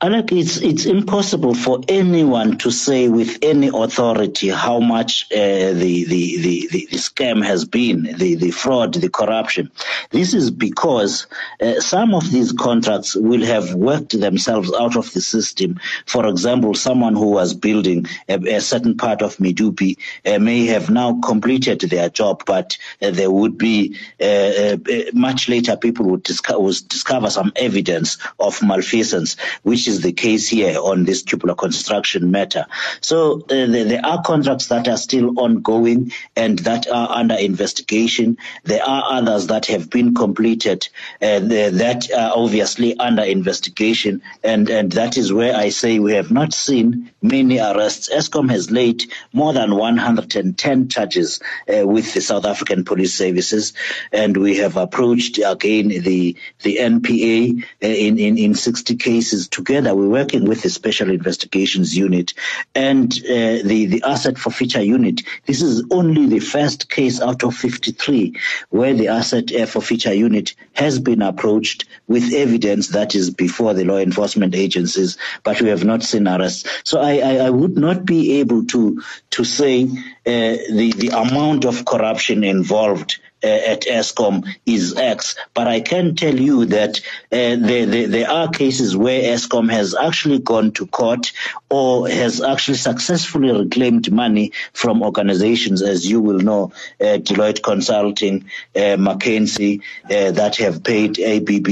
Alec, 0.00 0.30
it's 0.30 0.58
it's 0.58 0.86
impossible 0.86 1.54
for 1.54 1.80
anyone 1.88 2.56
to 2.58 2.70
say 2.70 3.08
with 3.08 3.36
any 3.42 3.66
authority 3.66 4.48
how 4.48 4.78
much 4.78 5.26
uh, 5.32 5.36
the, 5.36 6.04
the, 6.04 6.40
the, 6.40 6.68
the, 6.70 6.86
scam 6.92 7.44
has 7.44 7.64
been, 7.64 8.04
the, 8.16 8.36
the 8.36 8.52
fraud, 8.52 8.94
the 8.94 9.08
corruption. 9.08 9.72
This 10.10 10.34
is 10.34 10.52
because 10.52 11.26
uh, 11.60 11.80
some 11.80 12.14
of 12.14 12.30
these 12.30 12.52
contracts 12.52 13.16
will 13.16 13.44
have 13.44 13.74
worked 13.74 14.16
themselves 14.20 14.72
out 14.72 14.96
of 14.96 15.12
the 15.14 15.20
system. 15.20 15.80
For 16.06 16.28
example, 16.28 16.74
someone 16.74 17.16
who 17.16 17.32
was 17.32 17.54
building 17.54 18.06
a, 18.28 18.34
a 18.34 18.60
certain 18.60 18.96
part 18.96 19.20
of 19.20 19.38
Medupi 19.38 19.96
uh, 20.24 20.38
may 20.38 20.66
have 20.66 20.90
now 20.90 21.18
completed 21.22 21.80
their 21.80 22.08
job, 22.08 22.44
but 22.46 22.78
uh, 23.02 23.10
there 23.10 23.32
would 23.32 23.58
be 23.58 23.96
uh, 24.20 24.24
uh, 24.24 24.76
much 25.12 25.48
later 25.48 25.76
people 25.76 26.06
would, 26.06 26.22
disco- 26.22 26.60
would 26.60 26.76
discover 26.86 27.30
some 27.30 27.52
evidence 27.56 28.18
of 28.38 28.62
malfeasance, 28.62 29.36
which 29.64 29.87
is 29.88 30.02
the 30.02 30.12
case 30.12 30.46
here 30.48 30.78
on 30.78 31.04
this 31.04 31.22
tubular 31.22 31.54
construction 31.54 32.30
matter. 32.30 32.66
So 33.00 33.40
uh, 33.40 33.66
there 33.66 34.04
are 34.04 34.22
contracts 34.22 34.68
that 34.68 34.86
are 34.86 34.96
still 34.96 35.40
ongoing 35.40 36.12
and 36.36 36.58
that 36.60 36.88
are 36.88 37.08
under 37.10 37.34
investigation. 37.34 38.36
There 38.64 38.84
are 38.84 39.02
others 39.18 39.48
that 39.48 39.66
have 39.66 39.90
been 39.90 40.14
completed 40.14 40.88
uh, 41.22 41.40
that 41.40 42.08
are 42.16 42.32
obviously 42.34 42.96
under 42.98 43.22
investigation, 43.22 44.22
and 44.44 44.68
and 44.68 44.92
that 44.92 45.16
is 45.16 45.32
where 45.32 45.56
I 45.56 45.70
say 45.70 45.98
we 45.98 46.12
have 46.12 46.30
not 46.30 46.52
seen 46.52 47.10
many 47.22 47.58
arrests. 47.58 48.08
Eskom 48.12 48.50
has 48.50 48.70
laid 48.70 49.04
more 49.32 49.52
than 49.52 49.74
110 49.74 50.88
charges 50.88 51.40
uh, 51.68 51.86
with 51.86 52.12
the 52.14 52.20
South 52.20 52.44
African 52.44 52.84
Police 52.84 53.14
Services, 53.14 53.72
and 54.12 54.36
we 54.36 54.58
have 54.58 54.76
approached 54.76 55.38
again 55.38 55.88
the 55.88 56.36
the 56.62 56.76
NPA 56.76 57.62
uh, 57.62 57.86
in, 57.86 58.18
in 58.18 58.36
in 58.38 58.54
60 58.54 58.96
cases 58.96 59.48
together 59.48 59.77
together, 59.78 59.94
we're 59.94 60.08
working 60.08 60.44
with 60.44 60.62
the 60.62 60.70
Special 60.70 61.08
Investigations 61.08 61.96
Unit 61.96 62.34
and 62.74 63.12
uh, 63.12 63.62
the, 63.64 63.86
the 63.86 64.02
Asset 64.04 64.36
Forfeiture 64.36 64.82
Unit. 64.82 65.22
This 65.46 65.62
is 65.62 65.84
only 65.90 66.26
the 66.26 66.40
first 66.40 66.90
case 66.90 67.20
out 67.20 67.44
of 67.44 67.54
53 67.54 68.34
where 68.70 68.94
the 68.94 69.08
Asset 69.08 69.50
Forfeiture 69.68 70.14
Unit 70.14 70.54
has 70.74 70.98
been 70.98 71.22
approached 71.22 71.84
with 72.08 72.32
evidence 72.34 72.88
that 72.88 73.14
is 73.14 73.30
before 73.30 73.72
the 73.72 73.84
law 73.84 73.98
enforcement 73.98 74.54
agencies, 74.56 75.16
but 75.44 75.60
we 75.60 75.68
have 75.68 75.84
not 75.84 76.02
seen 76.02 76.26
arrests. 76.26 76.68
So 76.82 77.00
I, 77.00 77.18
I, 77.18 77.34
I 77.46 77.50
would 77.50 77.76
not 77.76 78.04
be 78.04 78.40
able 78.40 78.64
to, 78.66 79.02
to 79.30 79.44
say 79.44 79.84
uh, 79.84 79.88
the, 80.26 80.92
the 80.96 81.08
amount 81.08 81.64
of 81.64 81.84
corruption 81.84 82.42
involved 82.42 83.20
uh, 83.20 83.27
at 83.42 83.82
Eskom 83.82 84.46
is 84.66 84.96
X. 84.96 85.36
But 85.54 85.68
I 85.68 85.80
can 85.80 86.14
tell 86.16 86.34
you 86.34 86.66
that 86.66 86.98
uh, 86.98 87.02
there, 87.30 87.86
there, 87.86 88.08
there, 88.08 88.30
are 88.30 88.48
cases 88.48 88.96
where 88.96 89.22
Eskom 89.22 89.70
has 89.70 89.94
actually 89.94 90.38
gone 90.40 90.72
to 90.72 90.86
court 90.86 91.32
or 91.70 92.08
has 92.08 92.40
actually 92.42 92.76
successfully 92.76 93.52
reclaimed 93.52 94.10
money 94.10 94.52
from 94.72 95.02
organizations, 95.02 95.82
as 95.82 96.08
you 96.08 96.20
will 96.20 96.40
know, 96.40 96.72
uh, 97.00 97.18
Deloitte 97.18 97.62
Consulting, 97.62 98.44
uh, 98.74 98.96
McKinsey, 98.96 99.82
uh, 100.04 100.32
that 100.32 100.56
have 100.56 100.82
paid 100.82 101.18
ABB. 101.18 101.66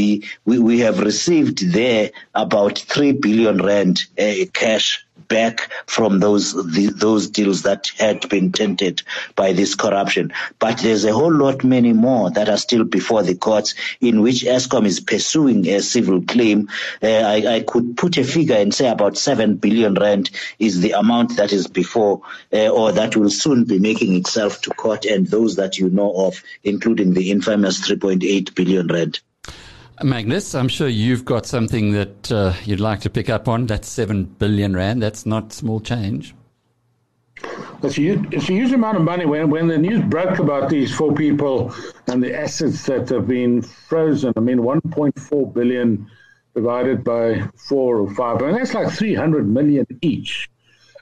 We, 0.44 0.58
we 0.58 0.80
have 0.80 1.00
received 1.00 1.72
there 1.72 2.10
about 2.34 2.78
3 2.78 3.12
billion 3.12 3.58
rand 3.58 4.04
uh, 4.18 4.32
cash 4.52 5.05
back 5.28 5.70
from 5.86 6.20
those 6.20 6.52
the, 6.52 6.86
those 6.94 7.30
deals 7.30 7.62
that 7.62 7.90
had 7.98 8.28
been 8.28 8.52
tainted 8.52 9.02
by 9.34 9.52
this 9.52 9.74
corruption. 9.74 10.32
But 10.58 10.78
there's 10.78 11.04
a 11.04 11.12
whole 11.12 11.32
lot 11.32 11.64
many 11.64 11.92
more 11.92 12.30
that 12.30 12.48
are 12.48 12.56
still 12.56 12.84
before 12.84 13.22
the 13.22 13.34
courts 13.34 13.74
in 14.00 14.22
which 14.22 14.44
Eskom 14.44 14.86
is 14.86 15.00
pursuing 15.00 15.66
a 15.68 15.80
civil 15.80 16.22
claim. 16.22 16.68
Uh, 17.02 17.06
I, 17.06 17.56
I, 17.56 17.60
could 17.60 17.96
put 17.96 18.16
a 18.16 18.24
figure 18.24 18.56
and 18.56 18.74
say 18.74 18.88
about 18.88 19.16
seven 19.18 19.56
billion 19.56 19.94
rand 19.94 20.30
is 20.58 20.80
the 20.80 20.92
amount 20.92 21.36
that 21.36 21.52
is 21.52 21.66
before 21.66 22.22
uh, 22.52 22.68
or 22.68 22.92
that 22.92 23.16
will 23.16 23.30
soon 23.30 23.64
be 23.64 23.78
making 23.78 24.14
itself 24.16 24.60
to 24.62 24.70
court, 24.70 25.04
and 25.04 25.26
those 25.26 25.56
that 25.56 25.78
you 25.78 25.88
know 25.88 26.12
of, 26.26 26.42
including 26.64 27.14
the 27.14 27.30
infamous 27.30 27.80
3.8 27.88 28.54
billion 28.54 28.86
rand. 28.86 29.20
Magnus, 30.02 30.54
I'm 30.54 30.68
sure 30.68 30.88
you've 30.88 31.24
got 31.24 31.46
something 31.46 31.92
that 31.92 32.30
uh, 32.30 32.52
you'd 32.64 32.80
like 32.80 33.00
to 33.00 33.10
pick 33.10 33.30
up 33.30 33.48
on. 33.48 33.66
That's 33.66 33.88
7 33.88 34.24
billion 34.24 34.76
rand. 34.76 35.02
That's 35.02 35.24
not 35.24 35.54
small 35.54 35.80
change. 35.80 36.34
It's 37.82 37.96
a, 37.96 38.00
huge, 38.00 38.34
it's 38.34 38.48
a 38.48 38.52
huge 38.52 38.72
amount 38.72 38.98
of 38.98 39.04
money. 39.04 39.24
When, 39.24 39.48
when 39.48 39.68
the 39.68 39.78
news 39.78 40.02
broke 40.04 40.38
about 40.38 40.68
these 40.68 40.94
four 40.94 41.14
people 41.14 41.74
and 42.08 42.22
the 42.22 42.38
assets 42.38 42.84
that 42.86 43.08
have 43.08 43.26
been 43.26 43.62
frozen, 43.62 44.32
I 44.36 44.40
mean, 44.40 44.58
1.4 44.58 45.54
billion 45.54 46.10
divided 46.54 47.02
by 47.02 47.48
four 47.56 47.98
or 47.98 48.14
five, 48.14 48.40
and 48.42 48.56
that's 48.56 48.74
like 48.74 48.90
300 48.90 49.46
million 49.46 49.86
each. 50.02 50.50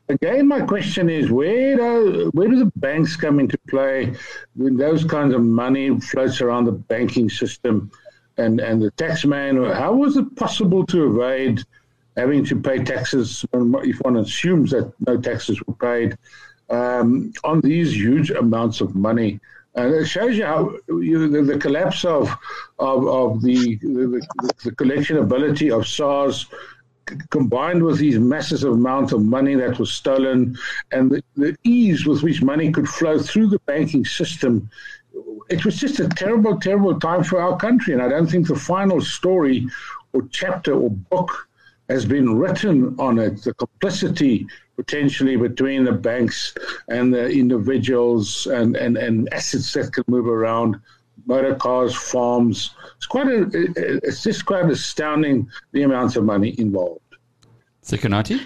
Again, 0.09 0.47
my 0.47 0.61
question 0.61 1.09
is 1.09 1.30
where 1.30 1.76
do, 1.76 2.30
where 2.34 2.49
do 2.49 2.59
the 2.59 2.70
banks 2.76 3.16
come 3.16 3.40
into 3.40 3.57
play 3.68 4.14
when 4.55 4.76
those 4.76 5.03
kinds 5.05 5.32
of 5.34 5.42
money 5.42 5.99
floats 5.99 6.40
around 6.40 6.66
the 6.66 6.72
banking 6.72 7.30
system? 7.30 7.90
And, 8.37 8.61
and 8.61 8.82
the 8.82 8.91
tax 8.93 9.24
man, 9.24 9.62
how 9.64 9.93
was 9.95 10.16
it 10.16 10.37
possible 10.37 10.85
to 10.87 11.07
evade 11.07 11.62
having 12.16 12.45
to 12.45 12.61
pay 12.61 12.82
taxes 12.82 13.45
if 13.53 13.99
one 14.01 14.16
assumes 14.16 14.70
that 14.70 14.93
no 15.07 15.20
taxes 15.20 15.61
were 15.66 15.74
paid 15.74 16.16
um, 16.70 17.32
on 17.45 17.61
these 17.61 17.95
huge 17.95 18.30
amounts 18.30 18.80
of 18.80 18.95
money? 18.95 19.41
And 19.76 19.93
it 19.93 20.07
shows 20.07 20.37
you 20.37 20.45
how 20.45 20.72
you, 20.89 21.28
the, 21.28 21.43
the, 21.43 21.59
collapse 21.59 22.05
of 22.05 22.28
of, 22.78 23.07
of 23.09 23.43
the, 23.43 23.76
the, 23.76 24.24
the 24.62 24.70
collectionability 24.72 25.76
of 25.76 25.87
SARS 25.87 26.47
combined 27.30 27.82
with 27.82 27.99
these 27.99 28.18
massive 28.18 28.64
amounts 28.64 29.12
of 29.12 29.22
money 29.22 29.55
that 29.55 29.78
was 29.78 29.93
stolen 29.93 30.57
and 30.93 31.11
the, 31.11 31.22
the, 31.37 31.57
ease 31.64 32.07
with 32.07 32.22
which 32.22 32.43
money 32.43 32.72
could 32.72 32.89
flow 32.89 33.18
through 33.18 33.47
the 33.47 33.59
banking 33.66 34.05
system 34.05 34.70
it 35.49 35.64
was 35.64 35.76
just 35.76 36.01
a 36.01 36.09
terrible, 36.09 36.59
terrible 36.59 36.99
time 36.99 37.24
for 37.24 37.40
our 37.40 37.57
country. 37.57 37.92
And 37.92 38.03
I 38.03 38.09
don't 38.09 38.26
think 38.26 38.49
the 38.49 38.57
final 38.57 39.01
story 39.01 39.66
or 40.12 40.22
chapter 40.30 40.72
or 40.74 40.90
book 40.90 41.49
has 41.88 42.05
been 42.05 42.36
written 42.36 42.95
on 42.99 43.18
it. 43.18 43.42
The 43.42 43.55
complicity 43.55 44.47
potentially 44.76 45.36
between 45.36 45.84
the 45.84 45.92
banks 45.92 46.55
and 46.88 47.12
the 47.12 47.28
individuals 47.28 48.47
and, 48.47 48.76
and, 48.76 48.97
and 48.97 49.32
assets 49.32 49.72
that 49.74 49.92
can 49.92 50.05
move 50.09 50.26
around, 50.26 50.80
motor 51.26 51.55
cars, 51.55 51.95
farms. 51.95 52.74
It's 52.97 53.07
quite 53.07 53.28
a, 53.28 53.49
it's 53.53 54.22
just 54.22 54.45
quite 54.45 54.68
astounding 54.68 55.49
the 55.72 55.82
amounts 55.82 56.16
of 56.16 56.24
money 56.24 56.55
involved. 56.59 57.01
Sikonathi? 57.84 58.40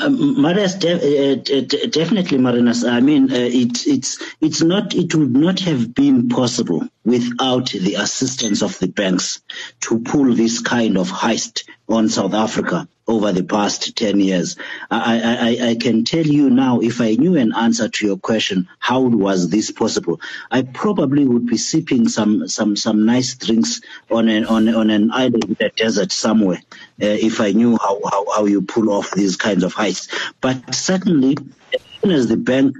Um, 0.00 0.40
Marius, 0.40 0.74
de- 0.76 1.32
uh, 1.32 1.36
de- 1.36 1.86
definitely, 1.88 2.38
Marinas. 2.38 2.84
I 2.84 3.00
mean, 3.00 3.32
uh, 3.32 3.36
it, 3.36 3.86
it's 3.86 4.22
it's 4.40 4.62
not. 4.62 4.94
It 4.94 5.14
would 5.14 5.36
not 5.36 5.60
have 5.60 5.94
been 5.94 6.28
possible 6.28 6.88
without 7.04 7.70
the 7.70 7.94
assistance 7.94 8.62
of 8.62 8.78
the 8.78 8.88
banks 8.88 9.40
to 9.80 10.00
pull 10.00 10.34
this 10.34 10.60
kind 10.60 10.96
of 10.96 11.10
heist 11.10 11.64
on 11.88 12.08
South 12.08 12.34
Africa 12.34 12.88
over 13.06 13.32
the 13.32 13.42
past 13.42 13.96
10 13.96 14.20
years. 14.20 14.56
I, 14.90 15.58
I, 15.60 15.68
I, 15.70 15.74
can 15.74 16.04
tell 16.04 16.24
you 16.24 16.50
now, 16.50 16.80
if 16.80 17.00
I 17.00 17.14
knew 17.14 17.36
an 17.36 17.52
answer 17.52 17.88
to 17.88 18.06
your 18.06 18.16
question, 18.16 18.68
how 18.78 19.00
was 19.00 19.50
this 19.50 19.72
possible? 19.72 20.20
I 20.50 20.62
probably 20.62 21.26
would 21.26 21.46
be 21.46 21.56
sipping 21.56 22.08
some, 22.08 22.46
some, 22.48 22.76
some 22.76 23.04
nice 23.04 23.34
drinks 23.34 23.80
on 24.10 24.28
an, 24.28 24.46
on, 24.46 24.68
on 24.68 24.90
an 24.90 25.10
island 25.10 25.44
in 25.44 25.56
the 25.58 25.70
desert 25.74 26.12
somewhere, 26.12 26.62
uh, 27.02 27.06
if 27.06 27.40
I 27.40 27.50
knew 27.52 27.76
how, 27.76 28.00
how, 28.08 28.30
how 28.30 28.44
you 28.44 28.62
pull 28.62 28.90
off 28.90 29.10
these 29.10 29.36
kinds 29.36 29.64
of 29.64 29.74
heists. 29.74 30.08
But 30.40 30.74
certainly, 30.74 31.36
as 31.74 31.80
soon 32.00 32.12
as 32.12 32.28
the 32.28 32.36
bank 32.36 32.76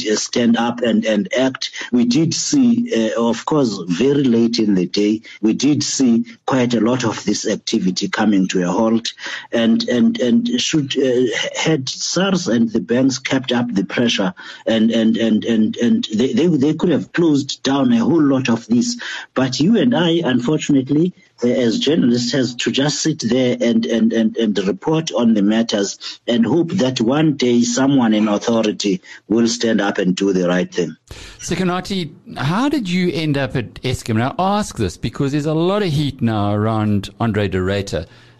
stand 0.00 0.56
up 0.56 0.80
and, 0.80 1.04
and 1.04 1.32
act. 1.34 1.70
We 1.92 2.04
did 2.04 2.34
see, 2.34 3.12
uh, 3.14 3.28
of 3.28 3.44
course, 3.44 3.78
very 3.88 4.24
late 4.24 4.58
in 4.58 4.74
the 4.74 4.86
day, 4.86 5.22
we 5.40 5.54
did 5.54 5.82
see 5.82 6.24
quite 6.46 6.74
a 6.74 6.80
lot 6.80 7.04
of 7.04 7.24
this 7.24 7.46
activity 7.46 8.08
coming 8.08 8.48
to 8.48 8.62
a 8.62 8.72
halt. 8.72 9.12
And, 9.52 9.86
and, 9.88 10.20
and 10.20 10.60
should, 10.60 10.96
uh, 10.98 11.26
had 11.56 11.88
SARS 11.88 12.48
and 12.48 12.70
the 12.70 12.80
banks 12.80 13.18
kept 13.18 13.52
up 13.52 13.72
the 13.72 13.84
pressure 13.84 14.34
and, 14.66 14.90
and, 14.90 15.16
and, 15.16 15.44
and, 15.44 15.76
and 15.76 16.04
they, 16.14 16.32
they, 16.32 16.46
they 16.46 16.74
could 16.74 16.90
have 16.90 17.12
closed 17.12 17.62
down 17.62 17.92
a 17.92 17.98
whole 17.98 18.22
lot 18.22 18.48
of 18.48 18.66
this. 18.66 19.00
But 19.34 19.60
you 19.60 19.78
and 19.78 19.94
I, 19.94 20.20
unfortunately, 20.24 21.12
as 21.42 21.78
journalists 21.78 22.32
has 22.32 22.54
to 22.54 22.70
just 22.70 23.00
sit 23.02 23.22
there 23.28 23.56
and, 23.60 23.84
and, 23.86 24.12
and, 24.12 24.36
and 24.36 24.58
report 24.66 25.12
on 25.12 25.34
the 25.34 25.42
matters 25.42 26.20
and 26.26 26.46
hope 26.46 26.70
that 26.70 27.00
one 27.00 27.36
day 27.36 27.62
someone 27.62 28.14
in 28.14 28.28
authority 28.28 29.00
will 29.28 29.48
stand 29.48 29.80
up 29.80 29.98
and 29.98 30.16
do 30.16 30.32
the 30.32 30.48
right 30.48 30.72
thing. 30.72 30.96
Sikonathi, 31.38 32.12
how 32.38 32.68
did 32.68 32.88
you 32.88 33.10
end 33.12 33.36
up 33.36 33.56
at 33.56 33.74
Eskom? 33.82 34.16
Now, 34.16 34.34
ask 34.38 34.76
this 34.76 34.96
because 34.96 35.32
there's 35.32 35.46
a 35.46 35.54
lot 35.54 35.82
of 35.82 35.92
heat 35.92 36.22
now 36.22 36.52
around 36.52 37.10
Andre 37.20 37.48
de 37.48 37.60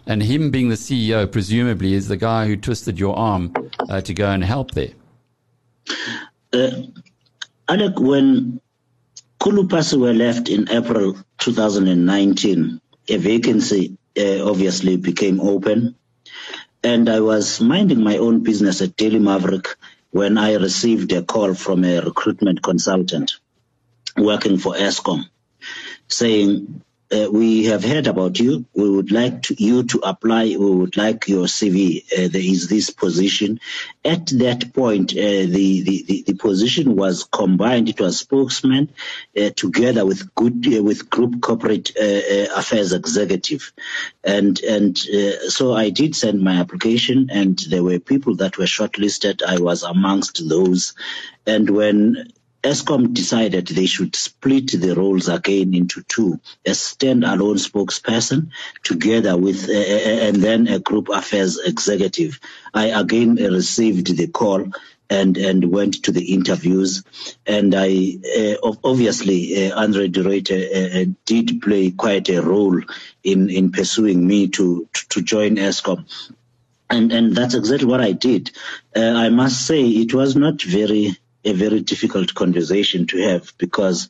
and 0.07 0.21
him 0.21 0.51
being 0.51 0.69
the 0.69 0.75
CEO, 0.75 1.31
presumably, 1.31 1.93
is 1.93 2.07
the 2.07 2.17
guy 2.17 2.45
who 2.45 2.55
twisted 2.55 2.99
your 2.99 3.15
arm 3.17 3.53
uh, 3.89 4.01
to 4.01 4.13
go 4.13 4.29
and 4.29 4.43
help 4.43 4.71
there. 4.71 4.91
Uh, 6.53 6.69
Alec, 7.67 7.99
when 7.99 8.61
Khulu 9.39 9.67
Phasiwe 9.67 9.99
were 9.99 10.13
left 10.13 10.49
in 10.49 10.69
April 10.69 11.17
2019, 11.39 12.81
a 13.07 13.17
vacancy 13.17 13.97
uh, 14.17 14.49
obviously 14.49 14.97
became 14.97 15.41
open. 15.41 15.95
And 16.83 17.09
I 17.09 17.19
was 17.19 17.61
minding 17.61 18.03
my 18.03 18.17
own 18.17 18.43
business 18.43 18.81
at 18.81 18.95
Daily 18.95 19.19
Maverick 19.19 19.67
when 20.11 20.37
I 20.37 20.53
received 20.55 21.11
a 21.11 21.23
call 21.23 21.53
from 21.53 21.83
a 21.83 21.99
recruitment 21.99 22.61
consultant 22.61 23.33
working 24.17 24.57
for 24.57 24.75
Eskom 24.75 25.25
saying, 26.07 26.83
uh, 27.11 27.29
we 27.31 27.65
have 27.65 27.83
heard 27.83 28.07
about 28.07 28.39
you. 28.39 28.65
We 28.73 28.89
would 28.89 29.11
like 29.11 29.43
to, 29.43 29.55
you 29.57 29.83
to 29.83 29.99
apply. 29.99 30.45
We 30.45 30.57
would 30.57 30.97
like 30.97 31.27
your 31.27 31.45
CV. 31.45 32.03
Uh, 32.11 32.29
there 32.29 32.41
is 32.41 32.67
this 32.67 32.89
position. 32.89 33.59
At 34.03 34.27
that 34.27 34.73
point, 34.73 35.11
uh, 35.11 35.15
the, 35.15 35.83
the, 35.83 36.23
the, 36.25 36.33
position 36.33 36.95
was 36.95 37.23
combined. 37.23 37.89
It 37.89 37.99
was 37.99 38.19
spokesman 38.19 38.89
uh, 39.39 39.51
together 39.51 40.05
with 40.05 40.33
good 40.35 40.65
uh, 40.67 40.83
with 40.83 41.09
group 41.09 41.41
corporate 41.41 41.91
uh, 41.99 42.53
affairs 42.55 42.91
executive, 42.91 43.71
and 44.23 44.59
and 44.61 44.97
so 44.97 45.73
I 45.73 45.89
did 45.89 46.15
send 46.15 46.41
my 46.41 46.59
application, 46.59 47.29
and 47.31 47.57
there 47.69 47.83
were 47.83 47.99
people 47.99 48.35
that 48.37 48.57
were 48.57 48.65
shortlisted. 48.65 49.41
I 49.43 49.59
was 49.59 49.83
amongst 49.83 50.47
those, 50.47 50.93
and 51.47 51.69
when 51.69 52.31
Eskom 52.65 53.13
decided 53.13 53.67
they 53.67 53.85
should 53.85 54.15
split 54.15 54.71
the 54.71 54.95
roles 54.95 55.29
again 55.29 55.75
into 55.75 56.01
two, 56.01 56.39
a 56.65 56.71
standalone 56.71 57.59
spokesperson 57.59 58.49
together 58.83 59.37
with, 59.37 59.69
uh, 59.69 59.73
and 59.73 60.37
then 60.37 60.67
a 60.67 60.79
group 60.79 61.09
affairs 61.09 61.59
executive. 61.59 62.39
I 62.73 62.85
again 62.87 63.35
received 63.35 64.17
the 64.17 64.27
call 64.27 64.71
and 65.09 65.37
and 65.37 65.71
went 65.71 66.05
to 66.05 66.11
the 66.11 66.33
interviews 66.33 67.03
and 67.45 67.75
I 67.75 68.17
uh, 68.39 68.71
obviously 68.83 69.69
uh, 69.69 69.79
Andre 69.79 70.07
de 70.07 70.21
uh, 70.21 71.05
did 71.25 71.61
play 71.61 71.91
quite 71.91 72.29
a 72.29 72.41
role 72.41 72.81
in 73.23 73.51
in 73.51 73.71
pursuing 73.71 74.25
me 74.25 74.47
to 74.57 74.89
to 75.09 75.21
join 75.21 75.57
Eskom. 75.57 76.05
and 76.89 77.11
and 77.11 77.35
that's 77.35 77.53
exactly 77.53 77.87
what 77.87 78.01
I 78.01 78.13
did 78.13 78.51
I 78.95 79.29
must 79.29 79.67
say 79.67 79.83
it 79.83 80.13
was 80.13 80.35
not 80.35 80.61
very 80.63 81.15
a 81.45 81.53
very 81.53 81.81
difficult 81.81 82.33
conversation 82.33 83.07
to 83.07 83.17
have 83.21 83.53
because 83.57 84.09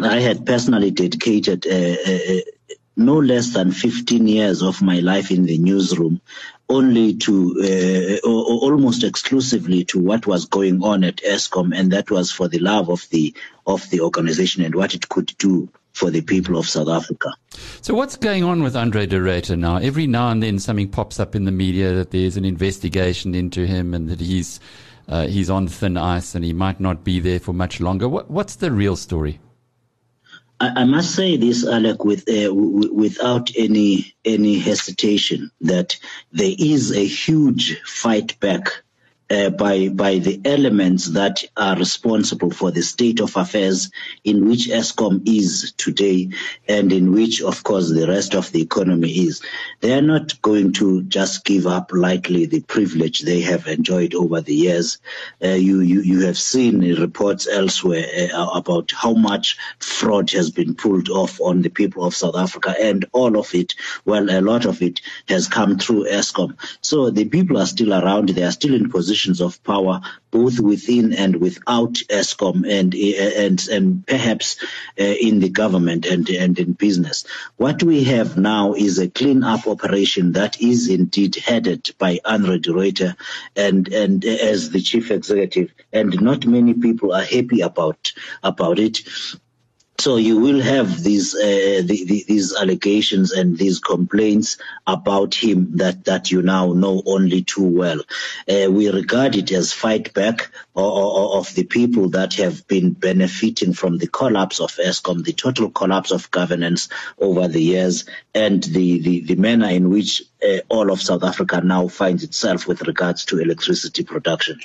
I 0.00 0.20
had 0.20 0.46
personally 0.46 0.90
dedicated 0.90 1.66
uh, 1.66 1.70
uh, 1.70 2.36
uh 2.36 2.40
no 2.98 3.18
less 3.18 3.52
than 3.52 3.72
15 3.72 4.26
years 4.26 4.62
of 4.62 4.80
my 4.80 5.00
life 5.00 5.30
in 5.30 5.44
the 5.44 5.58
newsroom 5.58 6.20
only 6.68 7.14
to 7.14 8.20
uh, 8.24 8.26
or, 8.28 8.68
or 8.68 8.72
almost 8.72 9.04
exclusively 9.04 9.84
to 9.84 10.00
what 10.00 10.26
was 10.26 10.46
going 10.46 10.82
on 10.82 11.04
at 11.04 11.16
Eskom 11.18 11.76
and 11.76 11.92
that 11.92 12.10
was 12.10 12.32
for 12.32 12.48
the 12.48 12.58
love 12.58 12.88
of 12.88 13.06
the 13.10 13.34
of 13.66 13.88
the 13.90 14.00
organization 14.00 14.64
and 14.64 14.74
what 14.74 14.94
it 14.94 15.08
could 15.08 15.32
do 15.38 15.68
for 15.92 16.10
the 16.10 16.20
people 16.20 16.58
of 16.58 16.68
South 16.68 16.88
Africa. 16.88 17.32
So 17.80 17.94
what's 17.94 18.16
going 18.16 18.44
on 18.44 18.62
with 18.62 18.76
Andre 18.76 19.06
de 19.06 19.16
Ruyter 19.16 19.56
now? 19.58 19.76
Every 19.78 20.06
now 20.06 20.28
and 20.28 20.42
then 20.42 20.58
something 20.58 20.90
pops 20.90 21.18
up 21.18 21.34
in 21.34 21.44
the 21.44 21.52
media 21.52 21.94
that 21.94 22.10
there's 22.10 22.36
an 22.36 22.44
investigation 22.44 23.34
into 23.34 23.66
him 23.66 23.94
and 23.94 24.08
that 24.10 24.20
he's 24.20 24.60
uh, 25.08 25.26
he's 25.26 25.50
on 25.50 25.68
thin 25.68 25.96
ice 25.96 26.34
and 26.34 26.44
he 26.44 26.52
might 26.52 26.80
not 26.80 27.04
be 27.04 27.20
there 27.20 27.40
for 27.40 27.52
much 27.52 27.80
longer. 27.80 28.08
What, 28.08 28.30
what's 28.30 28.56
the 28.56 28.72
real 28.72 28.96
story? 28.96 29.40
I, 30.60 30.82
I 30.82 30.84
must 30.84 31.14
say 31.14 31.36
this, 31.36 31.66
Alec, 31.66 32.04
with 32.04 32.28
uh, 32.28 32.48
w- 32.48 32.92
without 32.92 33.50
any 33.56 34.14
any 34.24 34.58
hesitation, 34.58 35.50
that 35.60 35.98
there 36.32 36.54
is 36.58 36.92
a 36.92 37.04
huge 37.04 37.80
fight 37.82 38.38
back 38.40 38.82
uh, 39.28 39.50
by 39.50 39.88
by 39.88 40.18
the 40.18 40.40
elements 40.44 41.06
that 41.06 41.44
are 41.56 41.76
responsible 41.76 42.50
for 42.50 42.70
the 42.70 42.82
state 42.82 43.20
of 43.20 43.36
affairs 43.36 43.90
in 44.24 44.48
which 44.48 44.68
Eskom 44.68 45.22
is 45.26 45.72
today, 45.76 46.30
and 46.68 46.92
in 46.92 47.12
which, 47.12 47.42
of 47.42 47.64
course, 47.64 47.90
the 47.90 48.06
rest 48.06 48.34
of 48.34 48.52
the 48.52 48.62
economy 48.62 49.10
is. 49.10 49.42
They 49.80 49.92
are 49.94 50.02
not 50.02 50.40
going 50.42 50.74
to 50.74 51.02
just 51.02 51.44
give 51.44 51.66
up 51.66 51.90
lightly 51.92 52.46
the 52.46 52.60
privilege 52.60 53.22
they 53.22 53.40
have 53.40 53.66
enjoyed 53.66 54.14
over 54.14 54.40
the 54.40 54.54
years. 54.54 54.98
Uh, 55.42 55.48
you, 55.48 55.80
you 55.80 56.02
you 56.02 56.26
have 56.26 56.38
seen 56.38 56.80
reports 56.94 57.48
elsewhere 57.48 58.06
uh, 58.32 58.50
about 58.54 58.92
how 58.92 59.14
much 59.14 59.58
fraud 59.80 60.30
has 60.30 60.50
been 60.50 60.74
pulled 60.74 61.08
off 61.08 61.40
on 61.40 61.62
the 61.62 61.70
people 61.70 62.04
of 62.04 62.14
South 62.14 62.36
Africa, 62.36 62.74
and 62.80 63.04
all 63.12 63.36
of 63.38 63.54
it, 63.54 63.74
well, 64.04 64.30
a 64.30 64.40
lot 64.40 64.66
of 64.66 64.82
it 64.82 65.00
has 65.28 65.48
come 65.48 65.78
through 65.78 66.04
Eskom. 66.04 66.56
So 66.80 67.10
the 67.10 67.24
people 67.24 67.58
are 67.58 67.66
still 67.66 67.92
around; 67.92 68.28
they 68.28 68.44
are 68.44 68.52
still 68.52 68.74
in 68.74 68.88
position 68.88 69.15
positions 69.16 69.40
of 69.40 69.62
power, 69.64 70.00
both 70.30 70.60
within 70.60 71.14
and 71.14 71.36
without 71.36 71.94
Eskom, 72.10 72.68
and 72.68 72.94
and 72.94 73.68
and 73.68 74.06
perhaps 74.06 74.56
uh, 75.00 75.04
in 75.04 75.40
the 75.40 75.48
government 75.48 76.04
and 76.04 76.28
and 76.28 76.58
in 76.58 76.72
business. 76.72 77.24
What 77.56 77.82
we 77.82 78.04
have 78.04 78.36
now 78.36 78.74
is 78.74 78.98
a 78.98 79.08
clean 79.08 79.42
up 79.42 79.66
operation 79.66 80.32
that 80.32 80.60
is 80.60 80.88
indeed 80.90 81.36
headed 81.36 81.90
by 81.98 82.20
Andre 82.24 82.58
de 82.58 83.16
and 83.56 83.88
and 83.88 84.24
as 84.24 84.70
the 84.70 84.82
chief 84.82 85.10
executive, 85.10 85.72
and 85.92 86.20
not 86.20 86.46
many 86.46 86.74
people 86.74 87.14
are 87.14 87.24
happy 87.24 87.62
about 87.62 88.12
about 88.42 88.78
it. 88.78 88.98
So 89.98 90.16
you 90.16 90.38
will 90.38 90.60
have 90.60 91.02
these 91.02 91.34
uh, 91.34 91.82
the, 91.84 92.04
the, 92.06 92.24
these 92.28 92.54
allegations 92.54 93.32
and 93.32 93.56
these 93.56 93.78
complaints 93.78 94.58
about 94.86 95.34
him 95.34 95.76
that, 95.78 96.04
that 96.04 96.30
you 96.30 96.42
now 96.42 96.72
know 96.72 97.02
only 97.06 97.42
too 97.42 97.64
well. 97.64 98.00
Uh, 98.48 98.70
we 98.70 98.90
regard 98.90 99.36
it 99.36 99.50
as 99.52 99.72
fight 99.72 100.12
back 100.12 100.50
or, 100.74 100.84
or, 100.84 101.38
of 101.38 101.54
the 101.54 101.64
people 101.64 102.10
that 102.10 102.34
have 102.34 102.66
been 102.68 102.92
benefiting 102.92 103.72
from 103.72 103.98
the 103.98 104.06
collapse 104.06 104.60
of 104.60 104.72
Eskom, 104.72 105.24
the 105.24 105.32
total 105.32 105.70
collapse 105.70 106.10
of 106.10 106.30
governance 106.30 106.88
over 107.18 107.48
the 107.48 107.62
years, 107.62 108.04
and 108.34 108.62
the, 108.64 109.00
the, 109.00 109.20
the 109.20 109.36
manner 109.36 109.68
in 109.68 109.90
which 109.90 110.22
uh, 110.46 110.58
all 110.68 110.92
of 110.92 111.00
South 111.00 111.24
Africa 111.24 111.60
now 111.62 111.88
finds 111.88 112.22
itself 112.22 112.66
with 112.66 112.82
regards 112.82 113.24
to 113.24 113.38
electricity 113.38 114.04
production. 114.04 114.60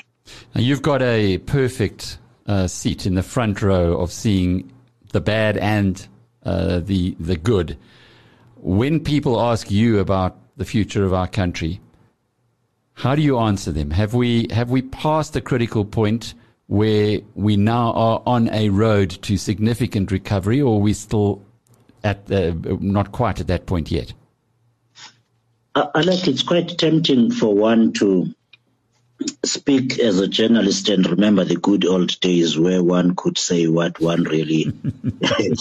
Now 0.54 0.62
you've 0.62 0.82
got 0.82 1.02
a 1.02 1.38
perfect 1.40 2.18
uh, 2.48 2.68
seat 2.68 3.06
in 3.06 3.16
the 3.16 3.24
front 3.24 3.62
row 3.62 3.98
of 3.98 4.12
seeing 4.12 4.72
the 5.12 5.22
bad 5.22 5.58
and 5.58 6.08
uh, 6.44 6.80
the 6.80 7.16
the 7.20 7.36
good. 7.36 7.78
When 8.56 9.00
people 9.00 9.40
ask 9.40 9.72
you 9.72 10.00
about 10.00 10.38
the 10.58 10.66
future 10.66 11.04
of 11.04 11.14
our 11.14 11.28
country, 11.28 11.80
how 12.94 13.16
do 13.16 13.22
you 13.22 13.40
answer 13.40 13.72
them? 13.72 13.92
Have 13.92 14.14
we 14.14 14.48
have 14.52 14.70
we 14.70 14.82
passed 14.82 15.34
the 15.34 15.42
critical 15.42 15.86
point 15.86 16.34
where 16.68 17.20
we 17.36 17.58
now 17.58 17.92
are 17.94 18.22
on 18.26 18.50
a 18.50 18.70
road 18.70 19.10
to 19.24 19.38
significant 19.38 20.12
recovery, 20.12 20.62
or 20.62 20.76
are 20.76 20.82
we 20.82 20.94
still 20.94 21.44
at 22.04 22.26
the, 22.28 22.54
not 22.80 23.12
quite 23.12 23.40
at 23.40 23.48
that 23.48 23.66
point 23.66 23.92
yet? 23.92 24.14
I 25.76 26.02
like 26.02 26.28
it's 26.28 26.44
quite 26.44 26.78
tempting 26.78 27.32
for 27.32 27.54
one 27.54 27.94
to 27.94 28.34
speak 29.44 30.00
as 30.00 30.20
a 30.20 30.28
journalist 30.28 30.90
and 30.90 31.10
remember 31.10 31.44
the 31.44 31.56
good 31.56 31.86
old 31.86 32.20
days 32.20 32.58
where 32.58 32.84
one 32.84 33.16
could 33.16 33.38
say 33.38 33.68
what 33.68 34.00
one 34.00 34.24
really 34.24 34.66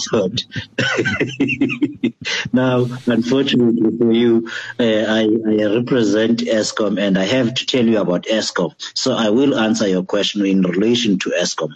thought. 0.09 0.43
now, 2.53 2.87
unfortunately 3.05 3.97
for 3.97 4.11
you, 4.11 4.49
uh, 4.79 4.83
I, 4.83 5.21
I, 5.23 5.75
represent 5.75 6.39
Eskom 6.39 6.99
and 7.01 7.17
I 7.17 7.25
have 7.25 7.53
to 7.55 7.65
tell 7.65 7.85
you 7.85 7.99
about 7.99 8.23
Eskom. 8.23 8.73
So 8.95 9.13
I 9.13 9.29
will 9.29 9.57
answer 9.57 9.87
your 9.87 10.03
question 10.03 10.45
in 10.45 10.61
relation 10.61 11.19
to 11.19 11.31
Eskom 11.31 11.71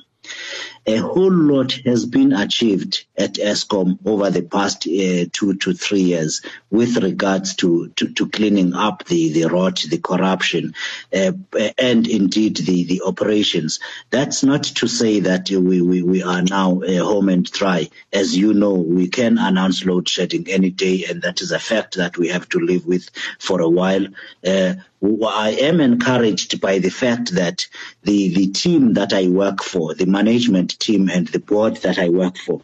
a 0.88 0.98
whole 0.98 1.32
lot 1.32 1.72
has 1.86 2.06
been 2.06 2.32
achieved 2.32 3.06
at 3.18 3.34
Eskom 3.34 3.98
over 4.06 4.30
the 4.30 4.44
past 4.44 4.88
uh, 4.88 5.26
two 5.32 5.56
to 5.56 5.74
three 5.74 6.02
years 6.02 6.42
with 6.70 6.98
regards 6.98 7.56
to, 7.56 7.90
to, 7.96 8.10
to, 8.14 8.30
cleaning 8.30 8.74
up 8.74 9.04
the, 9.06 9.32
the 9.32 9.46
rot, 9.46 9.84
the 9.90 9.98
corruption, 9.98 10.76
uh, 11.14 11.32
and 11.78 12.08
indeed 12.08 12.58
the, 12.58 12.84
the 12.84 13.02
operations. 13.06 13.80
That's 14.12 14.44
not 14.44 14.64
to 14.64 14.88
say 14.88 15.22
that 15.22 15.50
we, 15.50 15.82
we, 15.82 16.04
we 16.04 16.22
are 16.22 16.42
now 16.42 16.82
uh, 16.82 17.04
home 17.04 17.30
and 17.30 17.50
dry. 17.50 17.90
As 18.14 18.38
you 18.38 18.54
know, 18.54 18.74
we 18.74 19.08
can 19.08 19.38
announce 19.38 19.86
load 19.86 20.08
shedding 20.08 20.48
any 20.50 20.70
day, 20.70 21.06
and 21.10 21.22
that 21.24 21.42
is 21.42 21.52
a 21.52 21.60
fact 21.60 21.96
that 21.96 22.18
we 22.18 22.28
have 22.28 22.48
to 22.50 22.60
live 22.60 22.86
with 22.86 23.10
for 23.40 23.62
a 23.62 23.70
while. 23.70 24.06
Uh, 24.46 24.76
I 25.28 25.52
am 25.62 25.82
encouraged 25.82 26.60
by 26.62 26.80
the 26.80 26.90
fact 26.90 27.36
that 27.36 27.68
the, 28.04 28.34
the 28.34 28.48
team 28.48 28.94
that 28.94 29.14
I 29.14 29.28
work 29.28 29.62
for, 29.62 29.94
the 29.94 30.06
management 30.06 30.75
team 30.80 31.10
and 31.10 31.28
the 31.28 31.40
board 31.40 31.78
that 31.78 31.98
I 32.00 32.10
work 32.10 32.38
for, 32.38 32.62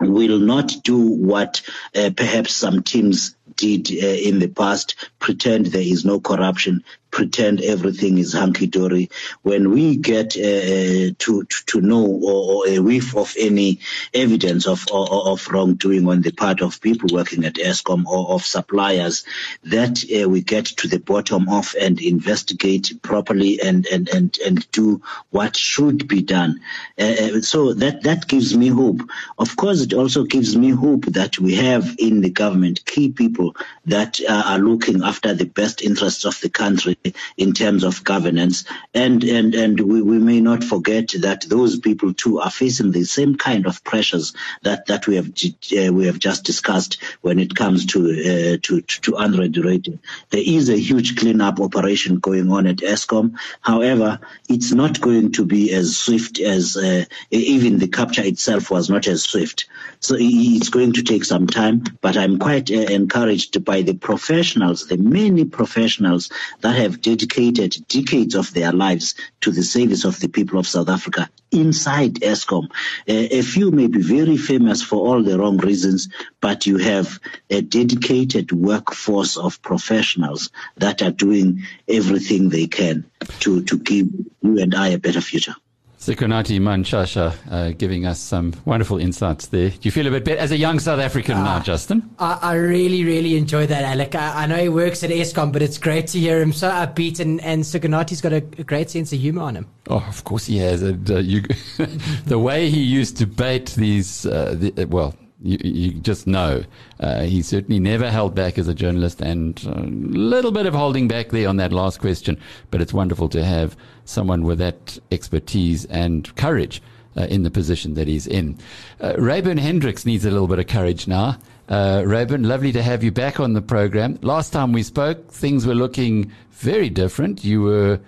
will 0.00 0.38
not 0.38 0.72
do 0.82 0.98
what 0.98 1.62
uh, 1.94 2.10
perhaps 2.16 2.54
some 2.54 2.82
teams 2.82 3.36
did 3.56 3.88
uh, 3.90 4.06
in 4.06 4.38
the 4.38 4.48
past, 4.48 4.94
pretend 5.18 5.66
there 5.66 5.82
is 5.82 6.04
no 6.04 6.20
corruption, 6.20 6.84
pretend 7.10 7.60
everything 7.60 8.18
is 8.18 8.32
hunky 8.32 8.66
dory. 8.66 9.10
When 9.42 9.70
we 9.70 9.96
get 9.96 10.36
uh, 10.36 10.40
uh, 10.40 11.10
to, 11.18 11.44
to, 11.66 11.80
know 11.80 12.06
or, 12.06 12.66
or, 12.66 12.68
a 12.68 12.78
whiff 12.80 13.16
of 13.16 13.34
any 13.38 13.80
evidence 14.12 14.66
of 14.66 14.86
or, 14.92 15.28
of 15.28 15.48
wrongdoing 15.48 16.08
on 16.08 16.22
the 16.22 16.32
part 16.32 16.60
of 16.60 16.80
people 16.80 17.08
working 17.12 17.44
at 17.44 17.54
Eskom 17.54 18.04
or 18.06 18.34
of 18.34 18.44
suppliers, 18.44 19.24
that 19.64 20.04
uh, 20.14 20.28
we 20.28 20.42
get 20.42 20.66
to 20.66 20.88
the 20.88 21.00
bottom 21.00 21.48
of 21.48 21.74
and 21.80 22.00
investigate 22.00 22.92
properly 23.02 23.60
and 23.60 23.86
and 23.86 24.08
and 24.08 24.38
and 24.44 24.70
do 24.72 25.02
what 25.30 25.56
should 25.56 26.08
be 26.08 26.22
done. 26.22 26.60
Uh, 26.98 27.04
uh, 27.04 27.40
so 27.40 27.72
that 27.74 28.02
that 28.02 28.28
gives 28.28 28.56
me 28.56 28.68
hope. 28.68 29.00
Of 29.38 29.56
course, 29.56 29.80
it 29.80 29.94
also 29.94 30.24
gives 30.24 30.56
me 30.56 30.70
hope 30.70 31.06
that 31.06 31.38
we 31.38 31.54
have 31.54 31.96
in 31.98 32.20
the 32.20 32.30
government 32.30 32.84
key 32.84 33.10
people 33.10 33.56
that 33.86 34.20
uh, 34.28 34.42
are 34.46 34.58
looking 34.58 35.02
after 35.02 35.32
the 35.34 35.46
best 35.46 35.82
interests 35.82 36.24
of 36.24 36.40
the 36.40 36.50
country 36.50 36.97
in 37.36 37.52
terms 37.52 37.84
of 37.84 38.04
governance. 38.04 38.64
And, 38.94 39.22
and, 39.24 39.54
and 39.54 39.80
we, 39.80 40.02
we 40.02 40.18
may 40.18 40.40
not 40.40 40.64
forget 40.64 41.08
that 41.20 41.42
those 41.48 41.78
people 41.78 42.14
too 42.14 42.40
are 42.40 42.50
facing 42.50 42.92
the 42.92 43.04
same 43.04 43.36
kind 43.36 43.66
of 43.66 43.82
pressures 43.84 44.34
that, 44.62 44.86
that 44.86 45.06
we 45.06 45.16
have, 45.16 45.28
uh, 45.28 45.92
we 45.92 46.06
have 46.06 46.18
just 46.18 46.44
discussed 46.44 46.98
when 47.20 47.38
it 47.38 47.54
comes 47.54 47.86
to, 47.86 48.10
uh, 48.10 48.58
to, 48.62 48.80
to 48.82 49.12
de 49.12 49.62
Ruyter. 49.62 49.98
There 50.30 50.42
is 50.44 50.68
a 50.68 50.78
huge 50.78 51.16
cleanup 51.16 51.60
operation 51.60 52.18
going 52.18 52.50
on 52.50 52.66
at 52.66 52.76
Eskom. 52.76 53.38
However, 53.60 54.20
it's 54.48 54.72
not 54.72 55.00
going 55.00 55.32
to 55.32 55.44
be 55.44 55.72
as 55.72 55.96
swift 55.96 56.40
as, 56.40 56.76
uh, 56.76 57.04
even 57.30 57.78
the 57.78 57.88
capture 57.88 58.22
itself 58.24 58.70
was 58.70 58.90
not 58.90 59.06
as 59.06 59.22
swift. 59.22 59.66
So 60.00 60.16
it's 60.18 60.68
going 60.68 60.92
to 60.94 61.02
take 61.02 61.24
some 61.24 61.46
time, 61.46 61.84
but 62.00 62.16
I'm 62.16 62.38
quite 62.38 62.70
uh, 62.70 62.74
encouraged 62.74 63.64
by 63.64 63.82
the 63.82 63.94
professionals, 63.94 64.86
the 64.86 64.96
many 64.96 65.44
professionals 65.44 66.30
that 66.60 66.76
have 66.76 66.87
have 66.88 67.02
dedicated 67.02 67.76
decades 67.88 68.34
of 68.34 68.52
their 68.54 68.72
lives 68.72 69.14
to 69.42 69.50
the 69.50 69.62
service 69.62 70.04
of 70.04 70.18
the 70.20 70.28
people 70.28 70.58
of 70.58 70.66
South 70.66 70.88
Africa 70.88 71.28
inside 71.50 72.14
Eskom. 72.14 72.64
Uh, 73.08 73.28
a 73.30 73.42
few 73.42 73.70
may 73.70 73.86
be 73.86 74.00
very 74.00 74.36
famous 74.36 74.82
for 74.82 75.06
all 75.06 75.22
the 75.22 75.38
wrong 75.38 75.58
reasons, 75.58 76.08
but 76.40 76.66
you 76.66 76.78
have 76.78 77.18
a 77.50 77.60
dedicated 77.60 78.52
workforce 78.52 79.36
of 79.36 79.60
professionals 79.62 80.50
that 80.76 81.02
are 81.02 81.10
doing 81.10 81.62
everything 81.88 82.48
they 82.48 82.66
can 82.66 83.04
to, 83.40 83.62
to 83.64 83.78
give 83.78 84.08
you 84.42 84.58
and 84.58 84.74
I 84.74 84.88
a 84.88 84.98
better 84.98 85.20
future. 85.20 85.54
Sikonathi 85.98 86.60
Mantshantsha 86.60 87.34
uh, 87.50 87.72
giving 87.72 88.06
us 88.06 88.20
some 88.20 88.54
wonderful 88.64 88.98
insights 88.98 89.48
there. 89.48 89.70
Do 89.70 89.78
you 89.82 89.90
feel 89.90 90.06
a 90.06 90.10
bit 90.10 90.24
better 90.24 90.38
as 90.38 90.52
a 90.52 90.56
young 90.56 90.78
South 90.78 91.00
African 91.00 91.38
uh, 91.38 91.42
now, 91.42 91.60
Justin? 91.60 92.08
I, 92.20 92.38
I, 92.40 92.54
really, 92.54 93.04
really 93.04 93.36
enjoy 93.36 93.66
that, 93.66 93.82
Alec. 93.82 94.14
I, 94.14 94.44
I, 94.44 94.46
know 94.46 94.56
he 94.56 94.68
works 94.68 95.02
at 95.02 95.10
Eskom, 95.10 95.52
but 95.52 95.60
it's 95.60 95.76
great 95.76 96.06
to 96.08 96.20
hear 96.20 96.40
him 96.40 96.52
so 96.52 96.70
upbeat, 96.70 97.18
and, 97.18 97.40
and 97.40 97.64
Sikonathi's 97.64 98.20
got 98.20 98.32
a, 98.32 98.36
a 98.36 98.64
great 98.64 98.90
sense 98.90 99.12
of 99.12 99.18
humor 99.18 99.42
on 99.42 99.56
him. 99.56 99.66
Oh, 99.88 100.04
of 100.08 100.22
course 100.22 100.46
he 100.46 100.58
has. 100.58 100.82
And, 100.82 101.10
uh, 101.10 101.18
you, 101.18 101.42
the 102.26 102.38
way 102.38 102.70
he 102.70 102.80
used 102.80 103.16
to 103.16 103.26
bait 103.26 103.70
these, 103.70 104.24
uh, 104.24 104.54
the, 104.56 104.72
uh, 104.80 104.86
well, 104.86 105.16
you, 105.40 105.58
you, 105.62 105.92
just 105.92 106.26
know 106.26 106.64
uh, 107.00 107.22
he 107.22 107.42
certainly 107.42 107.78
never 107.78 108.10
held 108.10 108.34
back 108.34 108.58
as 108.58 108.68
a 108.68 108.74
journalist, 108.74 109.20
and 109.20 109.62
a 109.64 109.82
little 109.82 110.50
bit 110.50 110.66
of 110.66 110.74
holding 110.74 111.06
back 111.08 111.28
there 111.28 111.48
on 111.48 111.56
that 111.56 111.72
last 111.72 112.00
question. 112.00 112.38
But 112.70 112.80
it's 112.80 112.92
wonderful 112.92 113.28
to 113.30 113.44
have 113.44 113.76
someone 114.04 114.42
with 114.42 114.58
that 114.58 114.98
expertise 115.12 115.84
and 115.86 116.34
courage 116.36 116.82
uh, 117.16 117.24
in 117.24 117.42
the 117.42 117.50
position 117.50 117.94
that 117.94 118.08
he's 118.08 118.26
in. 118.26 118.58
Uh, 119.00 119.14
Reyburn 119.18 119.58
Hendricks 119.58 120.04
needs 120.04 120.24
a 120.24 120.30
little 120.30 120.48
bit 120.48 120.58
of 120.58 120.66
courage 120.66 121.06
now. 121.06 121.38
Uh, 121.68 122.02
Reyburn, 122.06 122.48
lovely 122.48 122.72
to 122.72 122.82
have 122.82 123.04
you 123.04 123.12
back 123.12 123.38
on 123.38 123.52
the 123.52 123.62
program. 123.62 124.18
Last 124.22 124.52
time 124.52 124.72
we 124.72 124.82
spoke, 124.82 125.30
things 125.30 125.66
were 125.66 125.74
looking 125.74 126.32
very 126.52 126.88
different. 126.88 127.44
You 127.44 127.62
were 127.62 128.00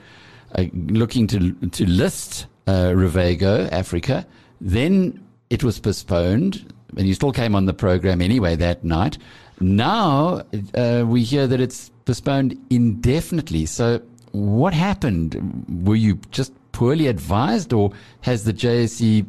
uh, 0.55 0.65
looking 0.73 1.27
to 1.29 1.53
to 1.53 1.87
list 1.87 2.47
uh, 2.67 2.93
Revego 2.95 3.71
Africa. 3.71 4.27
Then 4.61 5.25
it 5.51 5.63
was 5.63 5.79
postponed 5.79 6.73
and 6.97 7.07
you 7.07 7.15
still 7.15 7.33
came 7.33 7.55
on 7.55 7.67
the 7.67 7.75
program 7.75 8.21
anyway 8.21 8.57
that 8.57 8.85
night. 8.85 9.19
Now 9.61 10.43
uh, 10.75 11.05
we 11.07 11.23
hear 11.23 11.47
that 11.47 11.61
it's 11.61 11.91
postponed 12.05 12.59
indefinitely. 12.71 13.67
So, 13.67 14.03
what 14.33 14.73
happened? 14.73 15.85
Were 15.87 15.97
you 15.97 16.19
just 16.31 16.53
poorly 16.73 17.09
advised, 17.09 17.73
or 17.73 17.93
has 18.23 18.45
the 18.45 18.53
JSE 18.53 19.29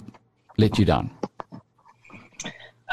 let 0.57 0.77
you 0.79 0.85
down? 0.85 1.09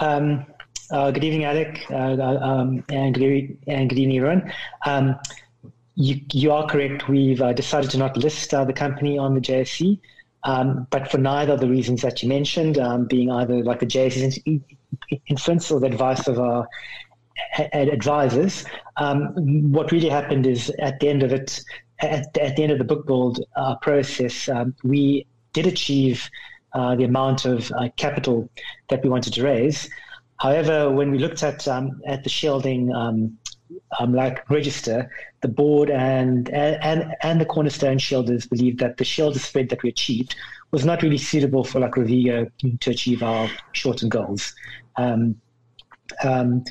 Um, 0.01 0.47
uh, 0.91 1.11
good 1.11 1.25
evening, 1.25 1.45
Alec, 1.45 1.85
uh, 1.91 2.17
um, 2.21 2.85
and, 2.89 3.15
good 3.15 3.59
and 3.67 3.89
good 3.89 3.99
evening, 3.99 4.19
everyone. 4.19 4.53
Um, 4.87 5.17
you, 5.97 6.21
you, 6.33 6.53
are 6.53 6.67
correct. 6.67 7.09
We've 7.09 7.43
uh, 7.43 7.53
decided 7.53 7.91
to 7.91 7.99
not 7.99 8.17
list 8.17 8.55
uh, 8.55 8.65
the 8.65 8.73
company 8.73 9.19
on 9.19 9.35
the 9.35 9.41
JSE, 9.41 9.99
um, 10.45 10.87
but 10.91 11.11
for 11.11 11.19
neither 11.19 11.55
of 11.55 11.61
the 11.61 11.69
reasons 11.69 12.03
that 12.03 12.23
you 12.23 12.29
mentioned, 12.29 12.79
um, 12.79 13.07
being 13.07 13.31
either 13.31 13.63
like 13.63 13.81
the 13.81 13.87
JSE's 13.87 14.39
influence 15.27 15.71
or 15.71 15.81
the 15.81 15.87
advice 15.87 16.27
of 16.29 16.39
our 16.39 16.67
advisors. 17.73 18.65
Um, 18.97 19.73
what 19.73 19.93
really 19.93 20.09
happened 20.09 20.47
is 20.47 20.71
at 20.81 21.01
the 21.01 21.09
end 21.09 21.23
of 21.23 21.33
it, 21.33 21.63
at, 22.01 22.37
at 22.39 22.57
the 22.57 22.63
end 22.63 22.73
of 22.73 22.79
the 22.79 22.85
book 22.85 23.07
build 23.07 23.45
uh, 23.57 23.77
process, 23.77 24.49
um, 24.49 24.75
we 24.83 25.27
did 25.53 25.67
achieve 25.67 26.29
uh, 26.75 26.95
the 26.97 27.05
amount 27.05 27.45
of 27.45 27.71
uh, 27.73 27.89
capital 27.97 28.49
that 28.91 29.03
we 29.03 29.09
wanted 29.09 29.33
to 29.35 29.43
raise. 29.43 29.89
However, 30.39 30.91
when 30.91 31.11
we 31.11 31.19
looked 31.19 31.43
at 31.43 31.67
um, 31.67 32.01
at 32.07 32.23
the 32.23 32.31
shielding 32.31 32.93
um, 33.99 34.15
like 34.15 34.49
register, 34.51 35.11
the 35.41 35.49
board 35.49 35.91
and 35.91 36.49
and 36.51 37.15
and 37.23 37.41
the 37.41 37.45
cornerstone 37.45 37.99
shielders 37.99 38.49
believed 38.49 38.81
that 38.81 38.97
the 38.97 39.05
shielder 39.05 39.39
spread 39.39 39.69
that 39.71 39.83
we 39.83 39.89
achieved 39.89 40.35
was 40.71 40.85
not 40.85 41.03
really 41.03 41.19
suitable 41.19 41.65
for 41.65 41.81
like 41.81 41.93
Revego 41.93 42.51
to 42.81 42.91
achieve 42.91 43.23
our 43.23 43.49
short-term 43.73 44.11
goals. 44.11 44.55
Um, 44.97 45.37
um, 46.23 46.65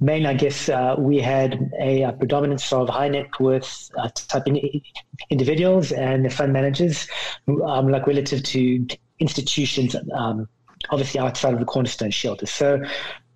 main, 0.00 0.26
I 0.26 0.34
guess, 0.34 0.68
uh, 0.68 0.96
we 0.98 1.18
had 1.18 1.70
a, 1.80 2.02
a, 2.02 2.12
predominance 2.12 2.72
of 2.72 2.88
high 2.88 3.08
net 3.08 3.28
worth 3.38 3.90
uh, 3.96 4.08
type 4.14 4.46
in, 4.46 4.82
individuals 5.30 5.92
and 5.92 6.24
the 6.24 6.30
fund 6.30 6.52
managers, 6.52 7.06
um, 7.48 7.88
like 7.88 8.06
relative 8.06 8.42
to 8.42 8.86
institutions, 9.18 9.96
um, 10.14 10.48
obviously 10.90 11.20
outside 11.20 11.54
of 11.54 11.60
the 11.60 11.66
cornerstone 11.66 12.10
shelter. 12.10 12.46
So, 12.46 12.82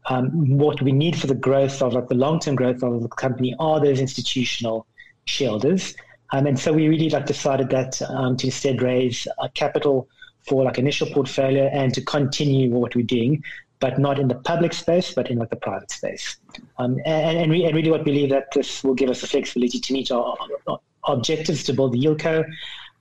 um, 0.07 0.59
what 0.59 0.83
we 0.83 0.93
need 0.93 1.19
for 1.19 1.27
the 1.27 1.35
growth 1.35 1.81
of 1.83 1.95
like 1.95 2.09
the 2.09 2.15
long 2.15 2.39
term 2.41 2.57
growth 2.57 2.83
of 2.83 3.03
the 3.03 3.09
company 3.09 3.55
are 3.59 3.81
those 3.81 4.01
institutional 4.01 4.87
shareholders. 5.25 5.95
Um, 6.33 6.47
and 6.47 6.59
so 6.59 6.73
we 6.73 6.89
really 6.89 7.11
like 7.11 7.27
decided 7.27 7.71
that 7.71 8.01
um, 8.03 8.37
to 8.39 8.47
instead 8.47 8.83
raise 8.83 9.27
capital 9.55 10.09
for 10.47 10.65
like 10.65 10.79
initial 10.79 11.07
portfolio 11.11 11.67
and 11.73 11.95
to 11.95 12.03
continue 12.03 12.71
what 12.71 12.95
we're 12.95 13.07
doing 13.07 13.43
but 13.85 13.99
not 13.99 14.19
in 14.19 14.29
the 14.29 14.35
public 14.37 14.73
space, 14.73 15.13
but 15.13 15.31
in 15.31 15.37
like 15.37 15.51
the 15.51 15.57
private 15.57 15.91
space. 15.91 16.39
Um, 16.79 16.99
and, 17.05 17.37
and, 17.37 17.51
we, 17.51 17.67
and, 17.67 17.77
really 17.77 17.91
what 17.91 18.03
believe 18.03 18.31
that 18.31 18.47
this 18.55 18.83
will 18.83 18.95
give 18.95 19.11
us 19.11 19.21
the 19.21 19.27
flexibility 19.27 19.79
to 19.79 19.93
meet 19.93 20.11
our, 20.11 20.35
our 20.67 20.81
objectives 21.07 21.65
to 21.65 21.75
build 21.75 21.93
the 21.93 21.99
yieldco. 21.99 22.47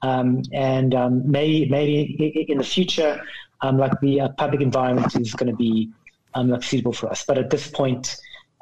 Um, 0.02 0.42
and 0.52 0.94
um, 0.94 1.32
maybe, 1.32 1.70
maybe 1.70 2.46
in 2.50 2.58
the 2.58 2.66
future, 2.66 3.22
um, 3.62 3.78
like 3.78 3.98
the 4.02 4.22
uh, 4.22 4.30
public 4.38 4.60
environment 4.60 5.16
is 5.16 5.34
going 5.34 5.50
to 5.50 5.56
be 5.56 5.90
um, 6.36 6.50
like 6.50 6.64
suitable 6.64 6.94
for 6.94 7.10
us. 7.10 7.26
But 7.26 7.38
at 7.38 7.50
this 7.50 7.68
point, 7.68 8.18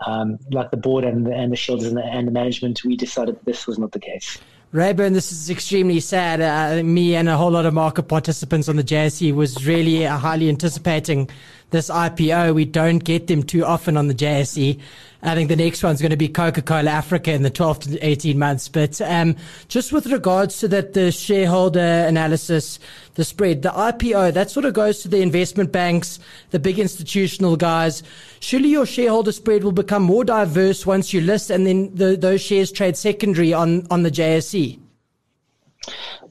um, 0.06 0.40
like 0.52 0.72
the 0.72 0.78
board 0.78 1.04
and 1.04 1.26
the, 1.26 1.34
and 1.34 1.52
the 1.52 1.56
shielders 1.56 1.88
and 1.88 1.98
the, 1.98 2.04
and 2.04 2.28
the 2.28 2.32
management, 2.32 2.84
we 2.84 2.96
decided 2.96 3.38
this 3.46 3.68
was 3.68 3.78
not 3.78 3.92
the 3.92 4.00
case. 4.00 4.38
Reyburn, 4.74 5.12
this 5.12 5.34
is 5.34 5.50
extremely 5.50 6.00
sad. 6.00 6.40
Uh, 6.40 6.82
me 6.82 7.16
and 7.16 7.28
a 7.28 7.36
whole 7.36 7.52
lot 7.52 7.66
of 7.66 7.74
market 7.74 8.04
participants 8.04 8.70
on 8.70 8.78
the 8.78 8.84
JSE 8.84 9.34
was 9.36 9.68
really 9.68 10.08
uh, 10.08 10.18
highly 10.18 10.48
anticipating 10.48 11.30
this 11.72 11.90
IPO. 11.90 12.54
We 12.54 12.66
don't 12.66 13.00
get 13.00 13.28
them 13.28 13.44
too 13.44 13.66
often 13.66 13.98
on 13.98 14.08
the 14.08 14.14
JSE. 14.14 14.80
I 15.24 15.36
think 15.36 15.50
the 15.50 15.56
next 15.56 15.84
one's 15.84 16.02
going 16.02 16.12
to 16.12 16.18
be 16.18 16.28
Coca-Cola 16.28 16.90
Africa 16.90 17.32
in 17.32 17.44
the 17.44 17.50
12 17.50 17.80
to 17.80 18.06
18 18.06 18.40
months. 18.40 18.68
But 18.68 19.00
um, 19.02 19.36
just 19.68 19.92
with 19.94 20.08
regards 20.08 20.58
to 20.60 20.68
that, 20.70 20.94
the 20.94 21.12
shareholder 21.12 21.80
analysis, 21.80 22.80
the 23.16 23.24
spread, 23.24 23.62
the 23.62 23.70
IPO, 23.70 24.34
that 24.34 24.50
sort 24.50 24.66
of 24.66 24.74
goes 24.74 25.00
to 25.00 25.08
the 25.08 25.22
investment 25.22 25.72
banks, 25.72 26.20
the 26.50 26.60
big 26.60 26.80
institutional 26.80 27.56
guys. 27.56 28.02
Surely 28.40 28.70
your 28.70 28.86
shareholder 28.86 29.32
spread 29.32 29.64
will 29.64 29.72
become 29.72 30.04
more 30.04 30.24
diverse 30.24 30.86
once 30.86 31.14
you 31.14 31.22
list 31.22 31.52
and 31.52 31.68
then 31.68 31.94
the, 31.94 32.16
those 32.16 32.42
shares 32.42 32.72
trade 32.72 32.98
secondary 32.98 33.54
on, 33.54 33.86
on 33.92 34.02
the 34.04 34.12
JSE. 34.12 34.80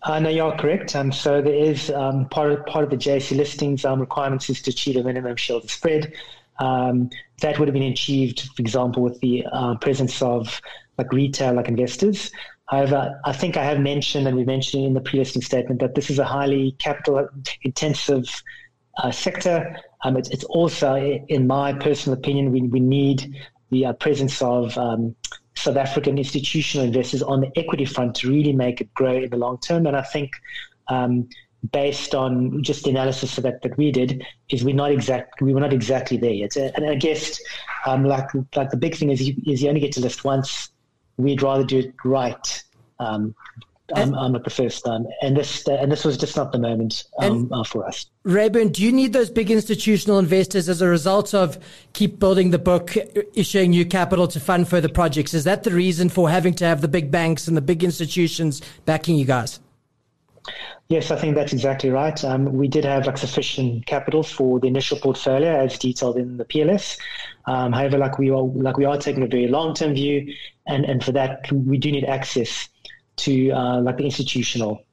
Uh, 0.03 0.19
no, 0.21 0.29
you're 0.29 0.57
correct. 0.57 0.95
Um, 0.95 1.13
so 1.13 1.43
there 1.43 1.55
is 1.55 1.91
um, 1.91 2.29
part 2.29 2.53
of 2.53 2.65
part 2.67 2.85
of 2.85 2.91
the 2.91 2.97
JSE 2.97 3.37
listings 3.37 3.85
um, 3.85 4.01
requirements 4.01 4.49
is 4.49 4.63
to 4.63 4.71
achieve 4.71 4.97
a 4.97 5.03
minimum 5.03 5.37
shareholder 5.37 5.69
spread. 5.69 6.13
Um, 6.59 7.11
that 7.41 7.59
would 7.59 7.69
have 7.69 7.75
been 7.75 7.83
achieved, 7.83 8.43
for 8.55 8.61
example, 8.61 9.03
with 9.03 9.19
the 9.21 9.45
uh, 9.51 9.77
presence 9.77 10.21
of 10.23 10.61
like 10.99 11.13
retail, 11.13 11.55
like 11.55 11.69
investors. 11.69 12.31
However, 12.71 13.21
I 13.25 13.33
think 13.33 13.57
I 13.57 13.65
have 13.65 13.81
mentioned, 13.81 14.29
and 14.29 14.37
we 14.37 14.45
mentioned 14.45 14.85
in 14.85 14.95
the 14.95 15.01
pre-listing 15.01 15.43
statement, 15.43 15.81
that 15.81 15.97
this 15.97 16.09
is 16.09 16.21
a 16.21 16.25
highly 16.25 16.77
capital-intensive 16.79 18.43
uh, 18.99 19.11
sector. 19.11 19.77
Um, 20.05 20.17
it's, 20.17 20.29
it's, 20.31 20.45
also, 20.45 20.95
in 20.97 21.47
my 21.49 21.73
personal 21.73 22.17
opinion, 22.17 22.53
we, 22.53 22.63
we 22.63 22.79
need 22.79 23.35
the 23.71 23.87
uh, 23.87 23.93
presence 23.95 24.41
of 24.41 24.79
um, 24.79 25.17
South 25.57 25.77
African 25.77 26.17
institutional 26.19 26.87
investors 26.87 27.23
on 27.23 27.41
the 27.41 27.51
equity 27.57 27.85
front 27.85 28.15
to 28.17 28.31
really 28.31 28.53
make 28.53 28.81
it 28.81 28.93
grow 28.95 29.17
in 29.17 29.31
the 29.31 29.37
long 29.37 29.59
term. 29.59 29.87
And 29.87 29.97
I 29.97 30.03
think 30.03 30.33
um, 30.89 31.29
based 31.73 32.15
on 32.15 32.63
just 32.63 32.85
the 32.85 32.91
analysis 32.91 33.37
that, 33.37 33.63
that 33.63 33.77
we 33.77 33.93
did, 33.93 34.25
is 34.49 34.65
we're 34.65 34.75
not 34.75 34.91
exact 34.91 35.41
we 35.43 35.53
were 35.53 35.61
not 35.61 35.73
exactly 35.73 36.17
there 36.17 36.33
yet. 36.33 36.57
And 36.57 36.89
I 36.89 36.95
guess 36.95 37.41
um, 37.87 38.05
like 38.05 38.29
like 38.57 38.71
the 38.71 38.77
big 38.77 38.95
thing 38.95 39.11
is 39.11 39.23
you, 39.27 39.37
is 39.47 39.63
you 39.63 39.69
only 39.69 39.81
get 39.81 39.93
to 39.93 40.01
list 40.01 40.25
once. 40.25 40.71
We'd 41.17 41.43
rather 41.43 41.65
do 41.65 41.81
it 41.81 41.95
right. 42.05 42.65
Um, 42.99 43.35
I'm, 43.95 44.15
I'm 44.15 44.35
at 44.35 44.45
the 44.45 44.51
first 44.51 44.85
time, 44.85 45.07
and 45.23 45.37
this 45.37 45.67
and 45.67 45.91
this 45.91 46.05
was 46.05 46.17
just 46.17 46.37
not 46.37 46.53
the 46.53 46.59
moment 46.59 47.05
um, 47.19 47.53
uh, 47.53 47.65
for 47.65 47.87
us. 47.87 48.07
Reyburn, 48.25 48.69
do 48.71 48.83
you 48.83 48.93
need 48.93 49.13
those 49.13 49.31
big 49.31 49.51
institutional 49.51 50.19
investors 50.19 50.69
as 50.69 50.83
a 50.83 50.89
result 50.89 51.35
of 51.35 51.59
keep 51.93 52.19
building 52.19 52.51
the 52.51 52.59
book, 52.59 52.97
issuing 53.35 53.71
new 53.71 53.85
capital 53.85 54.29
to 54.29 54.41
fund 54.41 54.69
further 54.69 54.89
projects? 54.89 55.35
Is 55.35 55.45
that 55.45 55.65
the 55.65 55.71
reason 55.71 56.09
for 56.09 56.31
having 56.31 56.55
to 56.55 56.65
have 56.65 56.81
the 56.81 56.89
big 56.89 57.11
banks 57.11 57.49
and 57.49 57.57
the 57.57 57.63
big 57.63 57.83
institutions 57.83 58.63
backing 58.85 59.17
you 59.17 59.25
guys? 59.25 59.61
Yes, 60.89 61.13
I 61.13 61.17
think 61.17 61.37
that's 61.37 61.53
exactly 61.53 61.91
right. 61.91 62.25
Um, 62.25 62.53
we 62.53 62.67
did 62.67 62.85
have 62.85 63.07
like 63.07 63.17
sufficient 63.17 63.87
capital 63.87 64.25
for 64.25 64.59
the 64.59 64.67
initial 64.67 64.99
portfolio, 64.99 65.65
as 65.65 65.79
detailed 65.79 66.17
in 66.17 66.37
the 66.37 66.45
PLS. 66.45 66.99
Um, 67.47 67.73
however, 67.73 67.97
like 67.97 68.19
we 68.19 68.31
are 68.31 68.43
like 68.43 68.77
we 68.77 68.85
are 68.85 68.99
taking 68.99 69.23
a 69.23 69.29
very 69.29 69.47
long 69.47 69.73
term 69.73 69.95
view, 69.95 70.35
and 70.67 70.85
and 70.85 71.05
for 71.05 71.13
that 71.13 71.51
we 71.53 71.79
do 71.79 71.93
need 71.93 72.05
access 72.05 72.69
to 73.21 73.51
uh, 73.51 73.81
like 73.81 73.97
the 73.97 74.05
institutional 74.05 74.85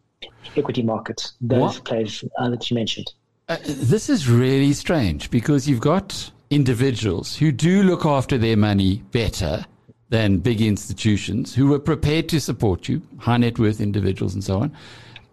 equity 0.56 0.84
markets, 0.84 1.34
those 1.42 1.76
what? 1.76 1.84
players 1.86 2.24
uh, 2.38 2.50
that 2.50 2.70
you 2.70 2.76
mentioned. 2.76 3.12
Uh, 3.50 3.58
this 3.66 4.10
is 4.10 4.30
really 4.30 4.74
strange 4.74 5.30
because 5.30 5.68
you've 5.68 5.80
got 5.80 6.32
individuals 6.50 7.36
who 7.36 7.52
do 7.52 7.84
look 7.84 8.06
after 8.06 8.38
their 8.38 8.58
money 8.58 9.04
better 9.12 9.66
than 10.10 10.38
big 10.38 10.62
institutions 10.62 11.54
who 11.54 11.74
are 11.74 11.80
prepared 11.80 12.30
to 12.30 12.40
support 12.40 12.88
you, 12.88 13.02
high 13.20 13.38
net 13.38 13.60
worth 13.60 13.82
individuals 13.82 14.34
and 14.34 14.44
so 14.44 14.60
on. 14.60 14.72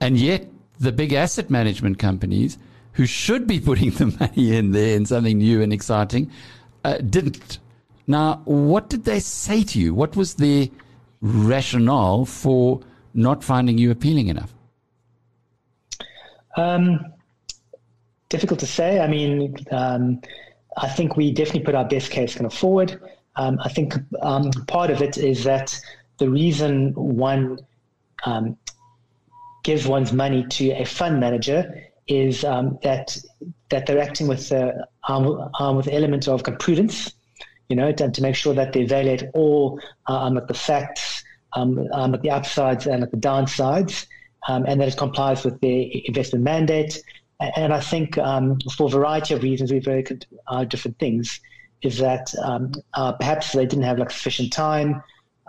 And 0.01 0.19
yet 0.19 0.47
the 0.81 0.93
big 0.93 1.13
asset 1.13 1.51
management 1.51 1.99
companies 1.99 2.59
who 2.93 3.07
should 3.07 3.47
be 3.47 3.61
putting 3.61 3.91
the 3.91 4.07
money 4.21 4.57
in 4.57 4.73
there 4.73 4.97
in 4.97 5.07
something 5.07 5.39
new 5.39 5.63
and 5.63 5.73
exciting 5.73 6.31
uh, 6.85 6.99
didn't. 6.99 7.59
Now, 8.07 8.43
what 8.45 8.91
did 8.91 9.05
they 9.05 9.21
say 9.21 9.63
to 9.65 9.81
you? 9.81 9.95
What 9.95 10.17
was 10.17 10.35
their 10.35 10.69
rationale 11.25 12.27
for 12.27 12.81
not 13.15 13.43
finding 13.43 13.79
you 13.79 13.91
appealing 13.91 14.29
enough? 14.29 14.55
Um, 16.57 17.13
difficult 18.29 18.61
to 18.61 18.67
say. 18.67 19.01
I 19.01 19.09
mean, 19.09 19.57
um, 19.71 20.21
I 20.77 20.89
think 20.89 21.17
we 21.17 21.33
definitely 21.33 21.63
put 21.63 21.75
our 21.75 21.87
best 21.87 22.11
case 22.11 22.35
kind 22.35 22.47
of 22.47 22.53
forward. 22.53 23.01
Um, 23.37 23.59
I 23.63 23.69
think 23.71 23.95
um, 24.21 24.51
part 24.69 24.91
of 24.91 25.01
it 25.03 25.17
is 25.17 25.45
that 25.45 25.79
the 26.19 26.29
reason 26.29 26.93
one 26.95 27.59
um, 28.25 28.57
gives 29.65 29.87
one's 29.87 30.13
money 30.13 30.47
to 30.51 30.71
a 30.71 30.85
fund 30.85 31.19
manager 31.19 31.89
is 32.07 32.45
um, 32.45 32.79
that 32.83 33.17
that 33.71 33.87
they're 33.87 34.01
acting 34.01 34.29
with 34.29 34.53
uh, 34.53 34.73
um, 35.09 35.77
with 35.77 35.89
element 35.89 36.29
of 36.29 36.45
prudence, 36.61 37.15
you 37.69 37.77
know, 37.77 37.93
to, 37.93 38.23
make 38.23 38.35
sure 38.35 38.55
that 38.55 38.73
they 38.73 38.81
evaluate 38.81 39.25
all 39.35 39.81
um, 40.07 40.39
the 40.47 40.55
facts, 40.55 41.25
um, 41.55 41.87
um, 41.93 42.15
at 42.15 42.23
the 42.23 42.31
upsides 42.31 42.87
and 42.87 43.03
at 43.03 43.11
the 43.11 43.17
downsides, 43.17 44.07
um, 44.49 44.65
and 44.67 44.81
that 44.81 44.89
it 44.89 44.97
complies 44.97 45.45
with 45.45 45.61
their 45.61 45.87
investment 46.05 46.45
mandate. 46.45 47.03
And 47.41 47.73
I 47.73 47.81
think 47.81 48.19
um, 48.19 48.59
for 48.77 48.87
a 48.87 48.91
variety 48.91 49.35
of 49.35 49.43
reasons, 49.43 49.73
we've 49.73 49.85
very 49.85 50.05
uh, 50.49 50.65
different 50.65 50.99
things. 50.99 51.41
Is 51.83 51.99
that 51.99 52.33
uh, 52.95 53.13
perhaps 53.13 53.53
they 53.53 53.67
didn't 53.67 53.85
have 53.85 53.99
like 53.99 54.11
sufficient 54.11 54.53
time. 54.53 55.03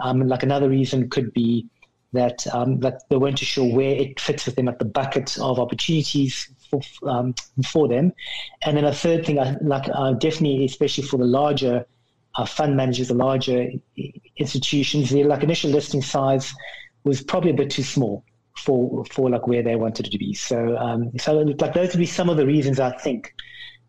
like 0.03 0.43
another 0.43 0.69
reason 0.69 1.09
could 1.09 1.31
be 1.31 1.69
that 2.15 2.47
um, 2.53 2.79
that 2.79 3.07
they 3.09 3.17
weren't 3.17 3.37
too 3.37 3.45
sure 3.45 3.71
where 3.73 3.95
it 3.95 4.19
fits 4.19 4.45
with 4.45 4.53
within 4.53 4.65
like 4.65 4.79
the 4.79 4.85
bucket 4.85 5.37
of 5.39 5.59
opportunities 5.59 6.49
for 6.69 6.81
um, 7.03 7.35
for 7.65 7.87
them. 7.87 8.11
And 8.63 8.75
then 8.75 8.85
a 8.85 8.93
third 8.93 9.25
thing, 9.25 9.37
like 9.61 9.87
uh, 9.93 10.13
definitely, 10.13 10.65
especially 10.65 11.03
for 11.03 11.17
the 11.17 11.25
larger 11.25 11.85
uh, 12.37 12.45
fund 12.45 12.75
managers, 12.75 13.07
the 13.07 13.13
larger 13.13 13.69
institutions, 14.37 15.09
the 15.09 15.23
like 15.23 15.43
initial 15.43 15.71
listing 15.71 16.01
size 16.01 16.53
was 17.03 17.21
probably 17.21 17.51
a 17.51 17.53
bit 17.53 17.69
too 17.69 17.83
small 17.83 18.23
for 18.57 19.05
for 19.05 19.29
like 19.29 19.47
where 19.47 19.63
they 19.63 19.75
wanted 19.75 20.07
it 20.07 20.11
to 20.11 20.17
be. 20.17 20.33
So 20.33 20.77
um, 20.77 21.17
so 21.17 21.33
like 21.33 21.73
those 21.73 21.89
would 21.89 21.99
be 21.99 22.05
some 22.05 22.29
of 22.29 22.37
the 22.37 22.45
reasons 22.45 22.79
I 22.79 22.91
think 22.97 23.33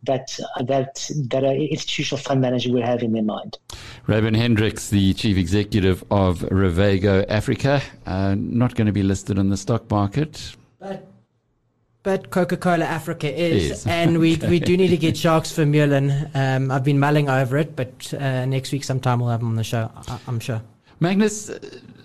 that 0.05 0.39
uh, 0.57 0.63
that 0.65 1.11
that 1.31 1.45
an 1.45 1.57
institutional 1.57 2.19
fund 2.19 2.41
manager 2.41 2.73
would 2.73 2.85
have 2.85 3.03
in 3.03 3.13
their 3.13 3.23
mind. 3.23 3.59
Reyburn 4.07 4.35
Hendricks, 4.35 4.91
the 4.91 5.15
chief 5.15 5.37
executive 5.37 6.05
of 6.11 6.41
Revego 6.41 7.25
Africa, 7.29 7.83
uh, 8.07 8.35
not 8.37 8.75
going 8.75 8.87
to 8.87 8.93
be 8.93 9.03
listed 9.03 9.39
on 9.39 9.51
the 9.51 9.57
stock 9.57 9.91
market. 9.91 10.55
But 10.79 11.09
but 12.07 12.31
Coca 12.31 12.57
Cola 12.57 12.85
Africa 12.85 13.27
is, 13.27 13.71
is. 13.73 13.87
and 13.89 14.21
we 14.21 14.37
okay. 14.37 14.49
we 14.49 14.61
do 14.61 14.77
need 14.77 14.91
to 14.91 14.97
get 14.97 15.17
Jacques 15.17 15.47
Vermeulen. 15.47 16.31
Um, 16.37 16.71
I've 16.71 16.85
been 16.85 17.01
mulling 17.01 17.29
over 17.29 17.59
it, 17.59 17.75
but 17.75 18.15
uh, 18.15 18.45
next 18.45 18.71
week 18.71 18.85
sometime 18.85 19.19
we'll 19.19 19.31
have 19.31 19.41
them 19.41 19.49
on 19.49 19.57
the 19.57 19.65
show. 19.65 19.91
I- 20.07 20.21
I'm 20.29 20.39
sure. 20.39 20.63
Magnus, 21.01 21.51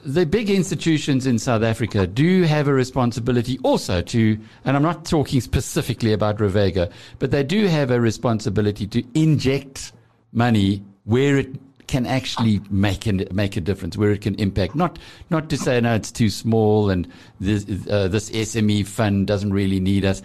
the 0.04 0.26
big 0.26 0.50
institutions 0.50 1.28
in 1.28 1.38
South 1.38 1.62
Africa 1.62 2.08
do 2.08 2.42
have 2.42 2.68
a 2.68 2.74
responsibility 2.74 3.60
also 3.62 4.02
to, 4.02 4.40
and 4.66 4.76
I'm 4.76 4.82
not 4.82 5.06
talking 5.06 5.40
specifically 5.40 6.14
about 6.14 6.40
Revego, 6.40 6.92
but 7.20 7.30
they 7.30 7.44
do 7.44 7.68
have 7.68 7.92
a 7.92 8.02
responsibility 8.02 8.88
to 8.88 9.04
inject 9.14 9.94
money 10.34 10.82
where 11.04 11.38
it 11.38 11.71
can 11.92 12.06
actually 12.06 12.62
make 12.70 13.06
a, 13.06 13.12
make 13.34 13.58
a 13.58 13.62
difference, 13.62 13.98
where 13.98 14.12
it 14.12 14.22
can 14.22 14.36
impact. 14.36 14.76
Not 14.76 14.98
not 15.30 15.50
to 15.50 15.58
say 15.58 15.80
no, 15.82 15.94
it's 15.94 16.12
too 16.12 16.30
small, 16.30 16.90
and 16.90 17.08
this 17.40 17.66
uh, 17.90 18.08
this 18.08 18.30
SME 18.32 18.88
fund 18.88 19.28
doesn't 19.28 19.52
really 19.52 19.82
need 19.82 20.06
us. 20.06 20.22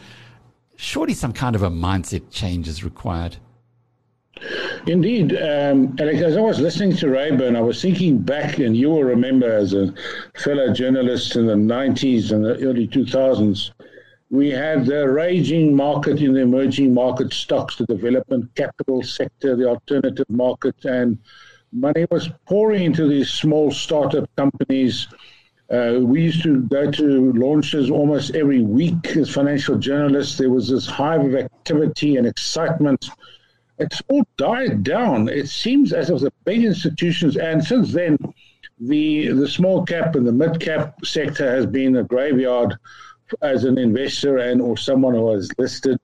Surely, 0.77 1.13
some 1.13 1.33
kind 1.33 1.57
of 1.57 1.63
a 1.63 1.71
mindset 1.71 2.31
change 2.31 2.69
is 2.69 2.85
required. 2.85 3.37
Indeed, 4.87 5.33
um, 5.33 5.97
Alec, 5.99 6.19
as 6.19 6.37
I 6.37 6.41
was 6.41 6.61
listening 6.61 6.95
to 6.99 7.09
Reyburn, 7.09 7.57
I 7.57 7.61
was 7.63 7.83
thinking 7.83 8.19
back, 8.19 8.59
and 8.59 8.77
you 8.77 8.91
will 8.91 9.03
remember 9.03 9.51
as 9.51 9.73
a 9.73 9.93
fellow 10.37 10.73
journalist 10.73 11.35
in 11.35 11.47
the 11.47 11.55
90s 11.55 12.31
and 12.31 12.45
the 12.45 12.55
early 12.65 12.87
2000s, 12.87 13.73
we 14.31 14.51
had 14.51 14.85
the 14.85 15.09
raging 15.09 15.75
market 15.75 16.21
in 16.21 16.35
the 16.35 16.41
emerging 16.41 16.93
market 16.93 17.33
stocks, 17.33 17.77
the 17.77 17.87
development 17.87 18.55
capital 18.55 19.03
sector, 19.03 19.57
the 19.57 19.69
alternative 19.69 20.29
market, 20.29 20.77
and 20.85 21.19
money 21.73 22.07
was 22.11 22.29
pouring 22.47 22.85
into 22.85 23.09
these 23.09 23.31
small 23.31 23.71
startup 23.71 24.29
companies. 24.37 25.09
Uh, 25.71 25.99
we 26.01 26.23
used 26.23 26.43
to 26.43 26.61
go 26.63 26.91
to 26.91 27.33
launches 27.33 27.91
almost 27.91 28.35
every 28.35 28.63
week 28.63 29.17
as 29.17 29.29
financial 29.29 29.77
journalists. 29.77 30.39
There 30.39 30.51
was 30.51 30.69
this 30.69 30.87
hive 30.87 31.25
of 31.25 31.35
activity 31.35 32.17
and 32.17 32.27
excitement 32.27 33.11
it's 33.79 34.01
all 34.09 34.27
died 34.37 34.83
down. 34.83 35.29
It 35.29 35.49
seems 35.49 35.93
as 35.93 36.11
if 36.11 36.21
the 36.21 36.33
big 36.45 36.65
institutions, 36.65 37.37
and 37.37 37.63
since 37.63 37.93
then, 37.93 38.19
the 38.79 39.29
the 39.29 39.49
small 39.49 39.85
cap 39.85 40.15
and 40.15 40.27
the 40.27 40.33
mid 40.33 40.61
cap 40.61 41.05
sector 41.05 41.49
has 41.49 41.67
been 41.67 41.97
a 41.97 42.05
graveyard 42.05 42.77
as 43.43 43.65
an 43.65 43.79
investor 43.79 44.39
and 44.39 44.61
or 44.61 44.77
someone 44.77 45.15
who 45.15 45.31
has 45.31 45.51
listed. 45.59 45.99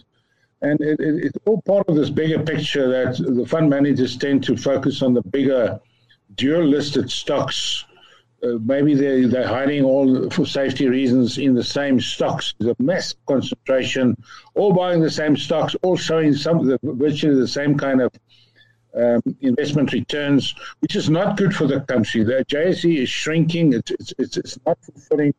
And 0.63 0.81
it, 0.81 0.99
it, 1.01 1.25
it's 1.27 1.39
all 1.45 1.61
part 1.63 1.89
of 1.89 1.97
this 1.97 2.11
bigger 2.11 2.39
picture 2.43 2.89
that 2.89 3.19
the 3.19 3.47
fund 3.47 3.69
managers 3.69 4.17
tend 4.17 4.45
to 4.45 4.57
focus 4.57 5.03
on 5.03 5.13
the 5.13 5.23
bigger 5.23 5.81
dual 6.35 6.65
listed 6.65 7.11
stocks 7.11 7.85
uh, 8.43 8.59
maybe 8.65 8.95
they 8.95 9.25
they're 9.25 9.47
hiding 9.47 9.85
all 9.85 10.29
for 10.31 10.45
safety 10.45 10.89
reasons 10.89 11.39
in 11.39 11.55
the 11.55 11.63
same 11.63 12.01
stocks. 12.01 12.55
There's 12.59 12.75
a 12.79 12.83
mass 12.83 13.15
concentration, 13.27 14.17
all 14.55 14.73
buying 14.73 15.01
the 15.01 15.11
same 15.11 15.37
stocks, 15.37 15.77
all 15.83 15.97
showing 15.97 16.35
some 16.35 16.67
the, 16.67 16.79
virtually 16.83 17.37
the 17.37 17.47
same 17.47 17.79
kind 17.79 18.01
of 18.01 18.13
um, 18.97 19.23
investment 19.41 19.93
returns, 19.93 20.55
which 20.81 20.97
is 20.97 21.09
not 21.09 21.37
good 21.37 21.55
for 21.55 21.69
the 21.69 21.81
country. 21.83 22.25
The 22.25 22.45
JSE 22.49 23.03
is 23.03 23.09
shrinking. 23.09 23.75
It's 23.75 23.93
it's 23.93 24.15
it's, 24.19 24.37
it's 24.37 24.59
not 24.67 24.79
fulfilling 24.83 25.35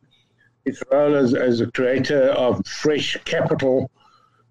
its 0.64 0.82
role 0.90 1.14
as, 1.14 1.34
as 1.34 1.60
a 1.60 1.70
creator 1.70 2.30
of 2.30 2.66
fresh 2.66 3.18
capital. 3.26 3.90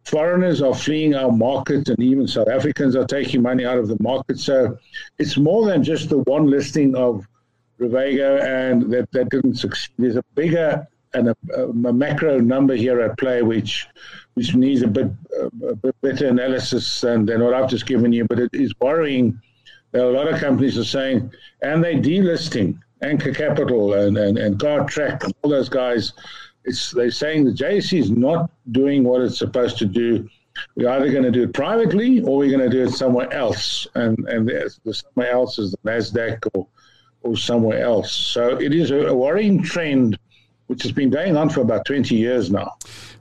Foreigners 0.06 0.62
are 0.62 0.76
fleeing 0.76 1.16
our 1.16 1.32
market, 1.32 1.88
and 1.90 2.00
even 2.00 2.28
South 2.28 2.50
Africans 2.50 2.96
are 2.96 3.06
taking 3.06 3.42
money 3.42 3.66
out 3.66 3.78
of 3.78 3.88
the 3.88 3.98
market. 4.02 4.40
So 4.40 4.78
it's 5.18 5.38
more 5.38 5.66
than 5.66 5.84
just 5.84 6.10
the 6.10 6.20
one 6.20 6.48
listing 6.48 6.96
of 6.96 7.26
Revego, 7.80 8.44
and 8.44 8.92
that, 8.92 9.12
that 9.12 9.30
didn't 9.30 9.56
succeed. 9.56 9.94
There's 9.98 10.18
a 10.18 10.24
bigger 10.36 10.88
and 11.14 11.30
a, 11.30 11.36
a, 11.56 11.94
macro 11.94 12.40
number 12.40 12.76
here 12.76 13.00
at 13.02 13.18
play, 13.18 13.42
which 13.44 13.88
which 14.34 14.56
needs 14.56 14.82
a 14.82 14.88
bit, 14.88 15.12
a 15.68 15.76
bit 15.76 15.96
better 16.02 16.28
analysis 16.28 17.02
than, 17.02 17.26
than 17.26 17.44
what 17.44 17.54
I've 17.54 17.70
just 17.70 17.86
given 17.86 18.12
you. 18.12 18.26
But 18.26 18.40
it 18.40 18.50
is 18.54 18.74
worrying 18.82 19.40
that 19.92 20.04
a 20.04 20.10
lot 20.10 20.28
of 20.28 20.40
companies 20.40 20.78
are 20.78 20.84
saying, 20.84 21.32
and 21.62 21.84
they're 21.84 21.94
delisting 21.94 22.80
Anchor 23.04 23.32
Capital 23.32 23.94
and, 23.94 24.18
and, 24.18 24.38
and 24.40 24.58
Cartrack 24.58 25.24
and 25.24 25.34
all 25.42 25.52
those 25.52 25.70
guys. 25.70 26.14
It's, 26.66 26.92
they're 26.92 27.12
saying 27.12 27.46
the 27.46 27.52
JSE 27.52 28.00
is 28.00 28.12
not 28.12 28.50
doing 28.72 29.04
what 29.04 29.22
it's 29.22 29.38
supposed 29.38 29.78
to 29.80 29.86
do. 29.86 30.30
We're 30.76 30.90
either 30.90 31.12
going 31.12 31.24
to 31.24 31.32
do 31.32 31.44
it 31.44 31.54
privately 31.54 32.22
or 32.22 32.38
we're 32.38 32.56
going 32.56 32.70
to 32.70 32.76
do 32.76 32.84
it 32.84 32.92
somewhere 32.92 33.32
else. 33.34 33.88
And, 33.96 34.18
and 34.30 34.48
the, 34.48 34.74
the 34.86 34.94
somewhere 34.94 35.32
else 35.32 35.60
is 35.60 35.72
the 35.72 35.78
NASDAQ 35.90 36.48
or 36.54 36.68
or 37.24 37.38
somewhere 37.38 37.82
else. 37.82 38.12
So 38.12 38.58
it 38.58 38.74
is 38.74 38.92
a, 38.92 39.08
a 39.08 39.16
worrying 39.16 39.64
trend 39.64 40.20
which 40.68 40.84
has 40.84 40.92
been 40.92 41.10
going 41.10 41.36
on 41.36 41.50
for 41.50 41.62
about 41.62 41.86
20 41.86 42.16
years 42.16 42.52
now. 42.52 42.76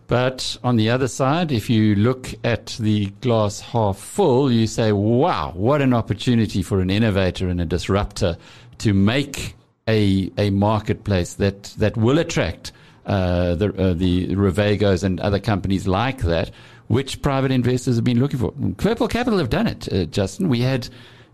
But 0.06 0.58
on 0.62 0.76
the 0.76 0.90
other 0.90 1.08
side, 1.08 1.52
if 1.52 1.70
you 1.70 1.94
look 1.94 2.34
at 2.44 2.76
the 2.78 3.06
glass 3.20 3.60
half 3.60 3.98
full, 3.98 4.52
you 4.52 4.66
say, 4.66 4.92
wow, 4.92 5.52
what 5.54 5.80
an 5.80 5.94
opportunity 5.94 6.62
for 6.62 6.80
an 6.80 6.90
innovator 6.90 7.48
and 7.48 7.60
a 7.60 7.64
disruptor 7.64 8.36
to 8.78 8.92
make 8.92 9.56
a, 9.88 10.30
a 10.36 10.50
marketplace 10.50 11.34
that, 11.34 11.62
that 11.78 11.96
will 11.96 12.18
attract 12.18 12.72
uh, 13.06 13.54
the, 13.54 13.68
uh, 13.76 13.94
the 13.94 14.28
Revegos 14.28 15.02
and 15.02 15.20
other 15.20 15.40
companies 15.40 15.86
like 15.86 16.18
that, 16.22 16.50
which 16.88 17.22
private 17.22 17.50
investors 17.50 17.96
have 17.96 18.04
been 18.04 18.20
looking 18.20 18.38
for. 18.38 18.52
Purple 18.76 19.08
Capital 19.08 19.38
have 19.38 19.50
done 19.50 19.66
it, 19.66 19.92
uh, 19.92 20.04
Justin. 20.04 20.48
We 20.48 20.60
had 20.60 20.88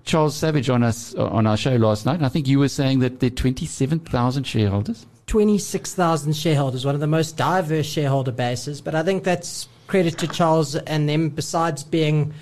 Charles 0.04 0.36
Savage 0.36 0.70
on 0.70 0.82
us 0.82 1.14
on 1.14 1.46
our 1.46 1.56
show 1.56 1.76
last 1.76 2.06
night, 2.06 2.16
and 2.16 2.26
I 2.26 2.28
think 2.28 2.48
you 2.48 2.58
were 2.58 2.68
saying 2.68 3.00
that 3.00 3.20
there 3.20 3.28
are 3.28 3.30
27,000 3.30 4.44
shareholders. 4.44 5.06
26,000 5.26 6.34
shareholders, 6.34 6.86
one 6.86 6.94
of 6.94 7.02
the 7.02 7.06
most 7.06 7.36
diverse 7.36 7.86
shareholder 7.86 8.32
bases. 8.32 8.80
But 8.80 8.94
I 8.94 9.02
think 9.02 9.24
that's 9.24 9.68
credit 9.86 10.16
to 10.18 10.26
Charles 10.26 10.74
and 10.74 11.08
them, 11.08 11.28
besides 11.28 11.84
being 11.84 12.32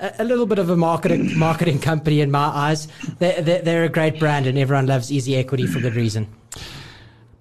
a, 0.00 0.24
little 0.24 0.46
bit 0.46 0.58
of 0.58 0.68
a 0.68 0.76
marketing, 0.76 1.38
marketing 1.38 1.78
company 1.78 2.20
in 2.20 2.30
my 2.30 2.46
eyes. 2.46 2.88
They're, 3.18 3.40
they're, 3.40 3.62
they're 3.62 3.84
a 3.84 3.88
great 3.88 4.18
brand, 4.18 4.46
and 4.46 4.58
everyone 4.58 4.86
loves 4.86 5.12
Easy 5.12 5.36
Equity 5.36 5.66
for 5.66 5.80
good 5.80 5.94
reason. 5.94 6.26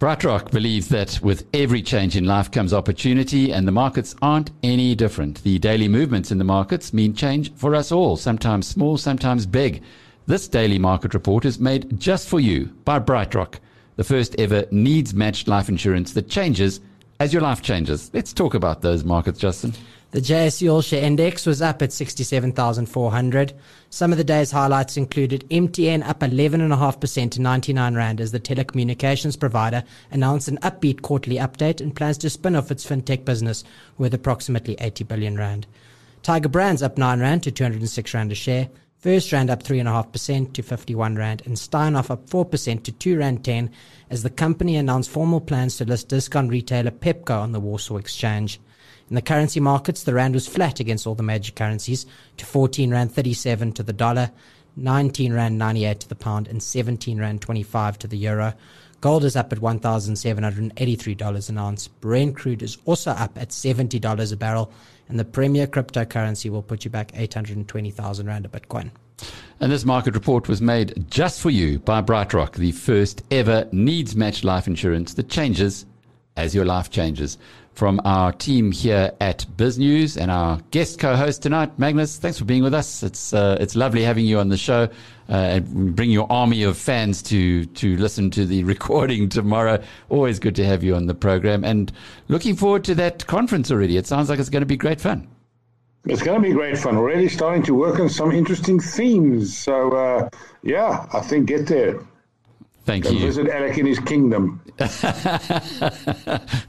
BrightRock 0.01 0.49
believes 0.49 0.87
that 0.87 1.19
with 1.21 1.45
every 1.53 1.79
change 1.83 2.17
in 2.17 2.25
life 2.25 2.49
comes 2.49 2.73
opportunity, 2.73 3.53
and 3.53 3.67
the 3.67 3.71
markets 3.71 4.15
aren't 4.19 4.49
any 4.63 4.95
different. 4.95 5.43
The 5.43 5.59
daily 5.59 5.87
movements 5.87 6.31
in 6.31 6.39
the 6.39 6.43
markets 6.43 6.91
mean 6.91 7.13
change 7.13 7.53
for 7.53 7.75
us 7.75 7.91
all, 7.91 8.17
sometimes 8.17 8.65
small, 8.65 8.97
sometimes 8.97 9.45
big. 9.45 9.83
This 10.25 10.47
daily 10.47 10.79
market 10.79 11.13
report 11.13 11.45
is 11.45 11.59
made 11.59 11.99
just 11.99 12.27
for 12.27 12.39
you 12.39 12.73
by 12.83 12.97
BrightRock, 12.97 13.59
the 13.95 14.03
first 14.03 14.33
ever 14.39 14.65
needs 14.71 15.13
matched 15.13 15.47
life 15.47 15.69
insurance 15.69 16.13
that 16.13 16.27
changes 16.27 16.79
as 17.19 17.31
your 17.31 17.43
life 17.43 17.61
changes. 17.61 18.09
Let's 18.11 18.33
talk 18.33 18.55
about 18.55 18.81
those 18.81 19.03
markets, 19.03 19.37
Justin. 19.37 19.71
The 20.11 20.19
JSE 20.19 20.69
All 20.69 20.81
Share 20.81 21.05
Index 21.05 21.45
was 21.45 21.61
up 21.61 21.81
at 21.81 21.93
67,400. 21.93 23.53
Some 23.89 24.11
of 24.11 24.17
the 24.17 24.25
day's 24.25 24.51
highlights 24.51 24.97
included 24.97 25.47
MTN 25.49 26.05
up 26.05 26.19
11.5% 26.19 27.31
to 27.31 27.41
99 27.41 27.95
Rand 27.95 28.19
as 28.19 28.33
the 28.33 28.39
telecommunications 28.41 29.39
provider 29.39 29.85
announced 30.11 30.49
an 30.49 30.57
upbeat 30.57 31.01
quarterly 31.01 31.37
update 31.37 31.79
and 31.79 31.95
plans 31.95 32.17
to 32.17 32.29
spin 32.29 32.57
off 32.57 32.71
its 32.71 32.85
fintech 32.85 33.23
business 33.23 33.63
worth 33.97 34.13
approximately 34.13 34.75
80 34.81 35.05
billion 35.05 35.37
Rand. 35.37 35.65
Tiger 36.23 36.49
Brands 36.49 36.83
up 36.83 36.97
9 36.97 37.21
Rand 37.21 37.43
to 37.43 37.51
206 37.51 38.13
Rand 38.13 38.33
a 38.33 38.35
share. 38.35 38.67
FirstRand 39.01 39.49
up 39.49 39.63
3.5% 39.63 40.51
to 40.51 40.61
51 40.61 41.15
Rand 41.15 41.41
and 41.45 41.55
Steinhoff 41.55 42.11
up 42.11 42.29
4% 42.29 42.83
to 42.83 42.91
2 42.91 43.17
Rand 43.17 43.45
10 43.45 43.71
as 44.09 44.23
the 44.23 44.29
company 44.29 44.75
announced 44.75 45.09
formal 45.09 45.39
plans 45.39 45.77
to 45.77 45.85
list 45.85 46.09
discount 46.09 46.49
retailer 46.51 46.91
Pepco 46.91 47.39
on 47.39 47.53
the 47.53 47.61
Warsaw 47.61 47.95
Exchange. 47.95 48.59
In 49.11 49.15
the 49.15 49.21
currency 49.21 49.59
markets, 49.59 50.03
the 50.03 50.13
rand 50.13 50.35
was 50.35 50.47
flat 50.47 50.79
against 50.79 51.05
all 51.05 51.15
the 51.15 51.21
major 51.21 51.51
currencies 51.51 52.05
to 52.37 52.45
14 52.45 52.91
rand 52.91 53.11
37 53.11 53.73
to 53.73 53.83
the 53.83 53.91
dollar, 53.91 54.31
19 54.77 55.33
rand 55.33 55.57
98 55.57 55.99
to 55.99 56.07
the 56.07 56.15
pound, 56.15 56.47
and 56.47 56.63
17 56.63 57.19
rand 57.19 57.41
25 57.41 57.99
to 57.99 58.07
the 58.07 58.17
euro. 58.17 58.53
Gold 59.01 59.25
is 59.25 59.35
up 59.35 59.51
at 59.51 59.59
$1,783 59.59 61.49
an 61.49 61.57
ounce. 61.57 61.89
Brent 61.89 62.37
crude 62.37 62.63
is 62.63 62.77
also 62.85 63.11
up 63.11 63.37
at 63.37 63.49
$70 63.49 64.31
a 64.31 64.35
barrel. 64.37 64.71
And 65.09 65.19
the 65.19 65.25
premier 65.25 65.67
cryptocurrency 65.67 66.49
will 66.49 66.63
put 66.63 66.85
you 66.85 66.89
back 66.89 67.11
820,000 67.13 68.27
Rand 68.27 68.45
a 68.45 68.47
Bitcoin. 68.47 68.91
And 69.59 69.69
this 69.69 69.83
market 69.83 70.13
report 70.13 70.47
was 70.47 70.61
made 70.61 71.09
just 71.11 71.41
for 71.41 71.49
you 71.49 71.79
by 71.79 72.01
BrightRock, 72.01 72.53
the 72.53 72.71
first 72.71 73.23
ever 73.29 73.67
needs 73.73 74.15
matched 74.15 74.45
life 74.45 74.67
insurance 74.67 75.15
that 75.15 75.27
changes 75.27 75.85
as 76.37 76.55
your 76.55 76.65
life 76.65 76.89
changes. 76.89 77.37
From 77.73 78.01
our 78.03 78.31
team 78.31 78.71
here 78.71 79.13
at 79.21 79.45
BizNews 79.55 80.19
and 80.19 80.29
our 80.29 80.59
guest 80.71 80.99
co-host 80.99 81.41
tonight, 81.41 81.79
Magnus. 81.79 82.17
Thanks 82.17 82.37
for 82.37 82.45
being 82.45 82.63
with 82.63 82.73
us. 82.73 83.01
It's 83.01 83.33
uh, 83.33 83.57
it's 83.59 83.75
lovely 83.75 84.03
having 84.03 84.25
you 84.25 84.39
on 84.39 84.49
the 84.49 84.57
show. 84.57 84.89
Uh, 85.29 85.33
and 85.33 85.95
bring 85.95 86.11
your 86.11 86.29
army 86.29 86.63
of 86.63 86.77
fans 86.77 87.21
to 87.23 87.65
to 87.65 87.95
listen 87.95 88.29
to 88.31 88.45
the 88.45 88.63
recording 88.65 89.29
tomorrow. 89.29 89.81
Always 90.09 90.37
good 90.39 90.55
to 90.57 90.65
have 90.65 90.83
you 90.83 90.95
on 90.95 91.05
the 91.05 91.15
program, 91.15 91.63
and 91.63 91.91
looking 92.27 92.55
forward 92.55 92.83
to 92.83 92.95
that 92.95 93.25
conference 93.27 93.71
already. 93.71 93.95
It 93.95 94.05
sounds 94.05 94.29
like 94.29 94.39
it's 94.39 94.49
going 94.49 94.61
to 94.61 94.67
be 94.67 94.77
great 94.77 94.99
fun. 94.99 95.27
It's 96.05 96.21
going 96.21 96.41
to 96.41 96.47
be 96.47 96.53
great 96.53 96.77
fun. 96.77 96.97
Already 96.97 97.29
starting 97.29 97.63
to 97.63 97.73
work 97.73 97.99
on 97.99 98.09
some 98.09 98.31
interesting 98.31 98.79
themes. 98.79 99.57
So 99.57 99.91
uh, 99.91 100.29
yeah, 100.63 101.07
I 101.13 101.21
think 101.21 101.47
get 101.47 101.67
there. 101.67 102.05
Thank 102.83 103.03
Go 103.03 103.11
you. 103.11 103.19
Visit 103.19 103.47
Alec 103.47 103.77
in 103.77 103.85
his 103.85 103.99
kingdom. 103.99 104.59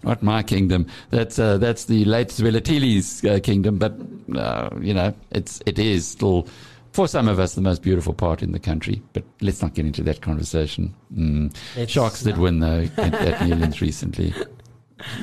Not 0.03 0.23
my 0.23 0.43
kingdom. 0.43 0.87
That's 1.11 1.39
uh, 1.39 1.57
that's 1.59 1.87
the 1.87 2.05
late 2.05 2.29
Zwelithini's 2.29 3.25
uh, 3.25 3.41
kingdom, 3.43 3.79
but 3.79 3.95
uh, 4.37 4.69
you 4.81 4.93
know, 4.93 5.15
it's 5.31 5.63
it 5.65 5.79
is 5.79 6.07
still 6.07 6.47
for 6.93 7.09
some 7.09 7.29
of 7.29 7.39
us 7.39 7.55
the 7.55 7.63
most 7.63 7.83
beautiful 7.83 8.13
part 8.13 8.43
in 8.43 8.53
the 8.53 8.59
country. 8.59 9.03
But 9.15 9.25
let's 9.41 9.63
not 9.63 9.75
get 9.75 9.87
into 9.87 10.03
that 10.03 10.21
conversation. 10.21 10.95
Mm. 11.17 11.55
Let's 11.77 11.91
Sharks 11.93 12.23
did 12.23 12.37
not. 12.37 12.43
win 12.43 12.61
though 12.61 12.89
at, 12.99 13.15
at 13.15 13.49
Newlands 13.49 13.81
recently. 13.81 14.35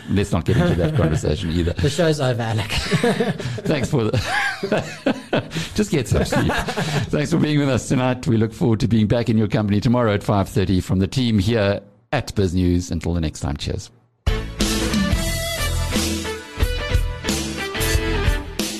Let's 0.09 0.31
not 0.31 0.45
get 0.45 0.57
into 0.57 0.75
that 0.75 0.95
conversation 0.95 1.51
either. 1.51 1.73
The 1.73 1.89
show's 1.89 2.19
over, 2.19 2.41
Alec. 2.41 2.71
Thanks 2.71 3.89
for 3.89 4.05
the. 4.05 5.49
Just 5.75 5.91
get 5.91 6.07
some 6.07 6.25
sleep. 6.25 6.51
Thanks 6.51 7.31
for 7.31 7.37
being 7.37 7.59
with 7.59 7.69
us 7.69 7.87
tonight. 7.87 8.27
We 8.27 8.37
look 8.37 8.53
forward 8.53 8.79
to 8.81 8.87
being 8.87 9.07
back 9.07 9.29
in 9.29 9.37
your 9.37 9.47
company 9.47 9.79
tomorrow 9.79 10.13
at 10.13 10.23
five 10.23 10.49
thirty 10.49 10.81
from 10.81 10.99
the 10.99 11.07
team 11.07 11.39
here 11.39 11.81
at 12.11 12.33
BizNews. 12.35 12.91
Until 12.91 13.13
the 13.13 13.21
next 13.21 13.39
time, 13.41 13.57
cheers. 13.57 13.89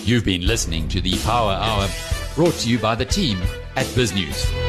You've 0.06 0.26
been 0.26 0.48
listening 0.48 0.88
to 0.90 1.02
the 1.02 1.16
Power 1.20 1.54
Hour, 1.54 1.88
brought 2.34 2.56
to 2.56 2.70
you 2.70 2.80
by 2.80 2.96
the 2.96 3.06
team 3.06 3.38
at 3.76 3.86
BizNews. 3.88 4.69